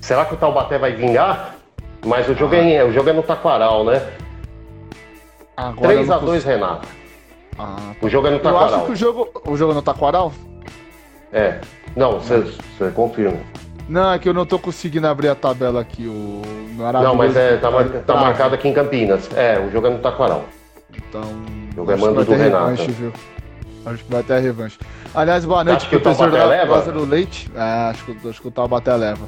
Será 0.01 0.25
que 0.25 0.33
o 0.33 0.37
Taubaté 0.37 0.77
vai 0.77 0.93
vingar? 0.93 1.55
Mas 2.05 2.27
o 2.27 2.33
jogo, 2.33 2.55
ah. 2.55 2.57
é, 2.57 2.83
o 2.83 2.91
jogo 2.91 3.09
é 3.09 3.13
no 3.13 3.23
Taquaral, 3.23 3.85
né? 3.85 4.01
3x2 5.55 6.43
Renato. 6.43 6.87
Ah, 7.57 7.75
tá. 7.77 8.05
O 8.05 8.09
jogo 8.09 8.27
é 8.27 8.31
no 8.31 8.39
Taquaral. 8.39 8.69
Eu 8.69 8.75
acho 8.75 8.85
que 8.87 8.91
o 8.91 8.95
jogo, 8.95 9.29
o 9.45 9.55
jogo 9.55 9.71
é 9.71 9.75
no 9.75 9.81
Taquaral? 9.81 10.33
É. 11.31 11.59
Não, 11.95 12.19
você 12.19 12.43
confirma. 12.95 13.37
Não, 13.87 14.13
é 14.13 14.19
que 14.19 14.27
eu 14.27 14.33
não 14.33 14.45
tô 14.45 14.57
conseguindo 14.57 15.05
abrir 15.05 15.27
a 15.27 15.35
tabela 15.35 15.81
aqui. 15.81 16.07
O 16.07 16.41
Não, 17.03 17.13
mas 17.13 17.35
é, 17.35 17.57
tá, 17.57 17.69
mar, 17.69 17.87
tá 17.87 18.15
marcado 18.15 18.55
aqui 18.55 18.67
em 18.67 18.73
Campinas. 18.73 19.29
É, 19.35 19.59
o 19.59 19.69
jogo 19.69 19.87
é 19.87 19.89
no 19.91 19.99
Taquaral. 19.99 20.45
Então. 20.91 21.21
O 21.21 21.75
jogo 21.75 21.91
é 21.91 21.95
mando 21.95 22.25
do 22.25 22.33
Renato. 22.33 22.69
Revanche, 22.71 22.91
viu? 22.91 23.13
Acho 23.85 24.03
que 24.03 24.11
vai 24.11 24.23
ter 24.23 24.33
a 24.33 24.39
revanche. 24.39 24.79
Aliás, 25.13 25.43
boa 25.43 25.63
noite, 25.63 25.87
professor 25.87 26.31
Lázaro 26.31 27.03
Leite. 27.05 27.51
É, 27.55 27.89
acho 27.89 28.05
que, 28.05 28.29
acho 28.29 28.41
que 28.41 28.47
o 28.47 28.51
Taubaté 28.51 28.95
leva. 28.95 29.27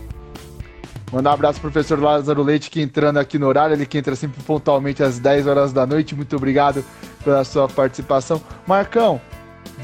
Mandar 1.14 1.30
um 1.30 1.34
abraço 1.34 1.62
pro 1.62 1.70
professor 1.70 2.02
Lázaro 2.02 2.42
Leite, 2.42 2.72
que 2.72 2.82
entrando 2.82 3.18
aqui 3.18 3.38
no 3.38 3.46
horário, 3.46 3.76
ele 3.76 3.86
que 3.86 4.00
entra 4.00 4.16
sempre 4.16 4.42
pontualmente 4.42 5.04
às 5.04 5.20
10 5.20 5.46
horas 5.46 5.72
da 5.72 5.86
noite. 5.86 6.16
Muito 6.16 6.36
obrigado 6.36 6.84
pela 7.24 7.44
sua 7.44 7.68
participação. 7.68 8.42
Marcão, 8.66 9.22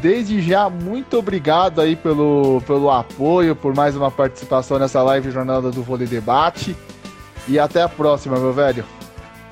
desde 0.01 0.41
já, 0.41 0.67
muito 0.71 1.19
obrigado 1.19 1.81
aí 1.81 1.95
pelo, 1.95 2.63
pelo 2.65 2.89
apoio, 2.89 3.55
por 3.55 3.75
mais 3.75 3.95
uma 3.95 4.09
participação 4.09 4.79
nessa 4.79 5.03
live 5.03 5.29
Jornada 5.29 5.69
do 5.69 5.83
Vôlei 5.83 6.07
Debate. 6.07 6.75
E 7.47 7.59
até 7.59 7.83
a 7.83 7.87
próxima, 7.87 8.39
meu 8.39 8.51
velho. 8.51 8.83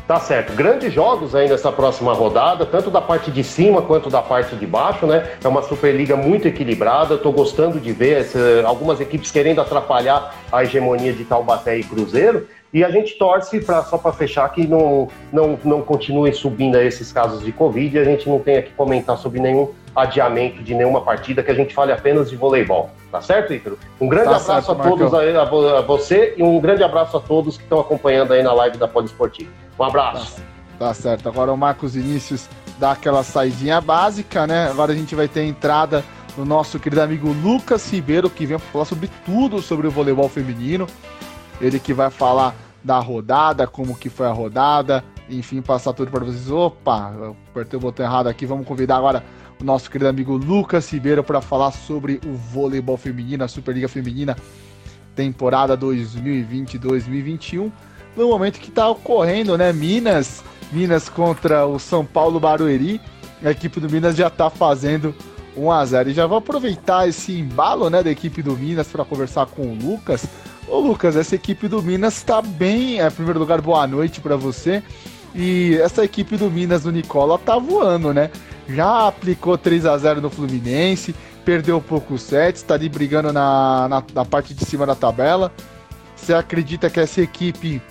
Tá 0.08 0.22
certo. 0.22 0.54
Grandes 0.54 0.94
jogos 0.94 1.36
aí 1.36 1.50
nessa 1.50 1.70
próxima 1.70 2.14
rodada, 2.14 2.66
tanto 2.66 2.90
da 2.90 3.02
parte 3.02 3.30
de 3.30 3.44
cima 3.44 3.82
quanto 3.82 4.10
da 4.10 4.22
parte 4.22 4.56
de 4.56 4.66
baixo, 4.66 5.06
né? 5.06 5.32
É 5.44 5.48
uma 5.50 5.62
Superliga 5.62 6.16
muito 6.16 6.48
equilibrada. 6.48 7.16
Estou 7.16 7.34
gostando 7.34 7.78
de 7.78 7.92
ver 7.92 8.22
essa, 8.22 8.40
algumas 8.66 9.02
equipes 9.02 9.30
querendo 9.32 9.60
atrapalhar 9.60 10.34
a 10.50 10.64
hegemonia 10.64 11.12
de 11.12 11.26
Taubaté 11.26 11.78
e 11.78 11.84
Cruzeiro. 11.84 12.48
E 12.74 12.86
a 12.86 12.90
gente 12.90 13.18
torce, 13.18 13.60
pra, 13.60 13.84
só 13.84 13.98
para 13.98 14.14
fechar, 14.14 14.48
que 14.50 14.66
não, 14.66 15.10
não, 15.32 15.60
não 15.66 15.82
continue 15.82 16.32
subindo 16.32 16.80
esses 16.80 17.12
casos 17.12 17.44
de 17.44 17.52
Covid. 17.52 18.00
A 18.00 18.06
gente 18.06 18.30
não 18.30 18.40
tenha 18.40 18.62
que 18.62 18.72
comentar 18.72 19.18
sobre 19.18 19.42
nenhum 19.42 19.74
adiamento 19.98 20.62
de 20.62 20.76
nenhuma 20.76 21.02
partida, 21.02 21.42
que 21.42 21.50
a 21.50 21.56
gente 21.56 21.74
fale 21.74 21.92
apenas 21.92 22.30
de 22.30 22.36
voleibol. 22.36 22.92
Tá 23.12 23.20
certo, 23.20 23.52
Ícaro? 23.52 23.80
Um 24.00 24.08
grande 24.08 24.30
tá 24.30 24.36
abraço 24.36 24.68
certo, 24.68 24.72
a 24.72 24.76
todos, 24.84 25.14
a, 25.14 25.80
a, 25.80 25.82
você, 25.82 26.36
e 26.38 26.44
um 26.44 26.60
grande 26.60 26.84
abraço 26.84 27.18
a 27.18 27.20
todos 27.20 27.58
que 27.58 27.64
estão 27.64 27.80
acompanhando 27.80 28.32
aí 28.32 28.44
na 28.44 28.54
live 28.54 28.78
da 28.78 28.88
Poliesportiva. 28.88 29.50
Um 29.80 29.84
abraço. 29.84 30.36
Tá, 30.78 30.88
tá, 30.88 30.94
certo. 30.94 31.28
Agora 31.28 31.52
o 31.52 31.58
Marcos 31.58 31.96
Inícios 31.96 32.48
dá 32.78 32.92
aquela 32.92 33.24
saidinha 33.24 33.82
básica, 33.82 34.46
né? 34.46 34.70
Agora 34.70 34.92
a 34.92 34.96
gente 34.96 35.16
vai 35.16 35.28
ter 35.28 35.40
a 35.40 35.46
entrada 35.46 36.04
do 36.36 36.46
nosso 36.46 36.80
querido 36.80 37.02
amigo 37.02 37.30
Lucas 37.30 37.92
Ribeiro, 37.92 38.30
que 38.30 38.46
vem 38.46 38.60
falar 38.60 38.86
sobre 38.86 39.10
tudo 39.26 39.64
sobre 39.64 39.88
o 39.88 39.92
voleibol 39.92 40.30
feminino. 40.30 40.86
Ele 41.60 41.80
que 41.80 41.92
vai 41.92 42.12
falar 42.12 42.54
da 42.84 43.00
rodada, 43.00 43.66
como 43.66 43.98
que 43.98 44.10
foi 44.10 44.28
a 44.28 44.32
rodada, 44.32 45.04
enfim, 45.28 45.60
passar 45.60 45.94
tudo 45.94 46.12
para 46.12 46.24
vocês. 46.24 46.52
Opa, 46.52 47.12
apertei 47.50 47.78
o 47.78 47.82
botão 47.82 48.06
errado 48.06 48.28
aqui. 48.28 48.46
Vamos 48.46 48.68
convidar 48.68 48.98
agora 48.98 49.24
o 49.60 49.64
nosso 49.64 49.90
querido 49.90 50.10
amigo 50.10 50.38
Lucas 50.38 50.92
Ribeiro 50.92 51.24
para 51.24 51.42
falar 51.42 51.72
sobre 51.72 52.20
o 52.26 52.34
voleibol 52.34 52.98
feminino, 52.98 53.44
a 53.44 53.48
Superliga 53.48 53.88
Feminina. 53.88 54.38
temporada 55.16 55.76
2020-2021, 55.78 57.72
no 58.16 58.28
momento 58.28 58.60
que 58.60 58.70
está 58.70 58.88
ocorrendo, 58.88 59.58
né? 59.58 59.74
Minas, 59.74 60.44
Minas 60.72 61.10
contra 61.10 61.66
o 61.66 61.80
São 61.80 62.06
Paulo 62.06 62.40
Barueri. 62.40 63.02
A 63.44 63.52
equipe 63.52 63.80
do 63.80 63.90
Minas 63.90 64.16
já 64.16 64.28
está 64.28 64.50
fazendo 64.50 65.14
1 65.56 65.72
a 65.72 65.86
0 65.86 66.10
E 66.10 66.14
já 66.14 66.26
vou 66.26 66.38
aproveitar 66.38 67.08
esse 67.08 67.34
embalo, 67.34 67.90
né, 67.90 68.04
da 68.04 68.12
equipe 68.12 68.42
do 68.42 68.56
Minas 68.56 68.88
para 68.88 69.06
conversar 69.06 69.48
com 69.48 69.64
o 69.64 69.76
Lucas. 69.76 70.26
Ô 70.68 70.80
Lucas, 70.80 71.16
essa 71.16 71.36
equipe 71.36 71.68
do 71.68 71.82
Minas 71.82 72.18
está 72.18 72.42
bem. 72.42 73.00
É, 73.02 73.08
em 73.08 73.12
primeiro 73.12 73.40
lugar, 73.40 73.62
boa 73.62 73.88
noite 73.88 74.22
para 74.22 74.36
você. 74.36 74.84
E 75.34 75.76
essa 75.82 76.04
equipe 76.04 76.36
do 76.36 76.50
Minas 76.50 76.84
do 76.84 76.92
Nicola 76.92 77.38
tá 77.38 77.58
voando, 77.58 78.14
né? 78.14 78.32
Já 78.70 79.08
aplicou 79.08 79.58
3 79.58 79.86
a 79.86 79.98
0 79.98 80.22
no 80.22 80.30
Fluminense, 80.30 81.16
perdeu 81.46 81.80
poucos 81.80 82.22
sets, 82.22 82.62
está 82.62 82.74
ali 82.74 82.90
brigando 82.90 83.32
na, 83.32 83.88
na, 83.88 84.04
na 84.14 84.26
parte 84.26 84.54
de 84.54 84.66
cima 84.66 84.86
da 84.86 84.96
tabela. 84.96 85.52
Você 86.16 86.34
acredita 86.34 86.90
que 86.90 87.00
essa 87.00 87.22
equipe 87.22 87.82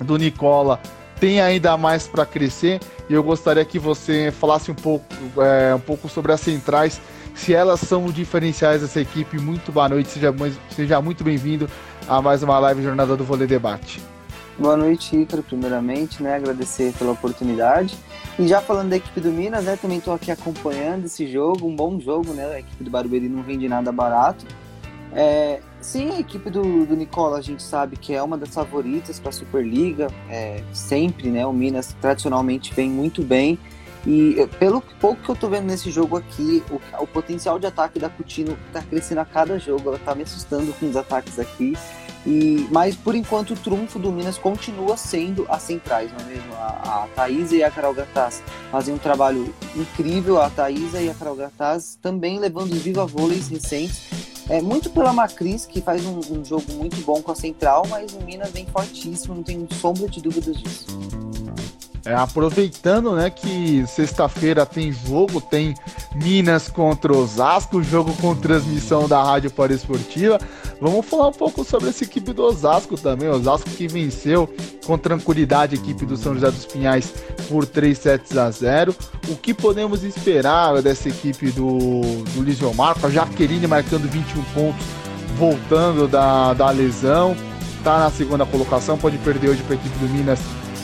do 0.00 0.16
Nicola 0.16 0.80
tem 1.18 1.40
ainda 1.40 1.76
mais 1.76 2.06
para 2.06 2.24
crescer? 2.24 2.80
E 3.08 3.12
eu 3.12 3.22
gostaria 3.22 3.64
que 3.64 3.78
você 3.78 4.30
falasse 4.30 4.70
um 4.70 4.74
pouco, 4.74 5.04
é, 5.38 5.74
um 5.74 5.80
pouco 5.80 6.08
sobre 6.08 6.32
as 6.32 6.40
centrais, 6.40 7.00
se 7.34 7.52
elas 7.52 7.80
são 7.80 8.06
diferenciais 8.06 8.80
dessa 8.80 9.00
equipe. 9.00 9.38
Muito 9.38 9.70
boa 9.70 9.88
noite, 9.88 10.08
seja, 10.08 10.34
seja 10.70 11.02
muito 11.02 11.22
bem-vindo 11.22 11.68
a 12.08 12.22
mais 12.22 12.42
uma 12.42 12.58
live 12.58 12.82
Jornada 12.82 13.16
do 13.16 13.24
Vôlei 13.24 13.46
Debate. 13.46 14.00
Boa 14.60 14.76
noite, 14.76 15.16
Ícaro, 15.16 15.42
primeiramente, 15.42 16.22
né? 16.22 16.34
Agradecer 16.34 16.92
pela 16.98 17.12
oportunidade. 17.12 17.96
E 18.38 18.46
já 18.46 18.60
falando 18.60 18.90
da 18.90 18.96
equipe 18.96 19.18
do 19.18 19.32
Minas, 19.32 19.64
né? 19.64 19.78
Também 19.80 19.96
estou 19.96 20.12
aqui 20.12 20.30
acompanhando 20.30 21.06
esse 21.06 21.26
jogo, 21.26 21.66
um 21.66 21.74
bom 21.74 21.98
jogo, 21.98 22.34
né? 22.34 22.44
A 22.44 22.60
equipe 22.60 22.84
do 22.84 22.90
Barbeiri 22.90 23.26
não 23.26 23.42
vende 23.42 23.66
nada 23.70 23.90
barato. 23.90 24.44
É, 25.14 25.60
sim, 25.80 26.10
a 26.10 26.20
equipe 26.20 26.50
do, 26.50 26.84
do 26.84 26.94
Nicola 26.94 27.38
a 27.38 27.40
gente 27.40 27.62
sabe 27.62 27.96
que 27.96 28.12
é 28.12 28.22
uma 28.22 28.36
das 28.36 28.50
favoritas 28.50 29.18
para 29.18 29.30
a 29.30 29.32
Superliga, 29.32 30.08
é, 30.28 30.62
sempre, 30.74 31.30
né? 31.30 31.46
O 31.46 31.54
Minas 31.54 31.96
tradicionalmente 31.98 32.74
vem 32.74 32.90
muito 32.90 33.22
bem. 33.22 33.58
E 34.06 34.46
pelo 34.58 34.82
pouco 35.00 35.22
que 35.22 35.28
eu 35.30 35.36
tô 35.36 35.48
vendo 35.48 35.64
nesse 35.64 35.90
jogo 35.90 36.18
aqui, 36.18 36.62
o, 36.70 37.02
o 37.02 37.06
potencial 37.06 37.58
de 37.58 37.66
ataque 37.66 37.98
da 37.98 38.10
Coutinho 38.10 38.58
tá 38.74 38.82
crescendo 38.82 39.22
a 39.22 39.24
cada 39.24 39.58
jogo. 39.58 39.88
Ela 39.88 39.98
tá 39.98 40.14
me 40.14 40.22
assustando 40.22 40.70
com 40.74 40.86
os 40.86 40.96
ataques 40.96 41.38
aqui. 41.38 41.72
E, 42.26 42.66
mas 42.70 42.94
por 42.94 43.14
enquanto 43.14 43.52
o 43.52 43.56
trunfo 43.56 43.98
do 43.98 44.12
Minas 44.12 44.36
continua 44.36 44.96
sendo 44.96 45.46
as 45.48 45.62
centrais, 45.62 46.12
não 46.12 46.20
é 46.20 46.24
mesmo? 46.24 46.52
A, 46.54 47.04
a 47.04 47.08
Thaisa 47.14 47.56
e 47.56 47.62
a 47.62 47.70
Carol 47.70 47.94
Gataz 47.94 48.42
fazem 48.70 48.94
um 48.94 48.98
trabalho 48.98 49.54
incrível, 49.74 50.40
a 50.40 50.50
Thaisa 50.50 51.00
e 51.00 51.08
a 51.08 51.14
Carol 51.14 51.36
Gataz 51.36 51.98
também 52.00 52.38
levando 52.38 52.74
viva 52.74 53.06
vôleis 53.06 53.48
recentes. 53.48 54.02
É 54.50 54.60
muito 54.60 54.90
pela 54.90 55.12
Macris, 55.12 55.64
que 55.64 55.80
faz 55.80 56.04
um, 56.04 56.18
um 56.18 56.44
jogo 56.44 56.72
muito 56.72 56.96
bom 57.02 57.22
com 57.22 57.30
a 57.30 57.36
central, 57.36 57.86
mas 57.88 58.12
o 58.12 58.20
Minas 58.20 58.50
vem 58.50 58.66
fortíssimo, 58.66 59.34
não 59.34 59.42
tenho 59.42 59.66
sombra 59.74 60.08
de 60.08 60.20
dúvidas 60.20 60.56
disso. 60.56 60.86
É, 62.04 62.14
aproveitando, 62.14 63.14
né, 63.14 63.28
que 63.28 63.84
sexta-feira 63.86 64.64
tem 64.64 64.90
jogo, 64.90 65.40
tem 65.40 65.74
Minas 66.14 66.68
contra 66.68 67.12
Osasco, 67.14 67.82
jogo 67.82 68.14
com 68.14 68.34
transmissão 68.34 69.06
da 69.06 69.22
Rádio 69.22 69.52
Esportiva. 69.70 70.38
Vamos 70.80 71.04
falar 71.04 71.28
um 71.28 71.32
pouco 71.32 71.62
sobre 71.62 71.90
essa 71.90 72.04
equipe 72.04 72.32
do 72.32 72.42
Osasco 72.42 72.96
também. 72.96 73.28
Osasco 73.28 73.68
que 73.70 73.86
venceu 73.86 74.48
com 74.86 74.96
tranquilidade 74.96 75.76
a 75.76 75.78
equipe 75.78 76.06
do 76.06 76.16
São 76.16 76.32
José 76.32 76.50
dos 76.50 76.64
Pinhais 76.64 77.12
por 77.48 77.66
3 77.66 77.96
sets 77.98 78.36
a 78.36 78.50
0. 78.50 78.94
O 79.28 79.36
que 79.36 79.52
podemos 79.52 80.02
esperar 80.02 80.80
dessa 80.80 81.10
equipe 81.10 81.50
do, 81.50 82.00
do 82.34 82.42
Lisio 82.42 82.72
Marco? 82.72 83.06
A 83.06 83.10
Jaqueline 83.10 83.66
marcando 83.66 84.10
21 84.10 84.42
pontos, 84.54 84.86
voltando 85.36 86.08
da, 86.08 86.54
da 86.54 86.70
lesão. 86.70 87.36
Tá 87.84 87.98
na 87.98 88.10
segunda 88.10 88.46
colocação, 88.46 88.96
pode 88.96 89.18
perder 89.18 89.50
hoje 89.50 89.62
para 89.62 89.74
a 89.74 89.78
equipe 89.78 89.98
do 89.98 90.08
Minas 90.08 90.40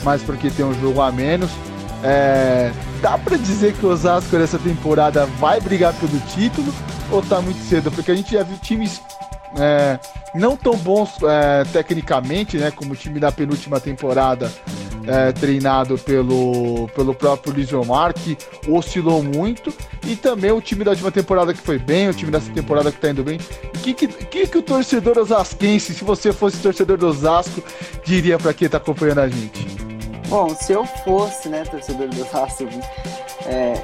mas 0.07 0.23
porque 0.23 0.49
tem 0.51 0.65
um 0.65 0.73
jogo 0.81 1.03
a 1.03 1.11
menos. 1.11 1.51
É, 2.05 2.71
dá 3.03 3.19
para 3.19 3.37
dizer 3.37 3.75
que 3.75 3.85
o 3.85 3.89
Osasco 3.89 4.37
nessa 4.37 4.57
temporada 4.57 5.27
vai 5.41 5.61
brigar 5.61 5.93
pelo 5.95 6.17
título 6.29 6.73
ou 7.11 7.21
tá 7.21 7.41
muito 7.41 7.59
cedo? 7.65 7.91
Porque 7.91 8.13
a 8.13 8.15
gente 8.15 8.33
já 8.33 8.45
viu 8.45 8.57
times 8.59 9.03
é, 9.59 9.99
não 10.33 10.57
tão 10.57 10.77
bons 10.77 11.11
é, 11.23 11.65
tecnicamente, 11.73 12.57
né, 12.57 12.71
como 12.71 12.93
o 12.93 12.97
time 12.97 13.19
da 13.19 13.33
penúltima 13.33 13.81
temporada, 13.81 14.53
é, 15.07 15.33
treinado 15.33 15.97
pelo, 15.99 16.89
pelo 16.95 17.15
próprio 17.15 17.53
Lisomar, 17.53 18.13
que 18.13 18.37
oscilou 18.69 19.23
muito, 19.23 19.73
e 20.07 20.15
também 20.15 20.51
o 20.53 20.61
time 20.61 20.85
da 20.85 20.91
última 20.91 21.11
temporada 21.11 21.55
que 21.55 21.61
foi 21.61 21.79
bem, 21.79 22.09
o 22.09 22.15
time 22.15 22.31
dessa 22.31 22.51
temporada 22.53 22.93
que 22.93 23.01
tá 23.01 23.11
indo 23.11 23.25
bem. 23.25 23.39
O 23.75 23.79
que, 23.79 23.95
que, 23.95 24.09
que, 24.09 24.47
que 24.47 24.59
o 24.59 24.63
torcedor 24.63 25.19
osasquense, 25.19 25.95
se 25.95 26.05
você 26.05 26.33
fosse 26.33 26.59
torcedor 26.59 26.97
do 26.97 27.09
Osasco, 27.09 27.63
diria 28.05 28.39
para 28.39 28.53
quem 28.53 28.69
tá 28.69 28.79
acompanhando 28.79 29.21
a 29.21 29.29
gente? 29.29 29.86
Bom, 30.29 30.49
se 30.57 30.73
eu 30.73 30.85
fosse, 30.85 31.49
né, 31.49 31.63
torcedor 31.65 32.09
do 32.09 32.21
Osasco, 32.21 32.65
é, 33.47 33.75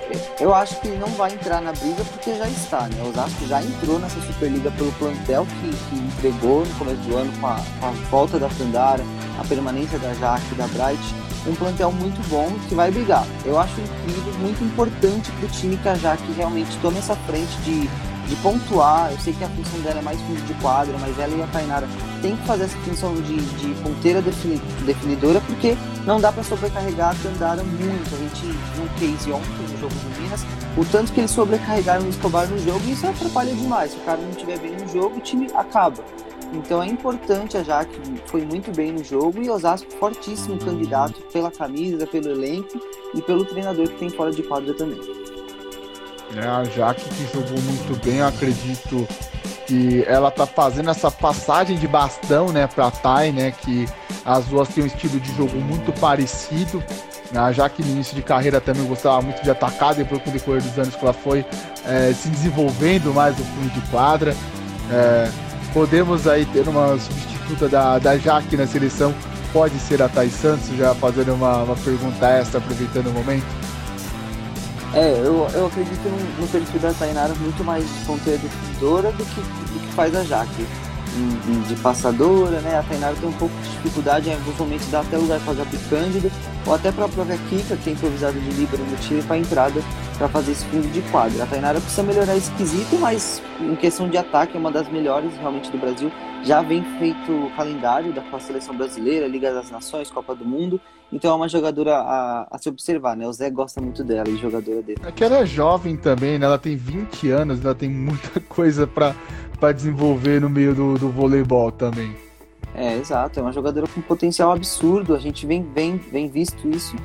eu 0.40 0.52
acho 0.52 0.80
que 0.80 0.88
não 0.88 1.06
vai 1.08 1.32
entrar 1.32 1.60
na 1.60 1.72
briga 1.72 2.02
porque 2.04 2.34
já 2.34 2.48
está, 2.48 2.88
né? 2.88 3.00
O 3.04 3.10
Osasco 3.10 3.46
já 3.46 3.62
entrou 3.62 4.00
nessa 4.00 4.20
Superliga 4.22 4.70
pelo 4.72 4.90
plantel 4.92 5.46
que, 5.46 5.70
que 5.70 5.96
entregou 5.96 6.66
no 6.66 6.74
começo 6.74 7.00
do 7.02 7.16
ano 7.16 7.32
com 7.40 7.46
a, 7.46 7.60
com 7.78 7.86
a 7.86 7.90
volta 8.10 8.40
da 8.40 8.48
Fandara, 8.48 9.04
a 9.38 9.44
permanência 9.44 10.00
da 10.00 10.12
Jaque, 10.14 10.54
da 10.56 10.66
Bright, 10.66 11.14
um 11.46 11.54
plantel 11.54 11.92
muito 11.92 12.20
bom 12.28 12.50
que 12.68 12.74
vai 12.74 12.90
brigar. 12.90 13.24
Eu 13.44 13.56
acho 13.58 13.80
incrível, 13.80 14.34
muito 14.40 14.64
importante 14.64 15.30
para 15.30 15.46
o 15.46 15.48
time 15.50 15.76
que 15.76 15.88
a 15.88 15.94
Jaque 15.94 16.32
realmente 16.32 16.76
tome 16.78 16.98
essa 16.98 17.14
frente 17.14 17.54
de 17.58 17.88
de 18.26 18.36
pontuar. 18.36 19.10
Eu 19.10 19.18
sei 19.18 19.32
que 19.32 19.44
a 19.44 19.48
função 19.48 19.80
dela 19.80 20.00
é 20.00 20.02
mais 20.02 20.20
fundo 20.22 20.40
de 20.46 20.54
quadra, 20.54 20.96
mas 20.98 21.18
ela 21.18 21.34
e 21.34 21.42
a 21.42 21.46
Tainara 21.48 21.88
tem 22.20 22.36
que 22.36 22.46
fazer 22.46 22.64
essa 22.64 22.78
função 22.78 23.14
de, 23.14 23.36
de 23.36 23.74
ponteira 23.82 24.22
definidora, 24.22 25.40
porque 25.42 25.76
não 26.06 26.20
dá 26.20 26.32
para 26.32 26.42
sobrecarregar 26.42 27.10
a 27.10 27.14
Tandara 27.14 27.62
muito. 27.62 28.14
A 28.14 28.18
gente 28.18 28.46
viu 28.74 28.84
um 28.84 28.88
case 28.98 29.32
ontem 29.32 29.72
no 29.72 29.78
jogo 29.78 29.94
do 29.94 30.22
Minas, 30.22 30.44
o 30.76 30.84
tanto 30.84 31.12
que 31.12 31.20
eles 31.20 31.30
sobrecarregaram 31.30 32.04
o 32.04 32.08
Escobar 32.08 32.46
no 32.46 32.58
jogo, 32.58 32.80
e 32.86 32.92
isso 32.92 33.06
atrapalha 33.06 33.54
demais. 33.54 33.92
Se 33.92 33.96
o 33.96 34.00
cara 34.00 34.20
não 34.20 34.30
estiver 34.30 34.58
bem 34.58 34.72
no 34.72 34.88
jogo, 34.88 35.16
o 35.18 35.20
time 35.20 35.48
acaba. 35.54 36.04
Então 36.52 36.82
é 36.82 36.86
importante 36.86 37.56
a 37.56 37.62
Jaque 37.62 37.98
foi 38.26 38.44
muito 38.44 38.70
bem 38.72 38.92
no 38.92 39.02
jogo 39.02 39.42
e 39.42 39.48
Osasco 39.48 39.90
fortíssimo 39.92 40.58
candidato 40.58 41.20
pela 41.32 41.50
camisa, 41.50 42.06
pelo 42.06 42.28
elenco 42.30 42.78
e 43.14 43.22
pelo 43.22 43.44
treinador 43.44 43.88
que 43.88 43.98
tem 43.98 44.10
fora 44.10 44.30
de 44.30 44.42
quadra 44.42 44.74
também. 44.74 45.21
É, 46.36 46.46
a 46.46 46.64
Jaque 46.64 47.04
que 47.10 47.32
jogou 47.32 47.60
muito 47.60 48.04
bem, 48.04 48.18
eu 48.18 48.26
acredito 48.26 49.06
que 49.66 50.04
ela 50.06 50.30
tá 50.30 50.46
fazendo 50.46 50.90
essa 50.90 51.10
passagem 51.10 51.76
de 51.76 51.86
bastão, 51.86 52.48
né, 52.48 52.66
pra 52.66 52.90
Thay, 52.90 53.32
né, 53.32 53.50
que 53.50 53.86
as 54.24 54.46
duas 54.46 54.68
têm 54.68 54.84
um 54.84 54.86
estilo 54.86 55.20
de 55.20 55.34
jogo 55.36 55.56
muito 55.58 55.92
parecido. 56.00 56.82
A 57.34 57.50
Jaque 57.50 57.82
no 57.82 57.90
início 57.90 58.14
de 58.14 58.22
carreira 58.22 58.60
também 58.60 58.84
gostava 58.84 59.22
muito 59.22 59.42
de 59.42 59.50
atacar, 59.50 59.94
depois 59.94 60.22
com 60.22 60.30
o 60.30 60.32
decorrer 60.32 60.62
dos 60.62 60.78
anos 60.78 60.94
que 60.94 61.04
ela 61.04 61.14
foi 61.14 61.44
é, 61.86 62.12
se 62.12 62.28
desenvolvendo 62.28 63.12
mais 63.14 63.36
no 63.38 63.44
fundo 63.44 63.70
de 63.70 63.80
quadra. 63.90 64.36
É, 64.90 65.30
podemos 65.72 66.26
aí 66.26 66.44
ter 66.46 66.68
uma 66.68 66.98
substituta 66.98 67.68
da, 67.68 67.98
da 67.98 68.18
Jaque 68.18 68.56
na 68.56 68.66
seleção, 68.66 69.14
pode 69.52 69.78
ser 69.78 70.02
a 70.02 70.08
Thay 70.08 70.28
Santos, 70.30 70.68
já 70.76 70.94
fazendo 70.94 71.34
uma, 71.34 71.62
uma 71.62 71.76
pergunta 71.76 72.26
extra, 72.26 72.58
aproveitando 72.58 73.06
o 73.08 73.12
momento. 73.12 73.46
É, 74.94 75.18
eu, 75.18 75.48
eu 75.54 75.66
acredito 75.66 76.02
no, 76.02 76.42
no 76.42 76.48
perfil 76.48 76.80
da 76.80 76.92
Tainara 76.92 77.34
muito 77.34 77.64
mais 77.64 77.84
ponteira 78.06 78.38
definidora 78.38 79.10
do 79.12 79.24
que, 79.24 79.40
do 79.40 79.80
que 79.80 79.92
faz 79.94 80.14
a 80.14 80.22
Jaque. 80.22 80.66
De, 81.68 81.74
passadora, 81.76 82.60
né? 82.60 82.78
A 82.78 82.82
Tainara 82.82 83.14
tem 83.16 83.28
um 83.28 83.32
pouco 83.32 83.54
de 83.62 83.70
dificuldade 83.70 84.30
em 84.30 84.32
alguns 84.32 84.56
momentos 84.56 84.90
dá 84.90 85.00
até 85.00 85.16
lugar 85.16 85.40
para 85.40 85.54
Jaque 85.54 85.76
Cândido, 85.90 86.30
ou 86.66 86.74
até 86.74 86.90
para 86.90 87.04
a 87.04 87.08
própria 87.08 87.36
Kika, 87.48 87.76
que 87.76 87.90
é 87.90 87.92
improvisada 87.92 88.38
de 88.38 88.50
líbero 88.50 88.82
no 88.84 88.96
time, 88.96 89.22
para 89.22 89.36
entrada 89.36 89.80
para 90.16 90.28
fazer 90.28 90.52
esse 90.52 90.64
fundo 90.66 90.90
de 90.92 91.02
quadra. 91.10 91.42
A 91.42 91.46
Tainara 91.46 91.80
precisa 91.80 92.02
melhorar 92.02 92.36
esse 92.36 92.50
quesito, 92.52 92.96
mas 92.98 93.42
em 93.60 93.74
questão 93.76 94.08
de 94.08 94.16
ataque 94.16 94.56
é 94.56 94.60
uma 94.60 94.70
das 94.70 94.88
melhores 94.88 95.36
realmente 95.36 95.70
do 95.70 95.78
Brasil. 95.78 96.10
Já 96.44 96.62
vem 96.62 96.84
feito 96.98 97.30
o 97.30 97.50
calendário 97.56 98.12
da 98.12 98.22
seleção 98.38 98.76
brasileira, 98.76 99.26
Liga 99.26 99.52
das 99.52 99.70
Nações, 99.70 100.10
Copa 100.10 100.34
do 100.34 100.44
Mundo, 100.44 100.80
então 101.12 101.30
é 101.30 101.34
uma 101.34 101.48
jogadora 101.48 101.96
a, 101.96 102.48
a, 102.50 102.58
se 102.58 102.70
observar, 102.70 103.14
né? 103.14 103.28
O 103.28 103.32
Zé 103.32 103.50
gosta 103.50 103.80
muito 103.80 104.02
dela 104.02 104.28
e 104.30 104.36
jogadora 104.38 104.80
dele. 104.80 104.98
É 105.04 105.12
que 105.12 105.22
ela 105.22 105.38
é 105.38 105.46
jovem 105.46 105.94
também, 105.94 106.38
né? 106.38 106.46
Ela 106.46 106.58
tem 106.58 106.74
20 106.74 107.30
anos, 107.30 107.62
ela 107.62 107.74
tem 107.74 107.90
muita 107.90 108.40
coisa 108.48 108.86
para 108.86 109.14
desenvolver 109.70 110.40
no 110.40 110.50
meio 110.50 110.74
do, 110.74 110.98
do 110.98 111.08
voleibol 111.10 111.70
também. 111.70 112.16
É, 112.74 112.96
exato. 112.96 113.38
É 113.38 113.42
uma 113.42 113.52
jogadora 113.52 113.86
com 113.86 114.00
potencial 114.00 114.50
absurdo. 114.50 115.14
A 115.14 115.18
gente 115.18 115.46
vem, 115.46 115.62
vem, 115.62 115.96
vem 115.96 116.28
visto 116.28 116.68
isso. 116.68 116.96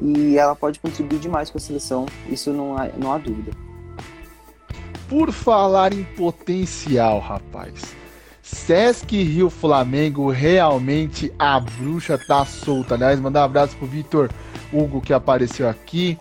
E 0.00 0.38
ela 0.38 0.54
pode 0.54 0.78
contribuir 0.78 1.18
demais 1.18 1.50
com 1.50 1.58
a 1.58 1.60
seleção. 1.60 2.06
Isso 2.28 2.52
não 2.52 2.76
há, 2.76 2.86
não 2.96 3.12
há 3.12 3.18
dúvida. 3.18 3.50
Por 5.08 5.32
falar 5.32 5.92
em 5.92 6.04
potencial, 6.04 7.18
rapaz. 7.18 7.96
Sesc 8.42 9.22
Rio 9.22 9.50
Flamengo, 9.50 10.30
realmente 10.30 11.32
a 11.38 11.58
bruxa 11.60 12.16
tá 12.16 12.44
solta. 12.44 12.94
Aliás, 12.94 13.20
mandar 13.20 13.40
um 13.40 13.44
abraço 13.44 13.76
pro 13.76 13.86
Vitor 13.86 14.30
Hugo 14.72 15.00
que 15.00 15.12
apareceu 15.12 15.68
aqui. 15.68 16.18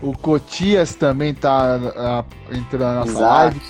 O 0.00 0.16
Cotias 0.16 0.94
também 0.94 1.34
tá 1.34 1.76
uh, 1.76 2.54
entrando 2.54 2.82
na 2.82 2.94
nossa 3.00 3.18
live. 3.18 3.60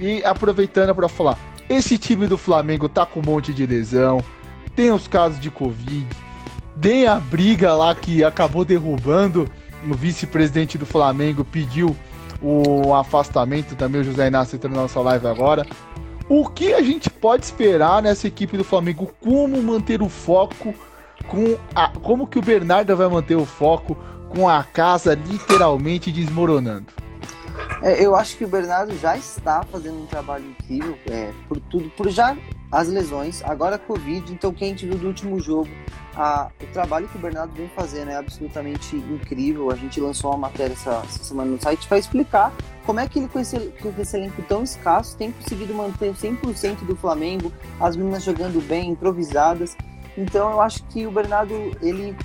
E 0.00 0.24
aproveitando 0.24 0.94
para 0.94 1.08
falar, 1.08 1.38
esse 1.68 1.98
time 1.98 2.26
do 2.26 2.38
Flamengo 2.38 2.88
tá 2.88 3.04
com 3.04 3.20
um 3.20 3.22
monte 3.22 3.52
de 3.52 3.66
lesão, 3.66 4.24
tem 4.74 4.90
os 4.90 5.06
casos 5.06 5.38
de 5.38 5.50
Covid, 5.50 6.08
tem 6.80 7.06
a 7.06 7.16
briga 7.16 7.74
lá 7.74 7.94
que 7.94 8.24
acabou 8.24 8.64
derrubando 8.64 9.46
o 9.86 9.94
vice-presidente 9.94 10.78
do 10.78 10.86
Flamengo, 10.86 11.44
pediu 11.44 11.94
o 12.40 12.94
afastamento 12.94 13.76
também, 13.76 14.00
o 14.00 14.04
José 14.04 14.28
Inácio 14.28 14.56
entrando 14.56 14.74
na 14.74 14.82
nossa 14.82 15.00
live 15.00 15.26
agora. 15.26 15.66
O 16.30 16.48
que 16.48 16.72
a 16.72 16.80
gente 16.80 17.10
pode 17.10 17.44
esperar 17.44 18.02
nessa 18.02 18.26
equipe 18.26 18.56
do 18.56 18.64
Flamengo? 18.64 19.12
Como 19.20 19.62
manter 19.62 20.00
o 20.00 20.08
foco 20.08 20.74
com 21.28 21.58
a, 21.74 21.88
como 21.88 22.26
que 22.26 22.38
o 22.38 22.42
Bernardo 22.42 22.96
vai 22.96 23.08
manter 23.08 23.36
o 23.36 23.44
foco 23.44 23.98
com 24.30 24.48
a 24.48 24.64
casa 24.64 25.14
literalmente 25.14 26.10
desmoronando? 26.10 26.86
É, 27.82 28.04
eu 28.04 28.14
acho 28.14 28.36
que 28.36 28.44
o 28.44 28.48
Bernardo 28.48 28.96
já 28.98 29.16
está 29.16 29.62
fazendo 29.62 30.02
um 30.02 30.06
trabalho 30.06 30.44
incrível, 30.44 30.98
é, 31.10 31.32
por 31.48 31.58
tudo, 31.60 31.88
por 31.90 32.08
já 32.10 32.36
as 32.70 32.88
lesões, 32.88 33.42
agora 33.42 33.76
a 33.76 33.78
Covid, 33.78 34.32
então 34.32 34.52
quem 34.52 34.68
a 34.68 34.70
gente 34.70 34.86
viu 34.86 34.96
do 34.96 35.06
último 35.08 35.40
jogo, 35.40 35.68
a, 36.14 36.50
o 36.62 36.66
trabalho 36.72 37.08
que 37.08 37.16
o 37.16 37.20
Bernardo 37.20 37.52
vem 37.54 37.68
fazendo 37.68 38.10
é 38.10 38.16
absolutamente 38.16 38.96
incrível. 38.96 39.70
A 39.70 39.76
gente 39.76 40.00
lançou 40.00 40.30
uma 40.30 40.38
matéria 40.38 40.74
essa, 40.74 41.02
essa 41.04 41.24
semana 41.24 41.50
no 41.50 41.60
site 41.60 41.86
para 41.88 41.98
explicar 41.98 42.52
como 42.84 43.00
é 43.00 43.08
que 43.08 43.18
ele, 43.18 43.28
com 43.28 43.40
esse, 43.40 43.58
com 43.58 43.92
esse 43.98 44.16
elenco 44.16 44.42
tão 44.42 44.62
escasso, 44.62 45.16
tem 45.16 45.32
conseguido 45.32 45.72
manter 45.74 46.12
100% 46.12 46.84
do 46.84 46.94
Flamengo, 46.96 47.52
as 47.80 47.96
meninas 47.96 48.22
jogando 48.22 48.60
bem, 48.66 48.90
improvisadas. 48.90 49.76
Então 50.16 50.50
eu 50.50 50.60
acho 50.60 50.84
que 50.84 51.06
o 51.06 51.10
Bernardo, 51.10 51.54
ele 51.80 52.16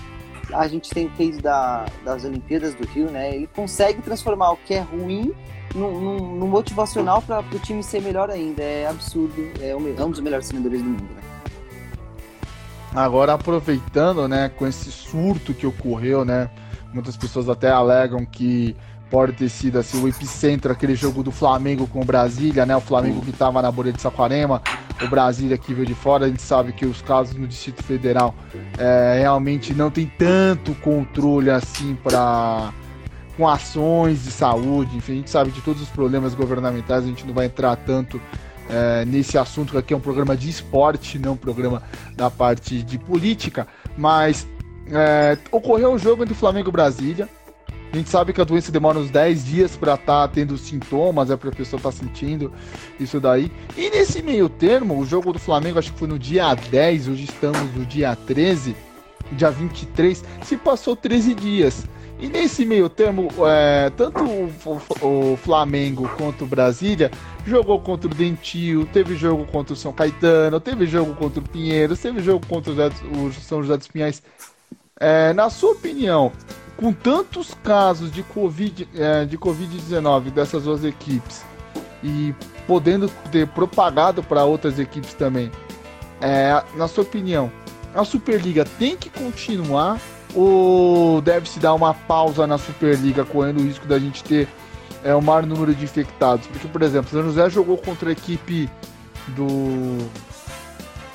a 0.54 0.68
gente 0.68 0.90
tem 0.90 1.08
o 1.08 1.12
case 1.12 1.42
da, 1.42 1.86
das 2.04 2.24
Olimpíadas 2.24 2.74
do 2.76 2.86
Rio, 2.88 3.10
né? 3.10 3.36
Ele 3.36 3.50
consegue 3.56 4.02
transformar 4.02 4.52
o 4.52 4.58
que 4.58 4.74
é 4.74 4.80
ruim 4.80 5.34
no 5.74 6.48
motivacional 6.48 7.22
para 7.22 7.40
o 7.40 7.60
time 7.60 7.84
ser 7.84 8.02
melhor 8.02 8.30
ainda. 8.30 8.64
É 8.64 8.88
absurdo. 8.88 9.36
É 9.62 9.76
um, 9.76 9.96
é 9.98 10.06
um 10.06 10.10
dos 10.10 10.20
melhores 10.20 10.48
treinadores 10.48 10.82
do 10.82 10.90
mundo, 10.90 11.14
né? 11.14 11.22
Agora 12.94 13.34
aproveitando, 13.34 14.26
né, 14.26 14.48
com 14.48 14.66
esse 14.66 14.90
surto 14.90 15.54
que 15.54 15.68
ocorreu, 15.68 16.24
né? 16.24 16.50
Muitas 16.94 17.18
pessoas 17.18 17.50
até 17.50 17.70
alegam 17.70 18.26
que 18.26 18.74
pode 19.16 19.32
ter 19.32 19.48
sido 19.48 19.80
assim, 19.80 20.04
o 20.04 20.10
epicentro, 20.10 20.70
aquele 20.70 20.94
jogo 20.94 21.24
do 21.24 21.32
Flamengo 21.32 21.88
com 21.88 22.02
o 22.02 22.04
Brasília, 22.04 22.66
né? 22.66 22.76
O 22.76 22.82
Flamengo 22.82 23.22
que 23.22 23.30
estava 23.30 23.62
na 23.62 23.72
bolha 23.72 23.94
de 23.94 24.02
Saquarema, 24.02 24.62
o 25.02 25.08
Brasília 25.08 25.58
que 25.58 25.74
veio 25.74 25.88
de 25.88 25.94
fora. 25.94 26.26
A 26.26 26.28
gente 26.28 26.42
sabe 26.42 26.74
que 26.74 26.86
os 26.86 27.02
casos 27.02 27.34
no 27.34 27.48
Distrito 27.48 27.82
Federal 27.82 28.36
é, 28.78 29.20
realmente 29.22 29.74
não 29.74 29.90
tem 29.90 30.12
tanto 30.18 30.76
controle 30.82 31.50
assim 31.50 31.96
para 32.04 32.74
com 33.38 33.48
ações 33.48 34.22
de 34.26 34.32
saúde, 34.32 34.98
enfim, 34.98 35.14
a 35.14 35.16
gente 35.16 35.30
sabe 35.30 35.52
de 35.52 35.62
todos 35.62 35.82
os 35.82 35.90
problemas 35.90 36.34
governamentais, 36.34 37.06
a 37.06 37.08
gente 37.08 37.26
não 37.26 37.34
vai 37.34 37.46
entrar 37.46 37.76
tanto 37.78 38.20
é, 38.70 39.06
nesse 39.06 39.38
assunto, 39.38 39.72
que 39.72 39.78
aqui 39.78 39.94
é 39.94 39.98
um 39.98 40.02
programa 40.02 40.36
de 40.36 40.50
esporte, 40.50 41.18
não 41.18 41.34
um 41.34 41.38
programa 41.38 41.84
da 42.16 42.30
parte 42.30 42.82
de 42.82 42.98
política, 42.98 43.66
mas 43.98 44.46
é, 44.90 45.38
ocorreu 45.52 45.94
um 45.94 45.98
jogo 45.98 46.24
entre 46.24 46.34
Flamengo 46.34 46.70
e 46.70 46.72
Brasília, 46.72 47.30
a 47.96 47.98
gente 47.98 48.10
sabe 48.10 48.34
que 48.34 48.42
a 48.42 48.44
doença 48.44 48.74
demora 48.74 49.00
uns 49.00 49.10
10 49.10 49.46
dias 49.46 49.78
para 49.78 49.94
estar 49.94 50.28
tá 50.28 50.34
tendo 50.34 50.58
sintomas, 50.58 51.32
é 51.32 51.38
para 51.38 51.50
a 51.50 51.54
pessoa 51.54 51.80
estar 51.80 51.92
tá 51.92 51.96
sentindo 51.96 52.52
isso 53.00 53.22
daí. 53.22 53.50
E 53.78 53.90
nesse 53.90 54.22
meio 54.22 54.50
termo, 54.50 55.00
o 55.00 55.06
jogo 55.06 55.32
do 55.32 55.40
Flamengo 55.40 55.80
acho 55.80 55.94
que 55.94 56.00
foi 56.00 56.08
no 56.10 56.20
dia 56.20 56.54
10, 56.54 57.08
hoje 57.08 57.24
estamos 57.24 57.74
no 57.74 57.86
dia 57.86 58.14
13, 58.14 58.76
dia 59.32 59.50
23, 59.50 60.26
se 60.44 60.58
passou 60.58 60.94
13 60.94 61.34
dias. 61.36 61.86
E 62.20 62.28
nesse 62.28 62.66
meio 62.66 62.90
termo, 62.90 63.30
é, 63.48 63.90
tanto 63.96 64.26
o, 64.26 64.52
o, 65.02 65.38
Flamengo 65.38 66.10
quanto 66.18 66.44
o 66.44 66.48
Brasília 66.48 67.10
jogou 67.46 67.80
contra 67.80 68.10
o 68.10 68.14
Dentil, 68.14 68.86
teve 68.92 69.16
jogo 69.16 69.46
contra 69.46 69.74
o 69.74 69.78
São 69.78 69.94
Caetano, 69.94 70.60
teve 70.60 70.86
jogo 70.86 71.14
contra 71.16 71.40
o 71.40 71.44
Pinheiros, 71.44 72.00
teve 72.00 72.22
jogo 72.22 72.46
contra 72.46 72.74
o 72.74 73.32
São 73.34 73.62
José 73.62 73.78
dos 73.78 73.88
Pinhais. 73.88 74.22
É, 75.00 75.34
na 75.34 75.50
sua 75.50 75.72
opinião, 75.72 76.32
com 76.78 76.92
tantos 76.92 77.54
casos 77.64 78.12
de 78.12 78.24
Covid, 78.24 78.88
é, 78.96 79.26
de 79.26 79.38
Covid-19 79.38 80.32
dessas 80.32 80.64
duas 80.64 80.84
equipes 80.84 81.44
e 82.04 82.34
podendo 82.68 83.10
ter 83.32 83.48
propagado 83.48 84.22
para 84.22 84.44
outras 84.44 84.80
equipes 84.80 85.14
também, 85.14 85.52
é, 86.22 86.64
na 86.76 86.88
sua 86.88 87.04
opinião, 87.04 87.52
a 87.94 88.04
Superliga 88.04 88.66
tem 88.78 88.96
que 88.98 89.10
continuar 89.10 90.00
ou 90.34 91.22
deve 91.22 91.48
se 91.48 91.60
dar 91.60 91.74
uma 91.74 91.94
pausa 91.94 92.46
na 92.46 92.58
Superliga, 92.58 93.24
correndo 93.24 93.60
o 93.60 93.64
risco 93.64 93.88
da 93.88 93.98
gente 93.98 94.24
ter 94.24 94.48
é, 95.04 95.16
o 95.16 95.22
maior 95.22 95.46
número 95.46 95.74
de 95.74 95.86
infectados? 95.86 96.46
Porque, 96.48 96.68
por 96.68 96.82
exemplo, 96.82 97.18
o 97.18 97.24
José 97.24 97.50
jogou 97.50 97.78
contra 97.78 98.10
a 98.10 98.12
equipe 98.12 98.70
do, 99.30 100.10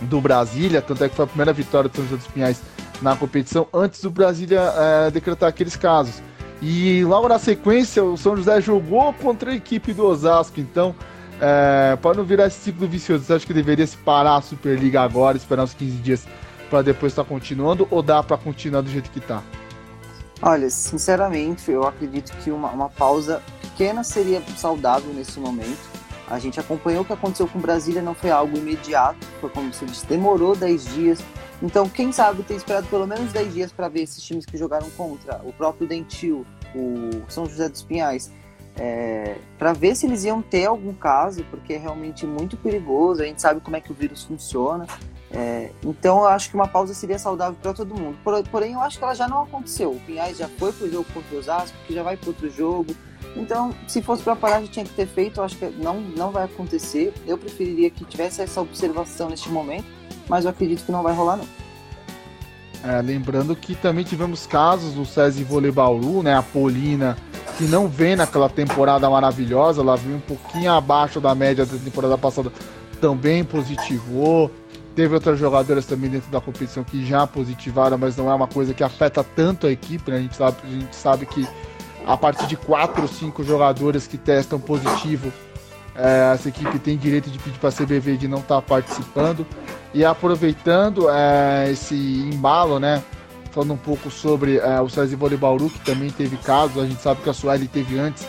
do 0.01 0.21
Brasília, 0.21 0.81
tanto 0.81 1.05
é 1.05 1.09
que 1.09 1.15
foi 1.15 1.27
a 1.27 1.29
primeira 1.29 1.53
vitória 1.53 1.91
do 1.91 1.97
São 1.97 2.05
José 2.05 2.17
dos 2.17 2.27
Pinhais 2.29 2.63
na 3.03 3.17
competição 3.17 3.67
antes 3.73 4.01
do 4.01 4.11
Brasília 4.11 4.61
é, 4.77 5.11
decretar 5.11 5.49
aqueles 5.49 5.77
casos. 5.77 6.23
E 6.63 7.03
logo 7.05 7.27
na 7.29 7.39
sequência, 7.39 8.05
o 8.05 8.17
São 8.17 8.37
José 8.37 8.61
jogou 8.61 9.13
contra 9.15 9.51
a 9.51 9.55
equipe 9.55 9.93
do 9.95 10.05
Osasco. 10.05 10.61
Então, 10.61 10.95
é, 11.41 11.97
para 11.97 12.17
não 12.17 12.25
virar 12.25 12.47
esse 12.47 12.59
ciclo 12.61 12.87
vicioso, 12.87 13.25
você 13.25 13.33
acha 13.33 13.47
que 13.47 13.55
deveria 13.55 13.87
se 13.87 13.97
parar 13.97 14.37
a 14.37 14.43
Superliga 14.43 15.01
agora, 15.01 15.37
esperar 15.37 15.65
uns 15.65 15.73
15 15.73 15.97
dias 15.97 16.27
para 16.69 16.83
depois 16.83 17.13
estar 17.13 17.25
tá 17.25 17.29
continuando, 17.29 17.89
ou 17.91 18.03
dá 18.03 18.23
para 18.23 18.37
continuar 18.37 18.83
do 18.83 18.91
jeito 18.91 19.11
que 19.11 19.19
está? 19.19 19.43
Olha, 20.43 20.71
sinceramente, 20.71 21.71
eu 21.71 21.87
acredito 21.87 22.33
que 22.39 22.51
uma, 22.51 22.71
uma 22.71 22.89
pausa 22.89 23.43
pequena 23.61 24.05
seria 24.05 24.43
saudável 24.57 25.13
nesse 25.13 25.41
momento. 25.41 25.90
A 26.31 26.39
gente 26.39 26.59
acompanhou 26.59 27.03
o 27.03 27.05
que 27.05 27.13
aconteceu 27.13 27.47
com 27.49 27.59
Brasília, 27.59 28.01
não 28.01 28.15
foi 28.15 28.31
algo 28.31 28.57
imediato, 28.57 29.27
foi 29.41 29.51
como 29.51 29.75
se 29.75 29.85
disse, 29.85 30.07
demorou 30.07 30.57
10 30.57 30.95
dias 30.95 31.25
então, 31.63 31.89
quem 31.89 32.11
sabe 32.11 32.43
ter 32.43 32.55
esperado 32.55 32.87
pelo 32.87 33.07
menos 33.07 33.33
10 33.33 33.53
dias 33.53 33.73
para 33.73 33.89
ver 33.89 34.03
esses 34.03 34.23
times 34.23 34.47
que 34.47 34.57
jogaram 34.57 34.89
contra 34.91 35.41
o 35.45 35.53
próprio 35.53 35.87
Dentil, 35.87 36.47
o 36.75 37.23
São 37.29 37.45
José 37.47 37.69
dos 37.69 37.83
Pinhais, 37.83 38.33
é, 38.77 39.37
para 39.59 39.73
ver 39.75 39.95
se 39.95 40.07
eles 40.07 40.25
iam 40.25 40.41
ter 40.41 40.65
algum 40.65 40.95
caso, 40.95 41.45
porque 41.51 41.75
é 41.75 41.79
realmente 41.79 42.27
muito 42.27 42.57
perigoso, 42.57 43.23
a 43.23 43.27
gente 43.27 43.43
sabe 43.43 43.61
como 43.61 43.77
é 43.77 43.81
que 43.81 43.93
o 43.93 43.95
vírus 43.95 44.25
funciona. 44.25 44.87
É, 45.33 45.71
então 45.85 46.21
eu 46.21 46.29
acho 46.29 46.49
que 46.49 46.57
uma 46.57 46.67
pausa 46.67 46.95
seria 46.95 47.19
saudável 47.19 47.57
para 47.61 47.75
todo 47.75 47.95
mundo. 47.95 48.19
porém, 48.51 48.73
eu 48.73 48.81
acho 48.81 48.99
que 48.99 49.05
ela 49.05 49.15
já 49.15 49.29
não 49.29 49.43
aconteceu. 49.43 49.93
O 49.93 50.01
Pinhais 50.01 50.39
já 50.39 50.49
foi 50.49 50.73
pro 50.73 50.91
jogo 50.91 51.07
contra 51.13 51.37
o 51.37 51.39
Osasco, 51.39 51.77
que 51.87 51.93
já 51.93 52.03
vai 52.03 52.17
para 52.17 52.29
outro 52.29 52.49
jogo. 52.51 52.97
Então, 53.37 53.73
se 53.87 54.03
fosse 54.03 54.23
para 54.23 54.35
parar, 54.35 54.61
já 54.63 54.67
tinha 54.67 54.85
que 54.85 54.93
ter 54.93 55.07
feito. 55.07 55.41
Eu 55.41 55.45
acho 55.45 55.57
que 55.57 55.67
não, 55.67 56.01
não 56.01 56.31
vai 56.31 56.45
acontecer. 56.45 57.13
Eu 57.27 57.39
preferiria 57.39 57.91
que 57.91 58.05
tivesse 58.05 58.43
essa 58.43 58.61
observação 58.61 59.31
neste 59.31 59.49
momento 59.49 60.01
mas 60.31 60.45
eu 60.45 60.51
acredito 60.51 60.85
que 60.85 60.93
não 60.93 61.03
vai 61.03 61.13
rolar 61.13 61.37
não. 61.37 61.47
É, 62.83 63.03
lembrando 63.03 63.55
que 63.55 63.75
também 63.75 64.05
tivemos 64.05 64.47
casos 64.47 64.95
do 64.95 65.05
SESI 65.05 65.45
Vôlei 65.45 65.73
Bauru, 65.73 66.23
né, 66.23 66.35
a 66.35 66.43
Polina, 66.43 67.17
que 67.59 67.65
não 67.65 67.89
vem 67.89 68.17
naquela 68.17 68.49
temporada 68.49 69.11
maravilhosa, 69.11 69.83
ela 69.83 69.97
veio 69.97 70.17
um 70.17 70.21
pouquinho 70.21 70.73
abaixo 70.73 71.21
da 71.21 71.35
média 71.35 71.67
da 71.67 71.77
temporada 71.77 72.17
passada, 72.17 72.51
também 73.01 73.45
positivou. 73.45 74.51
Teve 74.95 75.15
outras 75.15 75.39
jogadoras 75.39 75.85
também 75.85 76.11
dentro 76.11 76.31
da 76.31 76.41
competição 76.41 76.83
que 76.83 77.05
já 77.05 77.27
positivaram, 77.27 77.99
mas 77.99 78.17
não 78.17 78.31
é 78.31 78.35
uma 78.35 78.49
coisa 78.49 78.73
que 78.73 78.83
afeta 78.83 79.23
tanto 79.23 79.67
a 79.67 79.71
equipe, 79.71 80.11
né? 80.11 80.19
A 80.19 80.21
gente 80.21 80.37
sabe, 80.37 80.57
a 80.65 80.71
gente 80.71 80.97
sabe 80.97 81.27
que 81.27 81.47
a 82.13 82.17
partir 82.17 82.47
de 82.49 82.57
quatro 82.57 83.03
ou 83.03 83.09
cinco 83.09 83.45
jogadores 83.45 84.09
que 84.09 84.19
testam 84.19 84.59
positivo, 84.59 85.33
é, 85.95 86.33
essa 86.35 86.49
equipe 86.49 86.77
tem 86.81 86.97
direito 86.97 87.31
de 87.31 87.39
pedir 87.39 87.59
para 87.59 87.69
a 87.69 87.73
CBV 87.73 88.17
de 88.17 88.27
não 88.27 88.39
estar 88.39 88.57
tá 88.57 88.63
participando. 88.63 89.47
E 89.95 90.05
aproveitando 90.05 91.09
é, 91.09 91.71
esse 91.71 91.95
embalo, 91.95 92.81
né? 92.81 93.01
Falando 93.53 93.75
um 93.75 93.77
pouco 93.77 94.11
sobre 94.11 94.59
é, 94.59 94.81
o 94.81 94.89
César 94.89 95.17
Bauru, 95.17 95.71
que 95.71 95.79
também 95.81 96.11
teve 96.11 96.37
casos. 96.39 96.83
A 96.83 96.87
gente 96.87 97.01
sabe 97.01 97.23
que 97.23 97.31
a 97.31 97.33
Sueli 97.33 97.69
teve 97.69 97.97
antes 97.97 98.27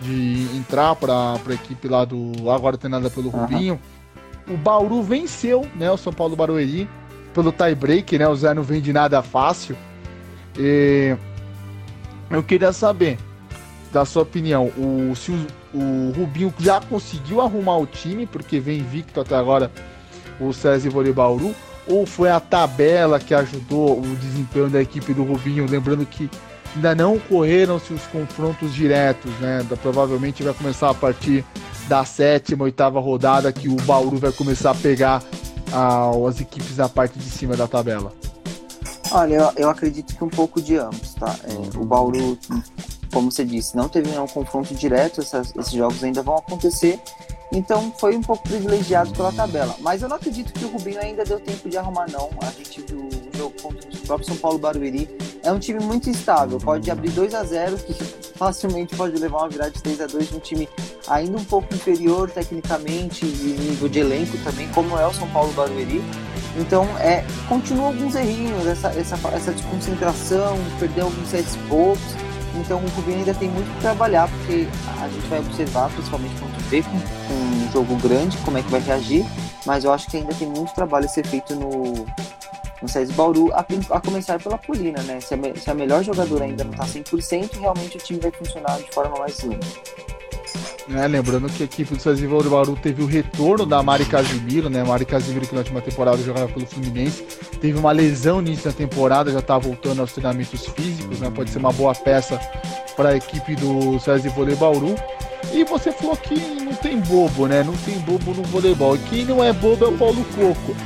de 0.00 0.46
entrar 0.56 0.94
para 0.94 1.34
a 1.34 1.52
equipe 1.52 1.88
lá 1.88 2.04
do. 2.04 2.48
Agora 2.50 2.78
treinada 2.78 3.10
pelo 3.10 3.28
uhum. 3.28 3.40
Rubinho. 3.40 3.80
O 4.48 4.56
Bauru 4.56 5.02
venceu 5.02 5.66
né, 5.74 5.90
o 5.90 5.96
São 5.96 6.12
Paulo 6.12 6.36
Barueri 6.36 6.88
pelo 7.34 7.50
tie-break, 7.50 8.18
né? 8.18 8.28
O 8.28 8.36
Zé 8.36 8.54
não 8.54 8.62
vem 8.62 8.80
de 8.80 8.92
nada 8.92 9.20
fácil. 9.20 9.76
E 10.56 11.16
eu 12.30 12.42
queria 12.42 12.72
saber, 12.72 13.18
da 13.92 14.04
sua 14.04 14.22
opinião, 14.22 14.66
o, 14.76 15.14
se 15.14 15.30
o, 15.30 15.46
o 15.74 16.12
Rubinho 16.16 16.52
já 16.58 16.80
conseguiu 16.80 17.40
arrumar 17.40 17.78
o 17.78 17.86
time, 17.86 18.26
porque 18.26 18.60
vem 18.60 18.80
invicto 18.80 19.20
até 19.20 19.36
agora 19.36 19.70
o 20.40 20.52
César 20.52 20.90
Vôlei 20.90 21.12
Bauru, 21.12 21.54
ou 21.86 22.04
foi 22.04 22.30
a 22.30 22.40
tabela 22.40 23.18
que 23.18 23.34
ajudou 23.34 23.98
o 23.98 24.16
desempenho 24.16 24.68
da 24.68 24.82
equipe 24.82 25.14
do 25.14 25.22
Rubinho? 25.22 25.70
Lembrando 25.70 26.04
que 26.04 26.28
ainda 26.74 26.94
não 26.94 27.14
ocorreram-se 27.14 27.92
os 27.92 28.02
confrontos 28.06 28.74
diretos, 28.74 29.30
né? 29.40 29.64
Provavelmente 29.80 30.42
vai 30.42 30.52
começar 30.52 30.90
a 30.90 30.94
partir 30.94 31.44
da 31.88 32.04
sétima, 32.04 32.64
oitava 32.64 33.00
rodada 33.00 33.52
que 33.52 33.68
o 33.68 33.76
Bauru 33.76 34.18
vai 34.18 34.32
começar 34.32 34.72
a 34.72 34.74
pegar 34.74 35.22
as 36.28 36.40
equipes 36.40 36.76
na 36.76 36.88
parte 36.88 37.18
de 37.18 37.30
cima 37.30 37.56
da 37.56 37.66
tabela. 37.68 38.12
Olha, 39.10 39.34
eu, 39.34 39.52
eu 39.56 39.70
acredito 39.70 40.14
que 40.16 40.24
um 40.24 40.28
pouco 40.28 40.60
de 40.60 40.76
ambos, 40.76 41.14
tá? 41.14 41.34
É, 41.44 41.78
o 41.78 41.84
Bauru, 41.84 42.38
como 43.12 43.30
você 43.30 43.44
disse, 43.44 43.76
não 43.76 43.88
teve 43.88 44.10
nenhum 44.10 44.26
confronto 44.26 44.74
direto, 44.74 45.20
essas, 45.20 45.54
esses 45.56 45.72
jogos 45.72 46.02
ainda 46.02 46.22
vão 46.22 46.36
acontecer 46.36 47.00
Então 47.52 47.92
foi 47.98 48.16
um 48.16 48.20
pouco 48.20 48.42
privilegiado 48.48 49.12
pela 49.12 49.32
tabela. 49.32 49.74
Mas 49.80 50.02
eu 50.02 50.08
não 50.08 50.16
acredito 50.16 50.52
que 50.52 50.64
o 50.64 50.68
Rubinho 50.68 51.00
ainda 51.00 51.24
deu 51.24 51.38
tempo 51.38 51.68
de 51.68 51.76
arrumar, 51.76 52.10
não. 52.10 52.30
A 52.42 52.50
gente 52.50 52.82
viu 52.82 53.08
o 53.08 53.36
jogo 53.36 53.54
contra 53.62 53.88
o 53.88 53.98
próprio 54.00 54.26
São 54.26 54.36
Paulo 54.36 54.58
Barueri. 54.58 55.08
É 55.42 55.52
um 55.52 55.58
time 55.58 55.80
muito 55.80 56.10
instável. 56.10 56.58
Pode 56.58 56.90
abrir 56.90 57.10
2 57.10 57.34
a 57.34 57.44
0 57.44 57.78
que 57.78 57.94
facilmente 58.34 58.96
pode 58.96 59.16
levar 59.18 59.38
uma 59.38 59.48
virada 59.48 59.70
de 59.70 59.82
3 59.82 60.00
a 60.00 60.06
2 60.06 60.28
de 60.28 60.36
um 60.36 60.40
time 60.40 60.68
ainda 61.06 61.38
um 61.38 61.44
pouco 61.44 61.72
inferior 61.72 62.30
tecnicamente 62.30 63.24
e 63.24 63.56
nível 63.58 63.88
de 63.88 64.00
elenco 64.00 64.36
também, 64.38 64.68
como 64.72 64.98
é 64.98 65.06
o 65.06 65.14
São 65.14 65.28
Paulo 65.28 65.52
Barueri. 65.52 66.02
Então, 66.58 66.86
é, 66.98 67.24
continua 67.48 67.88
alguns 67.88 68.14
errinhos, 68.14 68.66
essa, 68.66 68.88
essa, 68.88 69.16
essa 69.28 69.52
desconcentração, 69.52 70.58
perder 70.78 71.02
alguns 71.02 71.28
sets 71.28 71.56
bobos. 71.68 72.00
Então, 72.54 72.78
o 72.78 72.88
Rubinho 72.88 73.18
ainda 73.18 73.34
tem 73.34 73.50
muito 73.50 73.70
que 73.74 73.80
trabalhar, 73.80 74.28
porque 74.28 74.66
a 75.02 75.08
gente 75.08 75.26
vai 75.28 75.40
observar, 75.40 75.90
principalmente 75.90 76.34
quando 76.40 76.70
vê 76.70 76.82
com, 76.82 76.90
com 76.90 77.34
um 77.34 77.72
jogo 77.72 77.96
grande, 77.96 78.36
como 78.38 78.56
é 78.56 78.62
que 78.62 78.70
vai 78.70 78.80
reagir. 78.80 79.26
Mas 79.66 79.84
eu 79.84 79.92
acho 79.92 80.08
que 80.08 80.16
ainda 80.16 80.34
tem 80.34 80.48
muito 80.48 80.72
trabalho 80.74 81.04
a 81.04 81.08
ser 81.08 81.26
feito 81.26 81.54
no, 81.54 82.06
no 82.80 82.88
César 82.88 83.12
Bauru, 83.14 83.52
a, 83.52 83.60
a, 83.60 84.00
começar 84.00 84.40
pela 84.40 84.56
Polina, 84.56 85.02
né? 85.02 85.20
Se 85.20 85.34
a, 85.34 85.38
se 85.54 85.70
a 85.70 85.74
melhor 85.74 86.02
jogadora 86.02 86.44
ainda 86.44 86.64
não 86.64 86.72
está 86.72 86.84
100%, 86.84 87.58
realmente 87.60 87.96
o 87.96 88.00
time 88.00 88.20
vai 88.20 88.30
funcionar 88.30 88.78
de 88.78 88.90
forma 88.92 89.18
mais 89.18 89.42
lenta. 89.42 89.66
É, 90.88 91.06
lembrando 91.08 91.48
que 91.48 91.64
a 91.64 91.66
equipe 91.66 91.96
do 91.96 92.00
César 92.00 92.28
Bauru 92.28 92.76
teve 92.80 93.02
o 93.02 93.06
retorno 93.06 93.66
da 93.66 93.82
Mari 93.82 94.04
Casimiro, 94.04 94.70
né? 94.70 94.84
Mari 94.84 95.04
Casimiro 95.04 95.46
que 95.46 95.52
na 95.52 95.60
última 95.60 95.80
temporada 95.80 96.18
jogava 96.18 96.46
pelo 96.48 96.64
Fluminense, 96.64 97.24
teve 97.60 97.76
uma 97.76 97.90
lesão 97.90 98.40
nisso 98.40 98.68
na 98.68 98.72
temporada, 98.72 99.32
já 99.32 99.40
está 99.40 99.58
voltando 99.58 100.00
aos 100.00 100.12
treinamentos 100.12 100.64
físicos, 100.66 101.18
né? 101.18 101.30
Pode 101.34 101.50
ser 101.50 101.58
uma 101.58 101.72
boa 101.72 101.92
peça 101.92 102.38
para 102.96 103.10
a 103.10 103.16
equipe 103.16 103.56
do 103.56 103.98
César 103.98 104.30
Bauru. 104.58 104.94
E 105.52 105.64
você 105.64 105.90
falou 105.90 106.16
que 106.16 106.36
não 106.62 106.74
tem 106.74 107.00
bobo, 107.00 107.46
né? 107.48 107.64
Não 107.64 107.76
tem 107.78 107.98
bobo 108.00 108.32
no 108.32 108.42
voleibol. 108.44 108.94
E 108.94 108.98
quem 109.00 109.24
não 109.24 109.42
é 109.42 109.52
bobo 109.52 109.84
é 109.84 109.88
o 109.88 109.92
Paulo 109.92 110.24
Coco. 110.36 110.76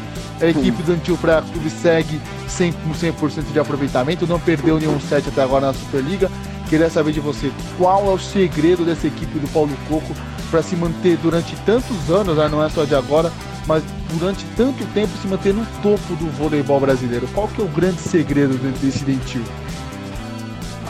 A 0.40 0.46
equipe 0.46 0.82
do 0.82 1.18
Praia 1.18 1.42
Clube 1.42 1.68
segue 1.68 2.18
100, 2.48 2.72
100% 2.72 3.52
de 3.52 3.60
aproveitamento, 3.60 4.26
não 4.26 4.40
perdeu 4.40 4.80
nenhum 4.80 4.98
set 4.98 5.28
até 5.28 5.42
agora 5.42 5.66
na 5.66 5.74
Superliga. 5.74 6.30
Queria 6.66 6.88
saber 6.88 7.12
de 7.12 7.20
você, 7.20 7.52
qual 7.76 8.06
é 8.06 8.14
o 8.14 8.18
segredo 8.18 8.82
dessa 8.84 9.06
equipe 9.06 9.38
do 9.38 9.46
Paulo 9.52 9.76
Coco 9.86 10.14
para 10.50 10.62
se 10.62 10.74
manter 10.76 11.18
durante 11.18 11.54
tantos 11.66 12.08
anos, 12.08 12.38
né? 12.38 12.48
não 12.48 12.64
é 12.64 12.70
só 12.70 12.84
de 12.84 12.94
agora, 12.94 13.30
mas 13.66 13.82
durante 14.14 14.46
tanto 14.56 14.82
tempo 14.94 15.10
se 15.20 15.28
manter 15.28 15.52
no 15.52 15.66
topo 15.82 16.14
do 16.14 16.30
voleibol 16.38 16.80
brasileiro? 16.80 17.28
Qual 17.34 17.46
que 17.46 17.60
é 17.60 17.64
o 17.64 17.68
grande 17.68 18.00
segredo 18.00 18.54
desse 18.80 19.04
Dentil? 19.04 19.42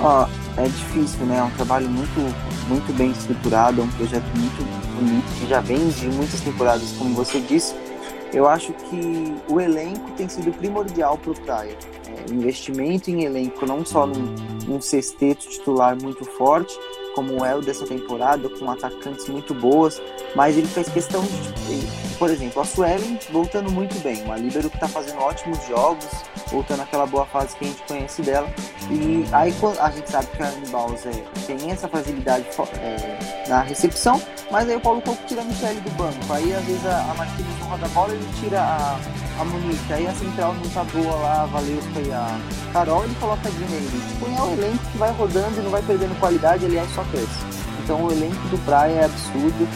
Ó, 0.00 0.28
é 0.58 0.64
difícil, 0.64 1.26
né? 1.26 1.38
É 1.38 1.42
um 1.42 1.50
trabalho 1.50 1.88
muito, 1.88 2.34
muito 2.68 2.96
bem 2.96 3.10
estruturado, 3.10 3.80
é 3.80 3.84
um 3.84 3.88
projeto 3.88 4.26
muito 4.36 4.64
bonito 4.94 5.40
que 5.40 5.48
já 5.48 5.60
vem 5.60 5.88
de 5.88 6.06
muitas 6.06 6.40
temporadas, 6.40 6.92
como 6.96 7.14
você 7.14 7.40
disse 7.40 7.74
eu 8.32 8.48
acho 8.48 8.72
que 8.72 9.34
o 9.48 9.60
elenco 9.60 10.10
tem 10.12 10.28
sido 10.28 10.52
primordial 10.52 11.18
para 11.18 11.32
o 11.32 11.40
Praia. 11.40 11.76
É, 12.06 12.32
investimento 12.32 13.10
em 13.10 13.24
elenco, 13.24 13.66
não 13.66 13.84
só 13.84 14.06
num, 14.06 14.34
num 14.66 14.80
sexteto 14.80 15.48
titular 15.48 16.00
muito 16.00 16.24
forte, 16.24 16.76
como 17.14 17.44
é 17.44 17.54
o 17.54 17.60
dessa 17.60 17.86
temporada, 17.86 18.48
com 18.48 18.70
atacantes 18.70 19.28
muito 19.28 19.54
boas, 19.54 20.00
mas 20.34 20.56
ele 20.56 20.66
fez 20.66 20.88
questão 20.88 21.22
de, 21.22 22.16
por 22.18 22.30
exemplo, 22.30 22.62
a 22.62 22.64
Suelen 22.64 23.18
voltando 23.30 23.70
muito 23.70 23.98
bem, 24.02 24.22
uma 24.22 24.36
líbero 24.36 24.70
que 24.70 24.76
está 24.76 24.88
fazendo 24.88 25.20
ótimos 25.20 25.58
jogos, 25.66 26.06
voltando 26.48 26.82
àquela 26.82 27.06
boa 27.06 27.26
fase 27.26 27.56
que 27.56 27.64
a 27.64 27.68
gente 27.68 27.82
conhece 27.82 28.22
dela, 28.22 28.48
e 28.90 29.24
aí 29.32 29.54
a 29.80 29.90
gente 29.90 30.10
sabe 30.10 30.26
que 30.28 30.42
a 30.42 30.48
Anne 30.48 30.66
é, 31.06 31.46
tem 31.46 31.70
essa 31.70 31.88
facilidade 31.88 32.46
é, 32.80 33.48
na 33.48 33.62
recepção, 33.62 34.20
mas 34.50 34.68
aí 34.68 34.76
o 34.76 34.80
Paulo 34.80 35.00
Coco 35.02 35.22
tira 35.26 35.42
a 35.42 35.44
Michelle 35.44 35.80
do 35.80 35.90
banco, 35.90 36.32
aí 36.32 36.52
às 36.54 36.64
vezes 36.64 36.86
a, 36.86 37.10
a 37.10 37.14
Martins 37.14 37.46
não 37.60 37.68
roda 37.68 37.86
a 37.86 37.88
bola, 37.88 38.12
ele 38.12 38.28
tira 38.40 38.60
a, 38.60 39.00
a 39.40 39.44
Monique, 39.44 39.92
aí 39.92 40.06
a 40.06 40.12
central 40.12 40.54
não 40.54 40.70
tá 40.70 40.84
boa 40.84 41.14
lá, 41.16 41.46
Valesca 41.46 42.00
e 42.06 42.12
a 42.12 42.38
Carol, 42.72 43.04
ele 43.04 43.14
coloca 43.18 43.48
a 43.48 43.50
aí, 43.50 44.02
tipo, 44.08 44.26
é 44.26 44.42
um 44.42 44.52
elenco 44.52 44.84
que 44.92 44.98
vai 44.98 45.10
rodando 45.12 45.58
e 45.58 45.62
não 45.62 45.70
vai 45.70 45.82
perdendo 45.82 46.20
qualidade, 46.20 46.66
aliás, 46.66 46.94
só 46.94 47.02
cresce. 47.04 47.40
Então 47.82 48.04
o 48.04 48.12
elenco 48.12 48.48
do 48.48 48.64
Praia 48.64 48.92
é 48.92 49.04
absurdo. 49.04 49.66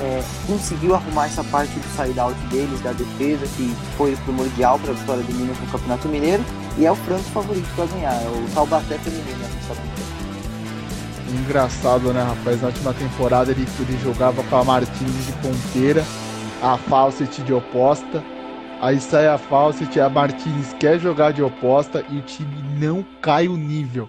É, 0.00 0.22
conseguiu 0.46 0.94
arrumar 0.94 1.26
essa 1.26 1.42
parte 1.42 1.72
do 1.72 1.96
side-out 1.96 2.38
deles, 2.46 2.80
da 2.82 2.92
defesa, 2.92 3.44
que 3.56 3.74
foi 3.96 4.14
primordial 4.24 4.78
para 4.78 4.92
vitória 4.92 5.24
do 5.24 5.34
Minas 5.34 5.58
no 5.58 5.66
Campeonato 5.66 6.08
Mineiro, 6.08 6.44
e 6.76 6.86
é 6.86 6.92
o 6.92 6.94
franco 6.94 7.24
favorito 7.24 7.68
para 7.74 7.86
ganhar, 7.86 8.12
é 8.12 8.28
o 8.28 8.54
Taubaté 8.54 8.96
feminino, 8.98 9.38
né, 9.38 9.48
Engraçado, 11.40 12.12
né, 12.12 12.22
rapaz? 12.22 12.62
Na 12.62 12.68
última 12.68 12.94
temporada 12.94 13.50
ele, 13.50 13.66
ele 13.80 13.98
jogava 14.00 14.40
com 14.44 14.56
a 14.56 14.62
Martins 14.62 15.26
de 15.26 15.32
ponteira, 15.42 16.04
a 16.62 16.78
Fawcett 16.78 17.42
de 17.42 17.52
oposta, 17.52 18.22
aí 18.80 19.00
sai 19.00 19.26
a 19.26 19.38
Fawcett, 19.38 20.00
a 20.00 20.08
Martins 20.08 20.72
quer 20.74 20.98
jogar 20.98 21.32
de 21.32 21.42
oposta 21.42 22.04
e 22.08 22.18
o 22.18 22.22
time 22.22 22.62
não 22.78 23.04
cai 23.20 23.48
o 23.48 23.56
nível. 23.56 24.08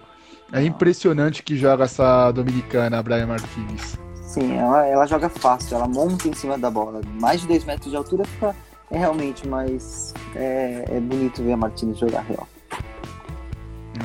É 0.52 0.62
impressionante 0.62 1.42
que 1.42 1.56
joga 1.56 1.84
essa 1.84 2.32
dominicana, 2.32 2.98
a 2.98 3.02
Brian 3.02 3.26
Martinez. 3.26 3.98
Sim, 4.14 4.56
ela, 4.56 4.86
ela 4.86 5.06
joga 5.06 5.28
fácil, 5.28 5.76
ela 5.76 5.88
monta 5.88 6.28
em 6.28 6.32
cima 6.32 6.58
da 6.58 6.70
bola. 6.70 7.00
Mais 7.20 7.40
de 7.40 7.48
2 7.48 7.64
metros 7.64 7.90
de 7.90 7.96
altura 7.96 8.24
fica 8.24 8.54
é 8.90 8.98
realmente 8.98 9.46
mais 9.46 10.12
é, 10.34 10.84
é 10.88 11.00
bonito 11.00 11.42
ver 11.42 11.52
a 11.52 11.56
Martinez 11.56 11.98
jogar 11.98 12.22
real. 12.22 12.46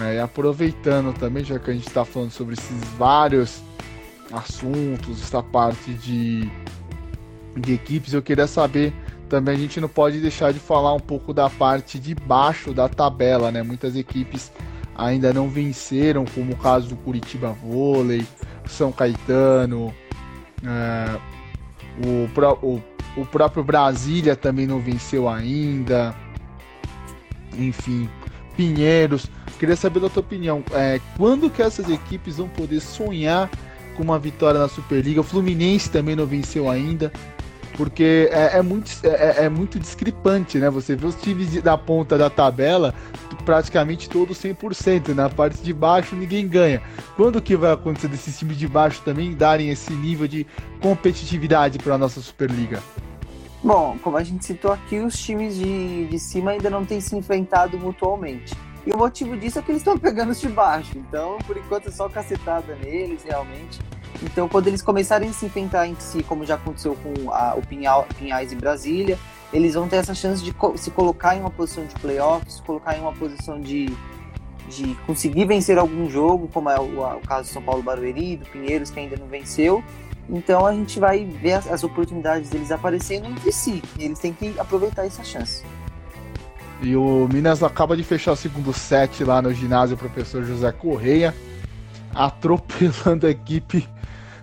É, 0.02 0.16
e 0.16 0.20
aproveitando 0.20 1.14
também, 1.18 1.44
já 1.44 1.58
que 1.58 1.72
a 1.72 1.74
gente 1.74 1.88
está 1.88 2.04
falando 2.04 2.32
sobre 2.32 2.54
esses 2.54 2.84
vários 2.98 3.62
assuntos, 4.32 5.22
essa 5.22 5.42
parte 5.42 5.94
de, 5.94 6.50
de 7.56 7.74
equipes, 7.74 8.14
eu 8.14 8.22
queria 8.22 8.48
saber 8.48 8.94
também 9.30 9.56
a 9.56 9.58
gente 9.58 9.80
não 9.80 9.90
pode 9.90 10.20
deixar 10.20 10.54
de 10.54 10.60
falar 10.60 10.94
um 10.94 11.00
pouco 11.00 11.34
da 11.34 11.50
parte 11.50 12.00
de 12.00 12.14
baixo 12.14 12.74
da 12.74 12.88
tabela, 12.88 13.52
né? 13.52 13.64
Muitas 13.64 13.96
equipes 13.96 14.52
ainda 14.96 15.34
não 15.34 15.50
venceram, 15.50 16.26
como 16.26 16.54
o 16.54 16.58
caso 16.58 16.90
do 16.90 16.96
Curitiba 16.96 17.52
Vôlei, 17.52 18.26
São 18.68 18.92
Caetano, 18.92 19.94
é, 20.64 21.20
o, 22.06 22.66
o, 22.66 22.82
o 23.18 23.26
próprio 23.26 23.64
Brasília 23.64 24.36
também 24.36 24.66
não 24.66 24.80
venceu 24.80 25.28
ainda, 25.28 26.16
enfim, 27.58 28.10
Pinheiros. 28.56 29.30
Queria 29.60 29.76
saber 29.76 30.00
da 30.00 30.10
tua 30.10 30.22
opinião, 30.22 30.64
é, 30.72 31.00
quando 31.18 31.50
que 31.50 31.62
essas 31.62 31.90
equipes 31.90 32.38
vão 32.38 32.48
poder 32.48 32.80
sonhar 32.80 33.50
com 33.96 34.04
uma 34.04 34.20
vitória 34.20 34.60
na 34.60 34.68
Superliga? 34.68 35.22
O 35.22 35.24
Fluminense 35.24 35.90
também 35.90 36.16
não 36.16 36.26
venceu 36.26 36.70
ainda 36.70 37.12
porque 37.76 38.30
é, 38.32 38.58
é 38.58 38.62
muito, 38.62 38.92
é, 39.04 39.10
é, 39.10 39.46
é, 39.46 39.50
muito 39.50 39.80
discrepante, 39.80 40.58
né? 40.58 40.70
Você 40.70 40.96
vê 40.96 41.06
os 41.06 41.16
times 41.16 41.62
da 41.62 41.78
ponta 41.78 42.18
da 42.18 42.30
tabela 42.30 42.94
praticamente 43.46 44.10
todos 44.10 44.40
100%, 44.40 45.10
na 45.10 45.30
parte 45.30 45.62
de 45.62 45.72
baixo 45.72 46.16
ninguém 46.16 46.48
ganha. 46.48 46.82
Quando 47.16 47.42
que 47.42 47.56
vai 47.56 47.72
acontecer 47.74 48.08
desses 48.08 48.38
times 48.38 48.58
de 48.58 48.68
baixo 48.68 49.02
também 49.04 49.34
darem 49.34 49.70
esse 49.70 49.94
nível 49.94 50.28
de 50.28 50.48
competitividade 50.82 51.78
para 51.78 51.96
a 51.96 51.98
nossa 51.98 52.22
Superliga? 52.22 52.82
Bom, 53.64 53.98
como 54.02 54.18
a 54.18 54.24
gente 54.24 54.46
citou 54.46 54.72
aqui, 54.72 55.00
os 55.00 55.18
times 55.18 55.56
de, 55.56 56.06
de 56.06 56.20
cima 56.20 56.52
ainda 56.52 56.70
não 56.70 56.86
têm 56.86 57.02
se 57.02 57.16
enfrentado 57.16 57.78
mutuamente. 57.78 58.54
E 58.86 58.92
o 58.94 58.98
motivo 58.98 59.36
disso 59.36 59.58
é 59.58 59.62
que 59.62 59.72
eles 59.72 59.82
estão 59.82 59.98
pegando 60.00 60.32
os 60.32 60.40
de 60.40 60.48
baixo. 60.48 60.92
Então, 60.96 61.38
por 61.48 61.58
enquanto, 61.58 61.90
é 61.90 61.92
só 61.92 62.08
cacetada 62.08 62.76
neles, 62.76 63.24
realmente. 63.24 63.80
Então, 64.24 64.48
quando 64.48 64.68
eles 64.68 64.82
começarem 64.82 65.30
a 65.30 65.34
se 65.34 65.46
enfrentar 65.46 65.88
em 65.88 65.96
si, 66.00 66.24
como 66.24 66.46
já 66.46 66.56
aconteceu 66.56 66.96
com 66.96 67.32
a, 67.32 67.56
o 67.56 67.62
Pinhal, 67.66 68.08
Pinhais 68.18 68.52
em 68.52 68.58
Brasília, 68.58 69.18
eles 69.54 69.74
vão 69.74 69.88
ter 69.88 69.98
essa 69.98 70.14
chance 70.14 70.44
de 70.44 70.54
se 70.78 70.92
colocar 70.92 71.36
em 71.36 71.40
uma 71.40 71.52
posição 71.52 71.86
de 71.86 71.94
playoffs, 71.96 72.56
se 72.56 72.62
colocar 72.62 72.98
em 72.98 73.02
uma 73.02 73.14
posição 73.14 73.60
de, 73.60 73.96
de 74.70 74.96
conseguir 75.06 75.46
vencer 75.46 75.78
algum 75.78 76.10
jogo, 76.10 76.50
como 76.54 76.70
é 76.70 76.80
o, 76.80 77.02
o 77.02 77.22
caso 77.28 77.50
do 77.50 77.54
São 77.54 77.62
Paulo 77.62 77.84
Barueri, 77.84 78.38
do 78.38 78.46
Pinheiros, 78.46 78.90
que 78.90 79.00
ainda 79.00 79.16
não 79.18 79.28
venceu. 79.28 79.84
Então 80.30 80.66
a 80.66 80.74
gente 80.74 81.00
vai 81.00 81.24
ver 81.24 81.54
as, 81.54 81.68
as 81.68 81.84
oportunidades 81.84 82.50
deles 82.50 82.72
aparecendo 82.72 83.28
entre 83.28 83.52
si, 83.52 83.82
e 83.98 84.06
eles 84.06 84.20
têm 84.20 84.34
que 84.34 84.58
aproveitar 84.58 85.06
essa 85.06 85.24
chance. 85.24 85.64
E 86.82 86.96
o 86.96 87.28
Minas 87.32 87.64
acaba 87.64 87.96
de 87.96 88.04
fechar 88.04 88.34
o 88.34 88.36
segundo 88.36 88.74
set 88.74 89.24
lá 89.24 89.42
no 89.42 89.54
ginásio 89.54 89.96
professor 89.96 90.44
José 90.44 90.72
Correia, 90.72 91.34
atropelando 92.14 93.28
a 93.28 93.30
equipe 93.30 93.88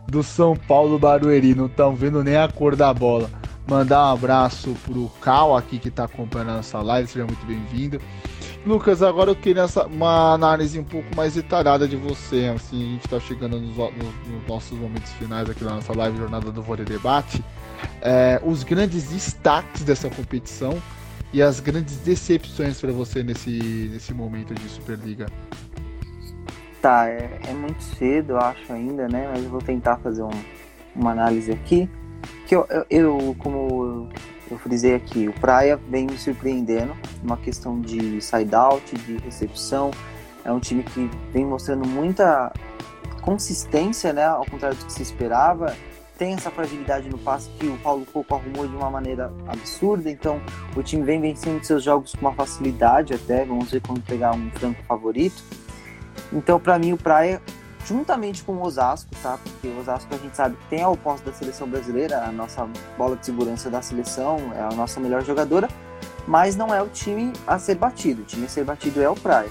do 0.09 0.23
São 0.23 0.57
Paulo 0.57 0.99
Barueri. 0.99 1.55
Não 1.55 1.67
estão 1.67 1.95
vendo 1.95 2.23
nem 2.23 2.37
a 2.37 2.49
cor 2.49 2.77
da 2.77 2.93
bola. 2.93 3.31
Mandar 3.67 4.09
um 4.09 4.13
abraço 4.15 4.75
pro 4.85 5.11
Cal 5.21 5.57
aqui 5.57 5.79
que 5.79 5.89
está 5.89 6.05
acompanhando 6.05 6.59
essa 6.59 6.81
live, 6.81 7.09
seja 7.09 7.25
muito 7.25 7.47
bem-vindo. 7.47 8.01
Lucas, 8.67 9.03
agora 9.03 9.31
eu 9.31 9.37
queria 9.37 9.67
uma 9.91 10.35
análise 10.35 10.79
um 10.79 10.85
pouco 10.85 11.15
mais 11.17 11.35
detalhada 11.35 11.89
de 11.89 11.97
você. 11.97 12.53
Assim, 12.55 12.83
a 12.83 12.93
gente 12.93 13.05
está 13.05 13.19
chegando 13.19 13.59
nos, 13.61 13.77
nos, 13.77 13.89
nos, 14.29 14.47
nossos 14.49 14.79
momentos 14.79 15.11
finais 15.13 15.51
aqui 15.51 15.65
na 15.65 15.75
nossa 15.75 15.97
live 15.97 16.17
Jornada 16.17 16.51
do 16.53 16.63
Vôlei 16.63 16.85
Debate. 16.85 17.43
É, 18.01 18.41
os 18.45 18.63
grandes 18.63 19.09
destaques 19.09 19.83
dessa 19.83 20.09
competição 20.09 20.81
e 21.33 21.43
as 21.43 21.59
grandes 21.59 21.97
decepções 21.97 22.81
para 22.81 22.93
você 22.93 23.23
nesse, 23.23 23.91
nesse 23.93 24.15
momento 24.15 24.55
de 24.55 24.69
Superliga. 24.69 25.27
Tá, 26.83 27.09
é, 27.09 27.31
é, 27.49 27.53
muito 27.53 27.81
cedo, 27.81 28.33
eu 28.33 28.39
acho 28.39 28.73
ainda, 28.73 29.07
né? 29.07 29.31
Mas 29.33 29.45
eu 29.45 29.51
vou 29.51 29.63
tentar 29.63 29.99
fazer 29.99 30.25
um, 30.25 30.31
uma 30.97 31.13
análise 31.13 31.53
aqui. 31.53 31.89
Porque 32.41 32.57
eu, 32.57 32.67
eu, 32.91 33.37
como 33.39 34.09
eu 34.51 34.59
frisei 34.59 34.97
aqui, 34.97 35.29
o 35.29 35.33
Praia 35.33 35.79
vem 35.89 36.07
me 36.07 36.19
surpreendendo, 36.19 36.93
uma 37.23 37.37
questão 37.37 37.81
de 37.81 38.21
side-out, 38.21 38.97
de 38.97 39.17
recepção. 39.19 39.93
É 40.45 40.51
um 40.51 40.59
time 40.59 40.83
que 40.83 41.09
vem 41.33 41.47
mostrando 41.47 41.87
muita 41.87 42.53
consistência, 43.21 44.13
né? 44.13 44.25
Ao 44.25 44.45
contrário 44.45 44.77
do 44.77 44.85
que 44.85 44.93
se 44.93 45.03
esperava. 45.03 45.77
Tem 46.19 46.35
essa 46.35 46.51
fragilidade 46.51 47.09
no 47.09 47.17
passe 47.19 47.49
que 47.61 47.67
o 47.67 47.79
Paulo 47.79 48.05
Coco 48.13 48.35
arrumou 48.35 48.67
de 48.67 48.75
uma 48.75 48.91
maneira 48.91 49.33
absurda. 49.47 50.11
Então, 50.11 50.43
o 50.77 50.83
time 50.83 51.05
vem 51.05 51.21
vencendo 51.21 51.63
seus 51.63 51.85
jogos 51.85 52.13
com 52.13 52.23
uma 52.23 52.33
facilidade 52.33 53.15
até. 53.15 53.45
Vamos 53.45 53.71
ver 53.71 53.81
quando 53.81 54.03
pegar 54.03 54.35
um 54.35 54.51
franco 54.51 54.83
favorito. 54.83 55.62
Então, 56.33 56.59
para 56.59 56.79
mim, 56.79 56.93
o 56.93 56.97
Praia 56.97 57.41
juntamente 57.85 58.43
com 58.45 58.53
o 58.53 58.63
Osasco, 58.63 59.11
tá? 59.23 59.39
Porque 59.43 59.69
o 59.69 59.81
Osasco 59.81 60.15
a 60.15 60.19
gente 60.19 60.37
sabe 60.37 60.57
que 60.57 60.67
tem 60.69 60.83
a 60.83 60.89
oposta 60.89 61.31
da 61.31 61.37
seleção 61.37 61.69
brasileira, 61.69 62.25
a 62.25 62.33
nossa 62.33 62.69
bola 62.97 63.17
de 63.17 63.27
segurança 63.27 63.69
da 63.69 63.83
seleção, 63.83 64.39
é 64.55 64.61
a 64.61 64.71
nossa 64.71 65.01
melhor 65.01 65.25
jogadora, 65.25 65.69
mas 66.27 66.57
não 66.57 66.73
é 66.73 66.81
o 66.81 66.89
time 66.89 67.33
a 67.47 67.59
ser 67.59 67.75
batido. 67.77 68.23
O 68.23 68.25
time 68.25 68.47
a 68.47 68.49
ser 68.49 68.65
batido 68.65 69.03
é 69.03 69.09
o 69.09 69.15
Praia. 69.15 69.51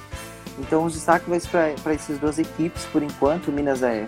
Então 0.59 0.85
os 0.85 0.93
destaques 0.93 1.27
vai 1.47 1.75
para 1.83 1.93
essas 1.93 2.17
duas 2.19 2.39
equipes, 2.39 2.85
por 2.85 3.03
enquanto, 3.03 3.49
o 3.49 3.51
Minas 3.51 3.83
é, 3.83 4.05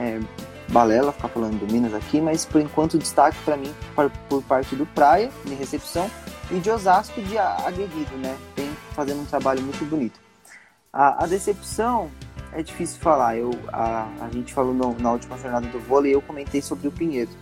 é 0.00 0.20
balela 0.68 1.12
ficar 1.12 1.28
falando 1.28 1.58
do 1.58 1.72
Minas 1.72 1.94
aqui, 1.94 2.20
mas 2.20 2.44
por 2.44 2.60
enquanto 2.60 2.94
o 2.94 2.98
destaque 2.98 3.36
para 3.44 3.56
mim 3.56 3.72
por, 4.28 4.42
parte 4.42 4.74
do 4.74 4.86
Praia, 4.86 5.30
de 5.44 5.54
recepção, 5.54 6.10
e 6.50 6.58
de 6.58 6.70
Osasco 6.70 7.20
de 7.22 7.38
agredido, 7.38 8.16
né? 8.18 8.36
Tem 8.54 8.70
fazendo 8.94 9.22
um 9.22 9.24
trabalho 9.24 9.62
muito 9.62 9.84
bonito. 9.84 10.20
A, 10.94 11.24
a 11.24 11.26
decepção 11.26 12.10
é 12.52 12.62
difícil 12.62 13.00
falar. 13.00 13.38
Eu, 13.38 13.50
a, 13.72 14.06
a 14.20 14.28
gente 14.30 14.52
falou 14.52 14.74
no, 14.74 14.94
na 14.98 15.12
última 15.12 15.38
jornada 15.38 15.66
do 15.68 15.80
vôlei, 15.80 16.14
eu 16.14 16.20
comentei 16.20 16.60
sobre 16.60 16.86
o 16.86 16.92
Pinheiros. 16.92 17.34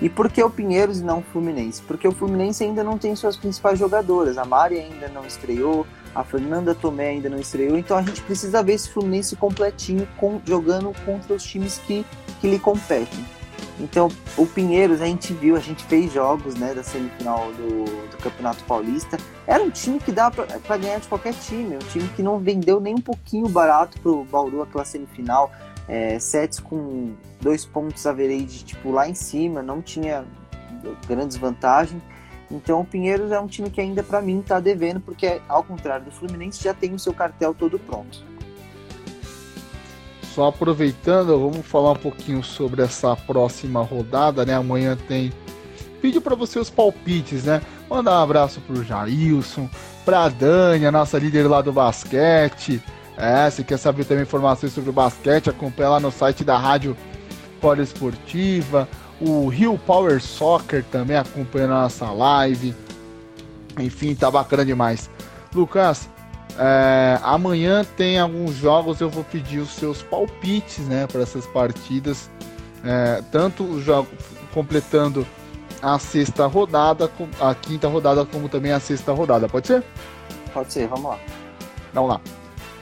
E 0.00 0.08
por 0.08 0.30
que 0.30 0.40
o 0.40 0.48
Pinheiros 0.48 1.00
e 1.00 1.02
não 1.02 1.18
o 1.18 1.22
Fluminense? 1.22 1.82
Porque 1.82 2.06
o 2.06 2.12
Fluminense 2.12 2.62
ainda 2.62 2.84
não 2.84 2.96
tem 2.96 3.16
suas 3.16 3.36
principais 3.36 3.80
jogadoras. 3.80 4.38
A 4.38 4.44
Mari 4.44 4.78
ainda 4.78 5.08
não 5.08 5.26
estreou, 5.26 5.84
a 6.14 6.22
Fernanda 6.22 6.72
Tomé 6.72 7.08
ainda 7.08 7.28
não 7.28 7.38
estreou. 7.38 7.76
Então 7.76 7.96
a 7.96 8.02
gente 8.02 8.22
precisa 8.22 8.62
ver 8.62 8.74
esse 8.74 8.88
Fluminense 8.88 9.34
completinho, 9.34 10.06
com, 10.16 10.40
jogando 10.44 10.92
contra 11.04 11.34
os 11.34 11.42
times 11.42 11.78
que, 11.78 12.06
que 12.40 12.48
lhe 12.48 12.60
competem. 12.60 13.24
Então, 13.80 14.08
o 14.36 14.46
Pinheiros, 14.46 15.00
a 15.00 15.06
gente 15.06 15.32
viu, 15.32 15.56
a 15.56 15.60
gente 15.60 15.84
fez 15.84 16.12
jogos 16.12 16.54
né, 16.54 16.72
da 16.72 16.82
semifinal 16.82 17.50
do, 17.52 17.84
do 18.08 18.16
Campeonato 18.18 18.62
Paulista. 18.64 19.16
Era 19.46 19.62
um 19.62 19.70
time 19.70 19.98
que 19.98 20.12
dá 20.12 20.30
para 20.30 20.76
ganhar 20.76 21.00
de 21.00 21.08
qualquer 21.08 21.34
time, 21.34 21.76
um 21.76 21.80
time 21.80 22.08
que 22.14 22.22
não 22.22 22.38
vendeu 22.38 22.80
nem 22.80 22.94
um 22.94 23.00
pouquinho 23.00 23.48
barato 23.48 24.00
pro 24.00 24.24
Bauru 24.24 24.62
aquela 24.62 24.84
semifinal. 24.84 25.50
É, 25.88 26.18
sets 26.18 26.60
com 26.60 27.12
dois 27.40 27.66
pontos 27.66 28.06
average 28.06 28.64
tipo, 28.64 28.90
lá 28.90 29.08
em 29.08 29.14
cima, 29.14 29.60
não 29.60 29.82
tinha 29.82 30.24
grandes 31.06 31.36
vantagens. 31.36 32.00
Então 32.50 32.80
o 32.80 32.84
Pinheiros 32.84 33.32
é 33.32 33.40
um 33.40 33.46
time 33.46 33.70
que 33.70 33.80
ainda 33.80 34.02
para 34.02 34.20
mim 34.22 34.40
está 34.40 34.60
devendo, 34.60 35.00
porque 35.00 35.40
ao 35.48 35.64
contrário 35.64 36.04
do 36.04 36.10
Fluminense 36.10 36.62
já 36.62 36.72
tem 36.72 36.94
o 36.94 36.98
seu 36.98 37.12
cartel 37.12 37.54
todo 37.54 37.78
pronto. 37.78 38.24
Só 40.34 40.48
aproveitando, 40.48 41.38
vamos 41.38 41.64
falar 41.64 41.92
um 41.92 41.96
pouquinho 41.96 42.42
sobre 42.42 42.82
essa 42.82 43.14
próxima 43.14 43.80
rodada, 43.82 44.44
né? 44.44 44.54
Amanhã 44.54 44.98
tem 45.06 45.32
vídeo 46.02 46.20
para 46.20 46.34
você 46.34 46.58
os 46.58 46.68
palpites, 46.68 47.44
né? 47.44 47.62
Mandar 47.88 48.18
um 48.18 48.22
abraço 48.24 48.60
pro 48.62 48.82
Jailson, 48.82 49.70
pra 50.04 50.28
Dani, 50.28 50.86
a 50.86 50.90
nossa 50.90 51.20
líder 51.20 51.46
lá 51.46 51.62
do 51.62 51.72
basquete. 51.72 52.82
É, 53.16 53.48
se 53.48 53.62
quer 53.62 53.76
saber 53.78 54.04
também 54.06 54.24
informações 54.24 54.72
sobre 54.72 54.90
o 54.90 54.92
basquete, 54.92 55.50
acompanha 55.50 55.90
lá 55.90 56.00
no 56.00 56.10
site 56.10 56.42
da 56.42 56.58
Rádio 56.58 56.96
Poliesportiva. 57.60 58.88
O 59.20 59.46
Rio 59.46 59.78
Power 59.78 60.20
Soccer 60.20 60.82
também 60.90 61.16
acompanhando 61.16 61.74
a 61.74 61.82
nossa 61.82 62.10
live. 62.10 62.74
Enfim, 63.78 64.16
tá 64.16 64.32
bacana 64.32 64.64
demais. 64.64 65.08
Lucas, 65.54 66.10
é, 66.58 67.18
amanhã 67.22 67.84
tem 67.96 68.18
alguns 68.18 68.54
jogos, 68.54 69.00
eu 69.00 69.10
vou 69.10 69.24
pedir 69.24 69.58
os 69.58 69.70
seus 69.70 70.02
palpites, 70.02 70.86
né, 70.86 71.06
para 71.06 71.22
essas 71.22 71.46
partidas. 71.46 72.30
É, 72.84 73.22
tanto 73.32 73.64
o 73.64 73.80
jogo 73.80 74.08
completando 74.52 75.26
a 75.82 75.98
sexta 75.98 76.46
rodada, 76.46 77.10
a 77.40 77.54
quinta 77.54 77.88
rodada, 77.88 78.24
como 78.24 78.48
também 78.48 78.72
a 78.72 78.80
sexta 78.80 79.12
rodada. 79.12 79.48
Pode 79.48 79.66
ser? 79.66 79.82
Pode 80.52 80.72
ser, 80.72 80.86
vamos 80.86 81.10
lá. 81.10 81.18
Vamos 81.92 82.10
lá. 82.10 82.20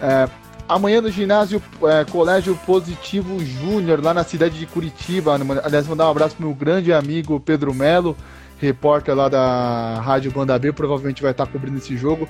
É, 0.01 0.29
amanhã 0.69 1.01
no 1.01 1.11
ginásio 1.11 1.63
é, 1.85 2.05
Colégio 2.05 2.55
Positivo 2.67 3.39
Júnior, 3.45 4.03
lá 4.03 4.13
na 4.13 4.25
cidade 4.25 4.59
de 4.59 4.67
Curitiba. 4.67 5.39
Aliás, 5.65 5.87
mandar 5.87 6.07
um 6.07 6.11
abraço 6.11 6.37
pro 6.37 6.47
meu 6.47 6.55
grande 6.55 6.93
amigo 6.93 7.41
Pedro 7.41 7.73
Melo, 7.73 8.17
repórter 8.59 9.15
lá 9.15 9.29
da 9.29 10.01
Rádio 10.01 10.31
Banda 10.31 10.59
B, 10.59 10.73
provavelmente 10.73 11.23
vai 11.23 11.31
estar 11.31 11.47
cobrindo 11.47 11.79
esse 11.79 11.97
jogo. 11.97 12.29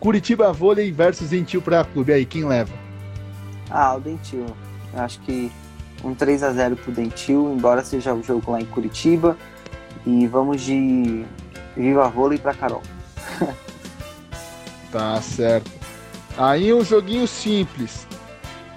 Curitiba 0.00 0.52
Vôlei 0.52 0.92
versus 0.92 1.30
Dentil 1.30 1.62
Praia 1.62 1.84
Clube. 1.84 2.12
aí, 2.12 2.24
quem 2.24 2.44
leva? 2.44 2.72
Ah, 3.70 3.94
o 3.94 4.00
Dentil. 4.00 4.46
Eu 4.92 5.00
acho 5.00 5.20
que 5.20 5.50
um 6.02 6.14
3 6.14 6.42
a 6.42 6.52
0 6.52 6.76
pro 6.76 6.92
Dentil, 6.92 7.52
embora 7.54 7.82
seja 7.82 8.12
o 8.12 8.22
jogo 8.22 8.52
lá 8.52 8.60
em 8.60 8.66
Curitiba. 8.66 9.36
E 10.06 10.26
vamos 10.26 10.60
de 10.60 11.24
Viva 11.76 12.08
Vôlei 12.08 12.38
pra 12.38 12.54
Carol. 12.54 12.82
tá 14.92 15.20
certo. 15.22 15.70
Aí 16.36 16.72
um 16.74 16.84
joguinho 16.84 17.26
simples. 17.26 18.06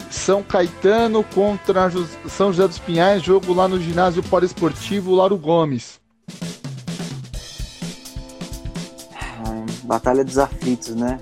São 0.10 0.42
Caetano 0.42 1.24
contra 1.24 1.92
São 2.28 2.52
José 2.52 2.68
dos 2.68 2.80
Pinhais, 2.80 3.22
jogo 3.22 3.54
lá 3.54 3.68
no 3.68 3.80
ginásio 3.80 4.24
poliesportivo 4.24 5.14
Lauro 5.14 5.38
Gomes. 5.38 6.00
Batalha 9.88 10.24
dos 10.24 10.38
Aflitos, 10.38 10.94
né? 10.96 11.20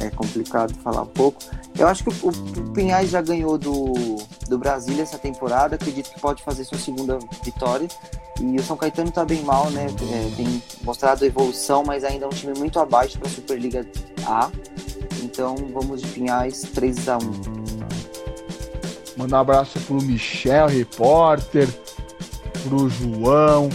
É 0.00 0.10
complicado 0.10 0.74
falar 0.82 1.02
um 1.02 1.06
pouco. 1.06 1.40
Eu 1.78 1.86
acho 1.86 2.04
que 2.04 2.26
o, 2.26 2.28
o 2.28 2.72
Pinhais 2.72 3.10
já 3.10 3.22
ganhou 3.22 3.56
do, 3.56 4.16
do 4.48 4.58
Brasília 4.58 5.02
essa 5.02 5.18
temporada. 5.18 5.76
Acredito 5.76 6.10
que 6.10 6.20
pode 6.20 6.42
fazer 6.42 6.64
sua 6.64 6.78
segunda 6.78 7.18
vitória. 7.44 7.88
E 8.40 8.56
o 8.56 8.62
São 8.62 8.76
Caetano 8.76 9.10
tá 9.10 9.24
bem 9.24 9.42
mal, 9.42 9.70
né? 9.70 9.86
É, 9.86 10.36
tem 10.36 10.62
mostrado 10.82 11.24
evolução, 11.24 11.84
mas 11.86 12.02
ainda 12.02 12.24
é 12.24 12.28
um 12.28 12.32
time 12.32 12.58
muito 12.58 12.80
abaixo 12.80 13.18
para 13.18 13.28
a 13.28 13.30
Superliga 13.30 13.86
A. 14.26 14.50
Então 15.22 15.54
vamos 15.72 16.02
de 16.02 16.08
Pinhais 16.08 16.62
3 16.74 17.08
a 17.08 17.18
1 17.18 17.20
Mandar 19.16 19.36
um 19.36 19.40
abraço 19.40 19.78
pro 19.80 20.02
Michel, 20.02 20.66
repórter, 20.66 21.68
pro 22.64 22.88
João, 22.88 23.68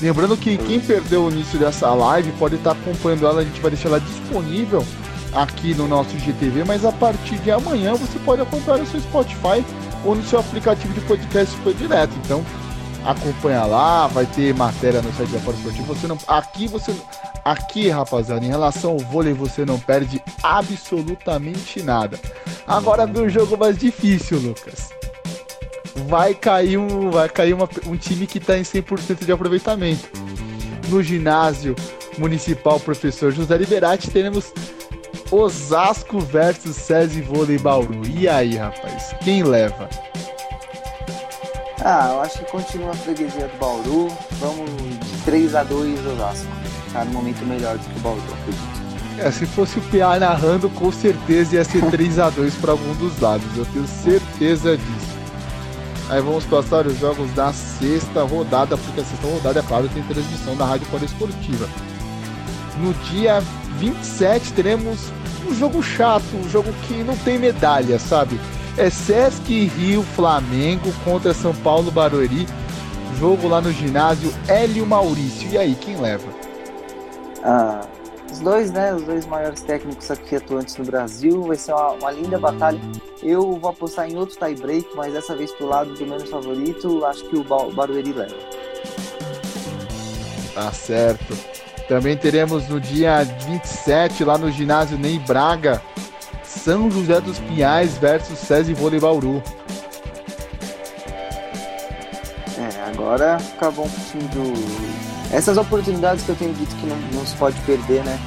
Lembrando 0.00 0.36
que 0.36 0.58
quem 0.58 0.78
perdeu 0.78 1.24
o 1.24 1.30
início 1.30 1.58
dessa 1.58 1.92
live 1.94 2.30
pode 2.32 2.56
estar 2.56 2.72
acompanhando 2.72 3.26
ela, 3.26 3.40
a 3.40 3.44
gente 3.44 3.60
vai 3.60 3.70
deixar 3.70 3.88
ela 3.88 4.00
disponível 4.00 4.84
aqui 5.32 5.74
no 5.74 5.88
nosso 5.88 6.18
GTV, 6.18 6.64
mas 6.64 6.84
a 6.84 6.92
partir 6.92 7.38
de 7.38 7.50
amanhã 7.50 7.94
você 7.94 8.18
pode 8.18 8.42
acompanhar 8.42 8.78
no 8.78 8.86
seu 8.86 9.00
Spotify 9.00 9.64
ou 10.04 10.14
no 10.14 10.22
seu 10.22 10.40
aplicativo 10.40 10.92
de 10.92 11.00
podcast 11.00 11.56
direto. 11.78 12.12
Então 12.24 12.44
acompanha 13.04 13.64
lá, 13.64 14.06
vai 14.06 14.26
ter 14.26 14.54
matéria 14.54 15.00
no 15.00 15.12
site 15.14 15.30
da 15.30 15.38
Fora 15.40 15.56
Esportivo. 15.56 15.94
Você 15.94 16.06
não, 16.06 16.18
aqui 16.26 16.66
você, 16.66 16.94
aqui 17.44 17.88
rapaziada, 17.88 18.44
em 18.44 18.48
relação 18.48 18.92
ao 18.92 18.98
vôlei 18.98 19.32
você 19.32 19.64
não 19.64 19.78
perde 19.78 20.22
absolutamente 20.42 21.82
nada. 21.82 22.18
Agora 22.66 23.06
vem 23.06 23.24
um 23.24 23.30
jogo 23.30 23.56
mais 23.56 23.78
difícil, 23.78 24.38
Lucas 24.40 24.95
vai 26.08 26.34
cair 26.34 26.78
um, 26.78 27.10
vai 27.10 27.28
cair 27.28 27.54
uma, 27.54 27.68
um 27.86 27.96
time 27.96 28.26
que 28.26 28.38
está 28.38 28.58
em 28.58 28.62
100% 28.62 29.24
de 29.24 29.32
aproveitamento. 29.32 30.08
No 30.88 31.02
ginásio 31.02 31.74
municipal 32.18 32.78
Professor 32.78 33.32
José 33.32 33.56
Liberati 33.56 34.10
teremos 34.10 34.52
Osasco 35.30 36.20
versus 36.20 36.76
SESI 36.76 37.22
Vôlei 37.22 37.58
Bauru. 37.58 38.02
E 38.06 38.28
aí, 38.28 38.56
rapaz, 38.56 39.14
quem 39.24 39.42
leva? 39.42 39.88
Ah, 41.84 42.10
eu 42.12 42.20
acho 42.20 42.38
que 42.38 42.50
continua 42.50 42.90
a 42.90 42.94
freguesia 42.94 43.48
do 43.48 43.58
Bauru. 43.58 44.08
Vamos 44.38 44.70
de 44.80 45.22
3 45.24 45.54
a 45.54 45.64
2 45.64 46.06
Osasco. 46.06 46.46
Tá 46.92 47.04
no 47.04 47.12
momento 47.12 47.44
melhor 47.44 47.76
do 47.76 47.84
que 47.84 47.98
o 47.98 48.02
Bauru, 48.02 48.22
acredito. 48.40 48.76
É, 49.18 49.30
se 49.30 49.46
fosse 49.46 49.78
o 49.78 49.82
PA 49.82 50.18
narrando, 50.18 50.68
com 50.68 50.92
certeza 50.92 51.56
ia 51.56 51.64
ser 51.64 51.82
3 51.90 52.18
a 52.18 52.30
2 52.30 52.54
para 52.56 52.72
algum 52.72 52.94
dos 52.94 53.18
lados. 53.18 53.46
Eu 53.56 53.64
tenho 53.66 53.86
certeza 53.86 54.76
disso. 54.76 55.15
Aí 56.08 56.20
vamos 56.20 56.44
passar 56.44 56.86
os 56.86 56.98
jogos 56.98 57.30
da 57.32 57.52
sexta 57.52 58.22
rodada, 58.22 58.76
porque 58.76 59.00
a 59.00 59.04
sexta 59.04 59.26
rodada, 59.26 59.58
é 59.58 59.62
claro, 59.62 59.88
tem 59.88 60.02
transmissão 60.04 60.56
da 60.56 60.64
Rádio 60.64 60.86
Esportiva. 61.04 61.68
No 62.78 62.94
dia 63.10 63.42
27 63.78 64.52
teremos 64.52 64.98
um 65.48 65.54
jogo 65.54 65.82
chato, 65.82 66.24
um 66.34 66.48
jogo 66.48 66.72
que 66.86 67.02
não 67.02 67.16
tem 67.16 67.38
medalha, 67.38 67.98
sabe? 67.98 68.38
É 68.76 68.90
Sesc 68.90 69.66
Rio 69.68 70.02
Flamengo 70.02 70.92
contra 71.04 71.32
São 71.32 71.54
Paulo 71.54 71.90
Barueri. 71.90 72.46
Jogo 73.18 73.48
lá 73.48 73.60
no 73.60 73.72
ginásio 73.72 74.32
Hélio 74.46 74.86
Maurício. 74.86 75.48
E 75.50 75.56
aí, 75.56 75.74
quem 75.74 75.96
leva? 75.96 76.28
Ah, 77.42 77.80
os 78.30 78.40
dois, 78.40 78.70
né? 78.70 78.94
Os 78.94 79.02
dois 79.02 79.26
maiores 79.26 79.62
técnicos 79.62 80.10
aqui 80.10 80.36
atuantes 80.36 80.76
no 80.76 80.84
Brasil. 80.84 81.42
Vai 81.42 81.56
ser 81.56 81.72
uma, 81.72 81.92
uma 81.92 82.10
linda 82.10 82.38
batalha. 82.38 82.80
Eu 83.22 83.56
vou 83.56 83.70
apostar 83.70 84.08
em 84.08 84.16
outro 84.16 84.36
tie-break, 84.38 84.88
mas 84.94 85.12
dessa 85.12 85.34
vez 85.34 85.52
pro 85.52 85.66
lado 85.66 85.94
do 85.94 86.06
menos 86.06 86.28
favorito. 86.28 87.04
Acho 87.04 87.24
que 87.28 87.36
o 87.36 87.44
Barueri 87.44 88.12
leva. 88.12 88.36
Tá 90.54 90.72
certo. 90.72 91.36
Também 91.88 92.16
teremos 92.16 92.68
no 92.68 92.80
dia 92.80 93.22
27, 93.22 94.24
lá 94.24 94.36
no 94.36 94.50
ginásio 94.50 94.98
Ney 94.98 95.20
Braga, 95.20 95.80
São 96.42 96.90
José 96.90 97.20
dos 97.20 97.38
Pinhais 97.38 97.96
versus 97.98 98.38
SESI 98.38 98.74
Vôlei 98.74 98.98
Bauru. 98.98 99.40
Agora 103.06 103.36
acabou 103.36 103.86
um 103.86 103.88
pouquinho 103.88 104.28
do. 104.30 105.34
Essas 105.34 105.56
oportunidades 105.56 106.24
que 106.24 106.30
eu 106.30 106.36
tenho 106.36 106.52
dito 106.54 106.74
que 106.76 106.86
não, 106.86 106.96
não 107.14 107.24
se 107.24 107.36
pode 107.36 107.58
perder, 107.60 108.04
né? 108.04 108.18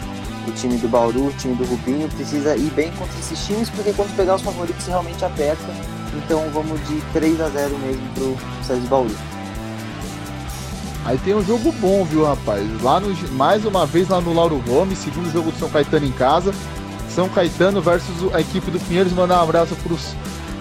O 0.47 0.51
time 0.51 0.77
do 0.77 0.87
Bauru, 0.87 1.27
o 1.27 1.33
time 1.33 1.53
do 1.55 1.65
Rubinho, 1.65 2.07
precisa 2.09 2.55
ir 2.55 2.71
bem 2.71 2.91
contra 2.93 3.17
esses 3.19 3.45
times, 3.45 3.69
porque 3.69 3.91
quando 3.93 4.15
pegar 4.15 4.35
os 4.35 4.41
favoritos 4.41 4.85
realmente 4.87 5.23
aperta. 5.23 5.67
Então 6.15 6.49
vamos 6.51 6.79
de 6.87 7.01
3 7.13 7.39
a 7.41 7.49
0 7.49 7.77
mesmo 7.79 8.01
pro 8.15 8.37
SESI 8.63 8.87
Bauru. 8.87 9.15
Aí 11.05 11.17
tem 11.19 11.35
um 11.35 11.43
jogo 11.43 11.71
bom, 11.73 12.03
viu, 12.05 12.25
rapaz? 12.25 12.65
Lá 12.81 12.99
no, 12.99 13.13
mais 13.33 13.65
uma 13.65 13.85
vez 13.85 14.09
lá 14.09 14.19
no 14.19 14.33
Lauro 14.33 14.61
Gomes, 14.67 14.97
segundo 14.99 15.31
jogo 15.31 15.51
do 15.51 15.59
São 15.59 15.69
Caetano 15.69 16.05
em 16.05 16.11
casa. 16.11 16.53
São 17.09 17.29
Caetano 17.29 17.81
versus 17.81 18.33
a 18.33 18.41
equipe 18.41 18.71
do 18.71 18.79
Pinheiros. 18.79 19.13
Mandar 19.13 19.39
um 19.39 19.43
abraço 19.43 19.75
pros, 19.77 20.13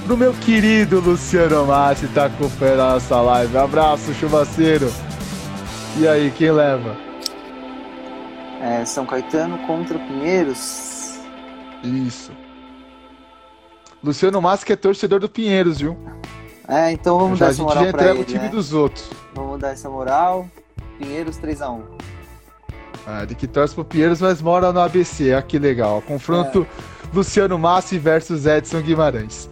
pro 0.08 0.16
meu 0.16 0.32
querido 0.32 1.00
Luciano 1.00 1.66
Massi, 1.66 2.08
tá 2.08 2.24
acompanhando 2.24 2.80
a 2.80 2.92
nossa 2.94 3.20
live. 3.20 3.58
Abraço, 3.58 4.14
chuvaceiro. 4.14 4.90
E 5.98 6.08
aí, 6.08 6.30
quem 6.30 6.50
leva? 6.50 6.96
É, 8.62 8.86
São 8.86 9.04
Caetano 9.04 9.58
contra 9.66 9.98
Pinheiros. 9.98 11.18
Isso. 11.84 12.32
Luciano 14.02 14.40
Massi 14.40 14.64
que 14.64 14.72
é 14.72 14.76
torcedor 14.76 15.20
do 15.20 15.28
Pinheiros, 15.28 15.78
viu? 15.78 15.94
É, 16.66 16.90
então 16.90 17.18
vamos 17.18 17.38
Já 17.38 17.44
dar 17.44 17.50
a 17.50 17.52
essa 17.52 17.62
gente 17.62 17.68
já 17.68 17.74
moral 17.74 17.92
pra 17.92 18.00
entrega 18.00 18.14
ele, 18.14 18.22
o 18.22 18.24
time 18.24 18.44
né? 18.44 18.48
dos 18.48 18.72
outros. 18.72 19.10
Vamos 19.34 19.60
dar 19.60 19.72
essa 19.72 19.90
moral. 19.90 20.48
Pinheiros 20.98 21.36
3x1. 21.36 21.82
Ah, 23.06 23.26
de 23.26 23.34
que 23.34 23.46
torce 23.46 23.74
pro 23.74 23.84
Pinheiros, 23.84 24.22
mas 24.22 24.40
mora 24.40 24.72
no 24.72 24.80
ABC. 24.80 25.34
Olha 25.34 25.42
que 25.42 25.58
legal. 25.58 26.00
Confronto 26.00 26.66
Luciano 27.12 27.58
Massi 27.58 27.98
versus 27.98 28.46
Edson 28.46 28.80
Guimarães. 28.80 29.50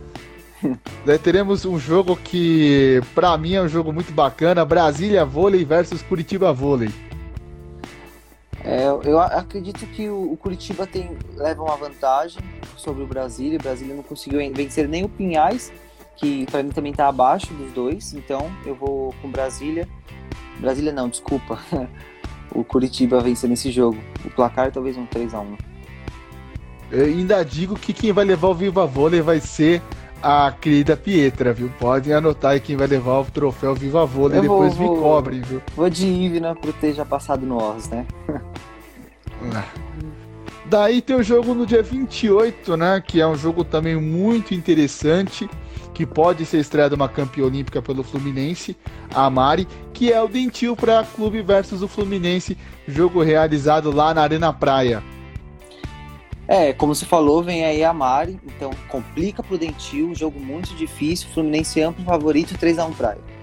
Daí 1.04 1.18
teremos 1.18 1.64
um 1.64 1.78
jogo 1.78 2.16
que, 2.16 3.00
pra 3.14 3.36
mim, 3.38 3.54
é 3.54 3.62
um 3.62 3.68
jogo 3.68 3.92
muito 3.92 4.12
bacana: 4.12 4.64
Brasília 4.64 5.24
Vôlei 5.24 5.64
versus 5.64 6.02
Curitiba 6.02 6.52
Vôlei. 6.52 6.90
É, 8.64 8.86
eu 9.04 9.18
a- 9.20 9.26
acredito 9.26 9.86
que 9.86 10.08
o, 10.08 10.32
o 10.32 10.36
Curitiba 10.36 10.86
tem, 10.86 11.16
leva 11.36 11.62
uma 11.62 11.76
vantagem 11.76 12.42
sobre 12.76 13.02
o 13.02 13.06
Brasília. 13.06 13.58
O 13.58 13.62
Brasília 13.62 13.94
não 13.94 14.02
conseguiu 14.02 14.40
en- 14.40 14.52
vencer 14.52 14.88
nem 14.88 15.04
o 15.04 15.08
Pinhais, 15.08 15.72
que 16.16 16.46
pra 16.46 16.62
mim 16.62 16.70
também 16.70 16.92
tá 16.92 17.06
abaixo 17.08 17.52
dos 17.54 17.70
dois. 17.72 18.12
Então 18.14 18.50
eu 18.64 18.74
vou 18.74 19.14
com 19.22 19.30
Brasília. 19.30 19.86
Brasília 20.58 20.92
não, 20.92 21.08
desculpa. 21.08 21.58
o 22.52 22.64
Curitiba 22.64 23.20
vencer 23.20 23.48
nesse 23.48 23.70
jogo. 23.70 23.98
O 24.24 24.30
placar 24.30 24.72
talvez 24.72 24.96
um 24.96 25.06
3x1. 25.06 25.58
Eu 26.90 27.04
ainda 27.04 27.44
digo 27.44 27.74
que 27.76 27.92
quem 27.92 28.12
vai 28.12 28.24
levar 28.24 28.48
o 28.48 28.54
Viva 28.54 28.86
Vôlei 28.86 29.20
vai 29.20 29.40
ser 29.40 29.82
a 30.26 30.50
querida 30.50 30.96
Pietra, 30.96 31.52
viu? 31.52 31.70
Podem 31.78 32.12
anotar 32.12 32.52
aí 32.52 32.60
quem 32.60 32.76
vai 32.76 32.86
levar 32.88 33.20
o 33.20 33.24
troféu 33.26 33.74
Viva 33.74 34.04
Vôlei. 34.04 34.40
Vou- 34.40 34.42
Depois 34.66 34.78
me 34.78 34.86
vou- 34.86 34.96
cobrem, 35.00 35.40
viu? 35.40 35.62
Vou 35.76 35.88
de 35.88 36.06
Ivna 36.06 36.54
por 36.54 36.72
ter 36.72 36.92
já 36.94 37.04
passado 37.04 37.46
no 37.46 37.56
Oz, 37.56 37.88
né? 37.88 38.04
Daí 40.64 41.00
tem 41.00 41.14
o 41.16 41.22
jogo 41.22 41.54
no 41.54 41.64
dia 41.64 41.82
28, 41.82 42.76
né? 42.76 43.00
Que 43.06 43.20
é 43.20 43.26
um 43.26 43.36
jogo 43.36 43.62
também 43.62 43.94
muito 43.96 44.52
interessante. 44.54 45.48
Que 45.94 46.04
pode 46.04 46.44
ser 46.44 46.58
estreado 46.58 46.94
uma 46.94 47.08
campeã 47.08 47.44
olímpica 47.46 47.80
pelo 47.80 48.02
Fluminense, 48.02 48.76
a 49.14 49.30
Mari, 49.30 49.66
que 49.94 50.12
é 50.12 50.20
o 50.20 50.28
Dentil 50.28 50.76
para 50.76 51.02
Clube 51.04 51.40
versus 51.40 51.80
o 51.82 51.88
Fluminense, 51.88 52.58
jogo 52.86 53.22
realizado 53.22 53.90
lá 53.90 54.12
na 54.12 54.20
Arena 54.20 54.52
Praia. 54.52 55.02
É, 56.48 56.72
como 56.72 56.94
você 56.94 57.04
falou, 57.04 57.42
vem 57.42 57.64
aí 57.64 57.82
a 57.82 57.92
Mari, 57.92 58.38
então 58.44 58.70
complica 58.88 59.42
pro 59.42 59.58
Dentil, 59.58 60.14
jogo 60.14 60.38
muito 60.38 60.74
difícil, 60.74 61.28
Fluminense 61.34 61.80
amplo 61.82 62.04
favorito, 62.04 62.54
3x1 62.54 62.94
Praia. 62.94 63.36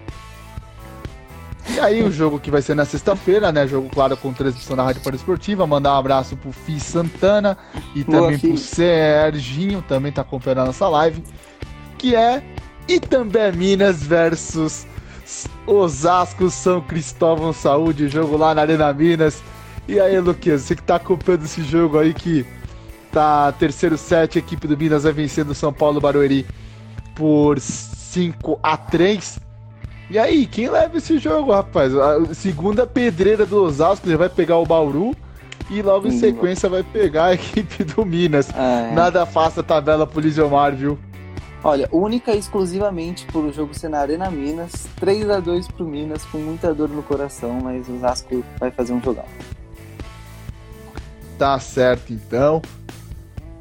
E 1.70 1.80
aí 1.80 2.04
o 2.04 2.12
jogo 2.12 2.40
que 2.40 2.52
vai 2.52 2.62
ser 2.62 2.76
na 2.76 2.86
sexta-feira, 2.86 3.52
né? 3.52 3.66
Jogo 3.66 3.90
claro 3.90 4.16
com 4.18 4.34
transmissão 4.34 4.76
da 4.76 4.84
Rádio 4.84 5.02
Esportiva. 5.16 5.66
Mandar 5.66 5.94
um 5.94 5.98
abraço 5.98 6.36
pro 6.36 6.52
Fi 6.52 6.80
Santana 6.80 7.58
e 7.96 8.04
Boa, 8.04 8.22
também 8.22 8.38
pro 8.38 8.58
Serginho, 8.58 9.82
também 9.88 10.12
tá 10.12 10.22
acompanhando 10.22 10.60
a 10.60 10.66
nossa 10.66 10.88
live. 10.90 11.24
Que 11.98 12.16
é 12.16 12.44
Itambé 12.88 13.52
Minas 13.52 14.04
versus 14.04 14.86
Osasco 15.66 16.50
São 16.50 16.82
Cristóvão 16.82 17.54
Saúde, 17.54 18.10
jogo 18.10 18.36
lá 18.36 18.54
na 18.54 18.62
Arena 18.62 18.94
Minas. 18.94 19.42
E 19.88 20.00
aí, 20.00 20.20
Luquinhas, 20.20 20.62
você 20.62 20.76
que 20.76 20.84
tá 20.84 20.96
acompanhando 20.96 21.46
esse 21.46 21.64
jogo 21.64 21.98
aí 21.98 22.14
que 22.14 22.46
tá 23.14 23.52
terceiro 23.54 23.98
set, 23.98 24.38
a 24.38 24.40
equipe 24.40 24.68
do 24.68 24.78
Minas 24.78 25.04
vai 25.04 25.14
vencendo 25.14 25.52
o 25.52 25.56
São 25.56 25.72
Paulo 25.72 26.02
Barueri 26.02 26.46
por 27.16 27.60
5 27.60 28.60
a 28.62 28.76
3 28.76 29.40
e 30.10 30.20
aí, 30.20 30.46
quem 30.46 30.70
leva 30.70 30.98
esse 30.98 31.18
jogo, 31.18 31.52
rapaz? 31.52 31.92
A 31.96 32.34
segunda 32.36 32.86
pedreira 32.86 33.48
do 33.48 33.64
Osasco, 33.64 34.08
ele 34.08 34.16
vai 34.16 34.30
pegar 34.30 34.58
o 34.58 34.66
Bauru 34.66 35.16
e 35.72 35.82
logo 35.82 36.08
em 36.08 36.20
sequência 36.20 36.70
vai 36.70 36.84
pegar 36.84 37.26
a 37.26 37.34
equipe 37.34 37.84
do 37.84 38.06
Minas. 38.06 38.50
É, 38.50 38.94
Nada 38.94 39.26
fácil 39.26 39.62
a 39.62 39.64
tabela 39.64 40.06
pro 40.06 40.20
Lisiomar, 40.20 40.76
viu? 40.76 41.00
Olha, 41.64 41.90
única 41.92 42.32
e 42.32 42.38
exclusivamente 42.38 43.26
por 43.26 43.46
o 43.46 43.52
jogo 43.52 43.74
ser 43.74 43.90
na 43.90 44.00
Arena 44.00 44.30
Minas, 44.30 44.88
3x2 45.02 45.72
pro 45.72 45.86
Minas, 45.86 46.26
com 46.26 46.38
muita 46.38 46.74
dor 46.76 46.90
no 46.90 47.02
coração, 47.02 47.60
mas 47.64 47.88
o 47.88 47.98
Vasco 47.98 48.44
vai 48.60 48.70
fazer 48.70 48.94
um 48.94 49.02
jogão. 49.02 49.26
Tá 51.40 51.58
certo, 51.60 52.14
então. 52.14 52.62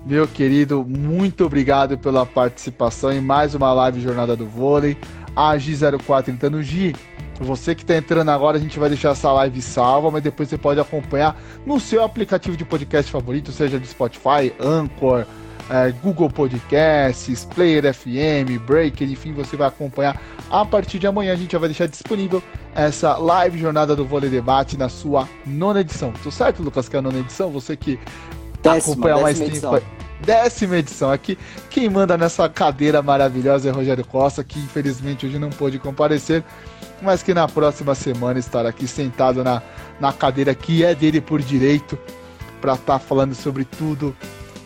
Meu 0.04 0.26
querido, 0.26 0.84
muito 0.84 1.44
obrigado 1.44 1.96
pela 1.96 2.26
participação 2.26 3.12
em 3.12 3.20
mais 3.20 3.54
uma 3.54 3.72
live 3.72 4.00
Jornada 4.00 4.34
do 4.34 4.44
Vôlei. 4.46 4.96
A 5.34 5.56
G04 5.56 6.28
entrando 6.28 6.60
G. 6.60 6.92
Você 7.40 7.72
que 7.74 7.82
está 7.82 7.96
entrando 7.96 8.28
agora, 8.28 8.56
a 8.56 8.60
gente 8.60 8.78
vai 8.80 8.88
deixar 8.88 9.10
essa 9.10 9.32
live 9.32 9.62
salva, 9.62 10.10
mas 10.10 10.22
depois 10.22 10.48
você 10.48 10.58
pode 10.58 10.80
acompanhar 10.80 11.40
no 11.64 11.78
seu 11.78 12.02
aplicativo 12.02 12.56
de 12.56 12.64
podcast 12.64 13.10
favorito, 13.10 13.52
seja 13.52 13.78
de 13.78 13.86
Spotify, 13.86 14.52
Anchor, 14.60 15.24
eh, 15.70 15.94
Google 16.02 16.28
Podcasts, 16.28 17.44
Player 17.44 17.94
FM, 17.94 18.60
Breaker, 18.66 19.08
enfim, 19.08 19.32
você 19.32 19.56
vai 19.56 19.68
acompanhar 19.68 20.20
a 20.50 20.64
partir 20.64 20.98
de 20.98 21.06
amanhã. 21.06 21.32
A 21.32 21.36
gente 21.36 21.52
já 21.52 21.58
vai 21.58 21.68
deixar 21.68 21.86
disponível 21.86 22.42
essa 22.74 23.16
live 23.16 23.56
Jornada 23.58 23.94
do 23.94 24.04
Vôlei 24.04 24.28
Debate 24.28 24.76
na 24.76 24.88
sua 24.88 25.28
nona 25.46 25.80
edição. 25.80 26.12
Tô 26.22 26.30
certo, 26.30 26.60
Lucas, 26.60 26.88
que 26.88 26.96
é 26.96 26.98
a 26.98 27.02
nona 27.02 27.20
edição? 27.20 27.50
Você 27.50 27.76
que 27.76 27.98
Décima, 28.62 28.92
acompanha 28.92 29.18
mais 29.18 29.38
tempo. 29.38 29.82
Décima 30.20 30.76
edição 30.76 31.10
aqui. 31.10 31.36
Quem 31.68 31.88
manda 31.88 32.16
nessa 32.16 32.48
cadeira 32.48 33.02
maravilhosa 33.02 33.68
é 33.68 33.72
Rogério 33.72 34.04
Costa, 34.04 34.44
que 34.44 34.58
infelizmente 34.58 35.26
hoje 35.26 35.38
não 35.38 35.50
pôde 35.50 35.78
comparecer, 35.78 36.44
mas 37.00 37.22
que 37.22 37.34
na 37.34 37.48
próxima 37.48 37.94
semana 37.94 38.38
estará 38.38 38.68
aqui 38.68 38.86
sentado 38.86 39.42
na, 39.42 39.60
na 39.98 40.12
cadeira 40.12 40.54
que 40.54 40.84
é 40.84 40.94
dele 40.94 41.20
por 41.20 41.42
direito, 41.42 41.98
para 42.60 42.74
estar 42.74 43.00
falando 43.00 43.34
sobre 43.34 43.64
tudo 43.64 44.16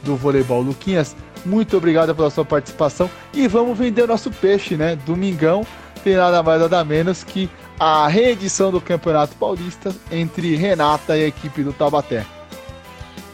do 0.02 0.14
voleibol. 0.14 0.60
Luquinhas, 0.60 1.16
muito 1.46 1.76
obrigado 1.78 2.14
pela 2.14 2.28
sua 2.28 2.44
participação 2.44 3.10
e 3.32 3.48
vamos 3.48 3.78
vender 3.78 4.02
o 4.02 4.06
nosso 4.06 4.30
peixe, 4.30 4.76
né? 4.76 4.94
Domingão 5.06 5.66
tem 6.04 6.16
nada 6.16 6.42
mais 6.42 6.60
nada 6.60 6.84
menos 6.84 7.24
que 7.24 7.48
a 7.80 8.06
reedição 8.06 8.70
do 8.70 8.80
Campeonato 8.80 9.34
Paulista 9.36 9.94
entre 10.10 10.54
Renata 10.54 11.16
e 11.16 11.24
a 11.24 11.26
equipe 11.26 11.62
do 11.62 11.72
Taubaté. 11.72 12.24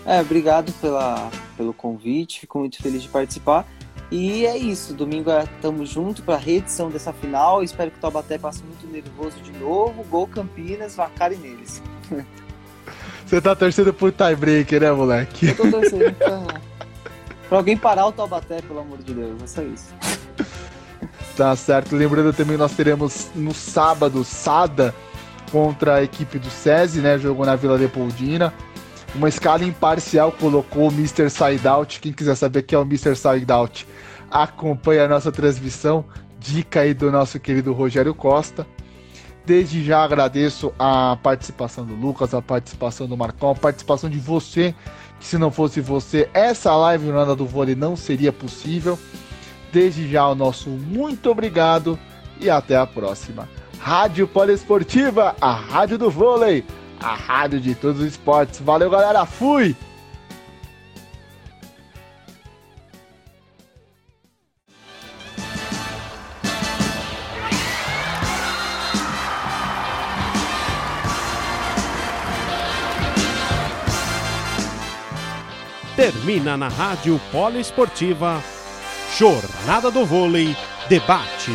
É, 0.04 0.20
obrigado 0.20 0.72
pela, 0.80 1.30
pelo 1.56 1.72
convite, 1.72 2.40
fico 2.40 2.58
muito 2.58 2.82
feliz 2.82 3.02
de 3.02 3.08
participar. 3.08 3.66
E 4.10 4.44
é 4.44 4.58
isso, 4.58 4.92
domingo 4.92 5.30
estamos 5.30 5.88
junto 5.88 6.22
para 6.22 6.34
a 6.34 6.38
reedição 6.38 6.90
dessa 6.90 7.12
final. 7.12 7.62
Espero 7.62 7.90
que 7.90 7.96
o 7.96 8.00
Taubaté 8.00 8.36
passe 8.36 8.62
muito 8.62 8.86
nervoso 8.86 9.40
de 9.40 9.52
novo. 9.52 10.04
Gol 10.04 10.26
Campinas, 10.26 10.94
vacare 10.94 11.36
neles. 11.36 11.82
Você 13.24 13.40
tá 13.40 13.56
torcendo 13.56 13.94
por 13.94 14.12
tiebreaker, 14.12 14.82
né, 14.82 14.92
moleque? 14.92 15.48
Eu 15.48 15.56
tô 15.56 15.70
torcendo 15.70 16.12
pra, 16.14 16.60
pra 17.48 17.58
alguém 17.58 17.76
parar 17.76 18.06
o 18.06 18.12
Taubaté, 18.12 18.60
pelo 18.60 18.80
amor 18.80 18.98
de 18.98 19.14
Deus. 19.14 19.42
É 19.42 19.46
só 19.46 19.62
isso. 19.62 19.94
Tá 21.36 21.56
certo. 21.56 21.96
Lembrando 21.96 22.32
também 22.34 22.58
nós 22.58 22.72
teremos 22.72 23.30
no 23.34 23.54
sábado 23.54 24.22
Sada 24.22 24.94
contra 25.50 25.96
a 25.96 26.02
equipe 26.02 26.38
do 26.38 26.50
SESI, 26.50 27.00
né? 27.00 27.18
Jogo 27.18 27.44
na 27.46 27.56
Vila 27.56 27.74
Leopoldina. 27.76 28.52
Uma 29.14 29.28
escala 29.28 29.62
imparcial 29.62 30.32
colocou 30.32 30.88
o 30.88 30.92
Mr. 30.92 31.28
Sideout. 31.28 32.00
Quem 32.00 32.12
quiser 32.12 32.34
saber 32.34 32.62
quem 32.62 32.76
é 32.76 32.78
o 32.78 32.84
Mr. 32.84 33.14
Sideout, 33.14 33.86
acompanhe 34.30 35.00
a 35.00 35.08
nossa 35.08 35.30
transmissão. 35.30 36.04
Dica 36.40 36.80
aí 36.80 36.94
do 36.94 37.12
nosso 37.12 37.38
querido 37.38 37.72
Rogério 37.74 38.14
Costa. 38.14 38.66
Desde 39.44 39.84
já 39.84 40.02
agradeço 40.02 40.72
a 40.78 41.16
participação 41.22 41.84
do 41.84 41.94
Lucas, 41.94 42.32
a 42.32 42.40
participação 42.40 43.06
do 43.06 43.16
Marcão, 43.16 43.50
a 43.50 43.54
participação 43.54 44.08
de 44.08 44.18
você, 44.18 44.74
que 45.20 45.26
se 45.26 45.36
não 45.36 45.50
fosse 45.50 45.80
você, 45.80 46.28
essa 46.32 46.74
live 46.76 47.06
Jornada 47.06 47.34
do 47.34 47.44
Vôlei 47.44 47.74
não 47.74 47.96
seria 47.96 48.32
possível. 48.32 48.98
Desde 49.72 50.10
já 50.10 50.26
o 50.28 50.34
nosso 50.34 50.70
muito 50.70 51.30
obrigado 51.30 51.98
e 52.40 52.48
até 52.48 52.76
a 52.76 52.86
próxima. 52.86 53.48
Rádio 53.78 54.28
Poliesportiva, 54.28 55.34
a 55.40 55.52
rádio 55.52 55.98
do 55.98 56.10
vôlei. 56.10 56.64
A 57.02 57.14
rádio 57.14 57.60
de 57.60 57.74
todos 57.74 58.00
os 58.00 58.06
esportes. 58.06 58.60
Valeu, 58.60 58.88
galera. 58.88 59.26
Fui! 59.26 59.74
Termina 75.96 76.56
na 76.56 76.68
Rádio 76.68 77.20
Poliesportiva 77.30 78.42
Jornada 79.16 79.90
do 79.90 80.04
Vôlei 80.04 80.56
Debate. 80.88 81.52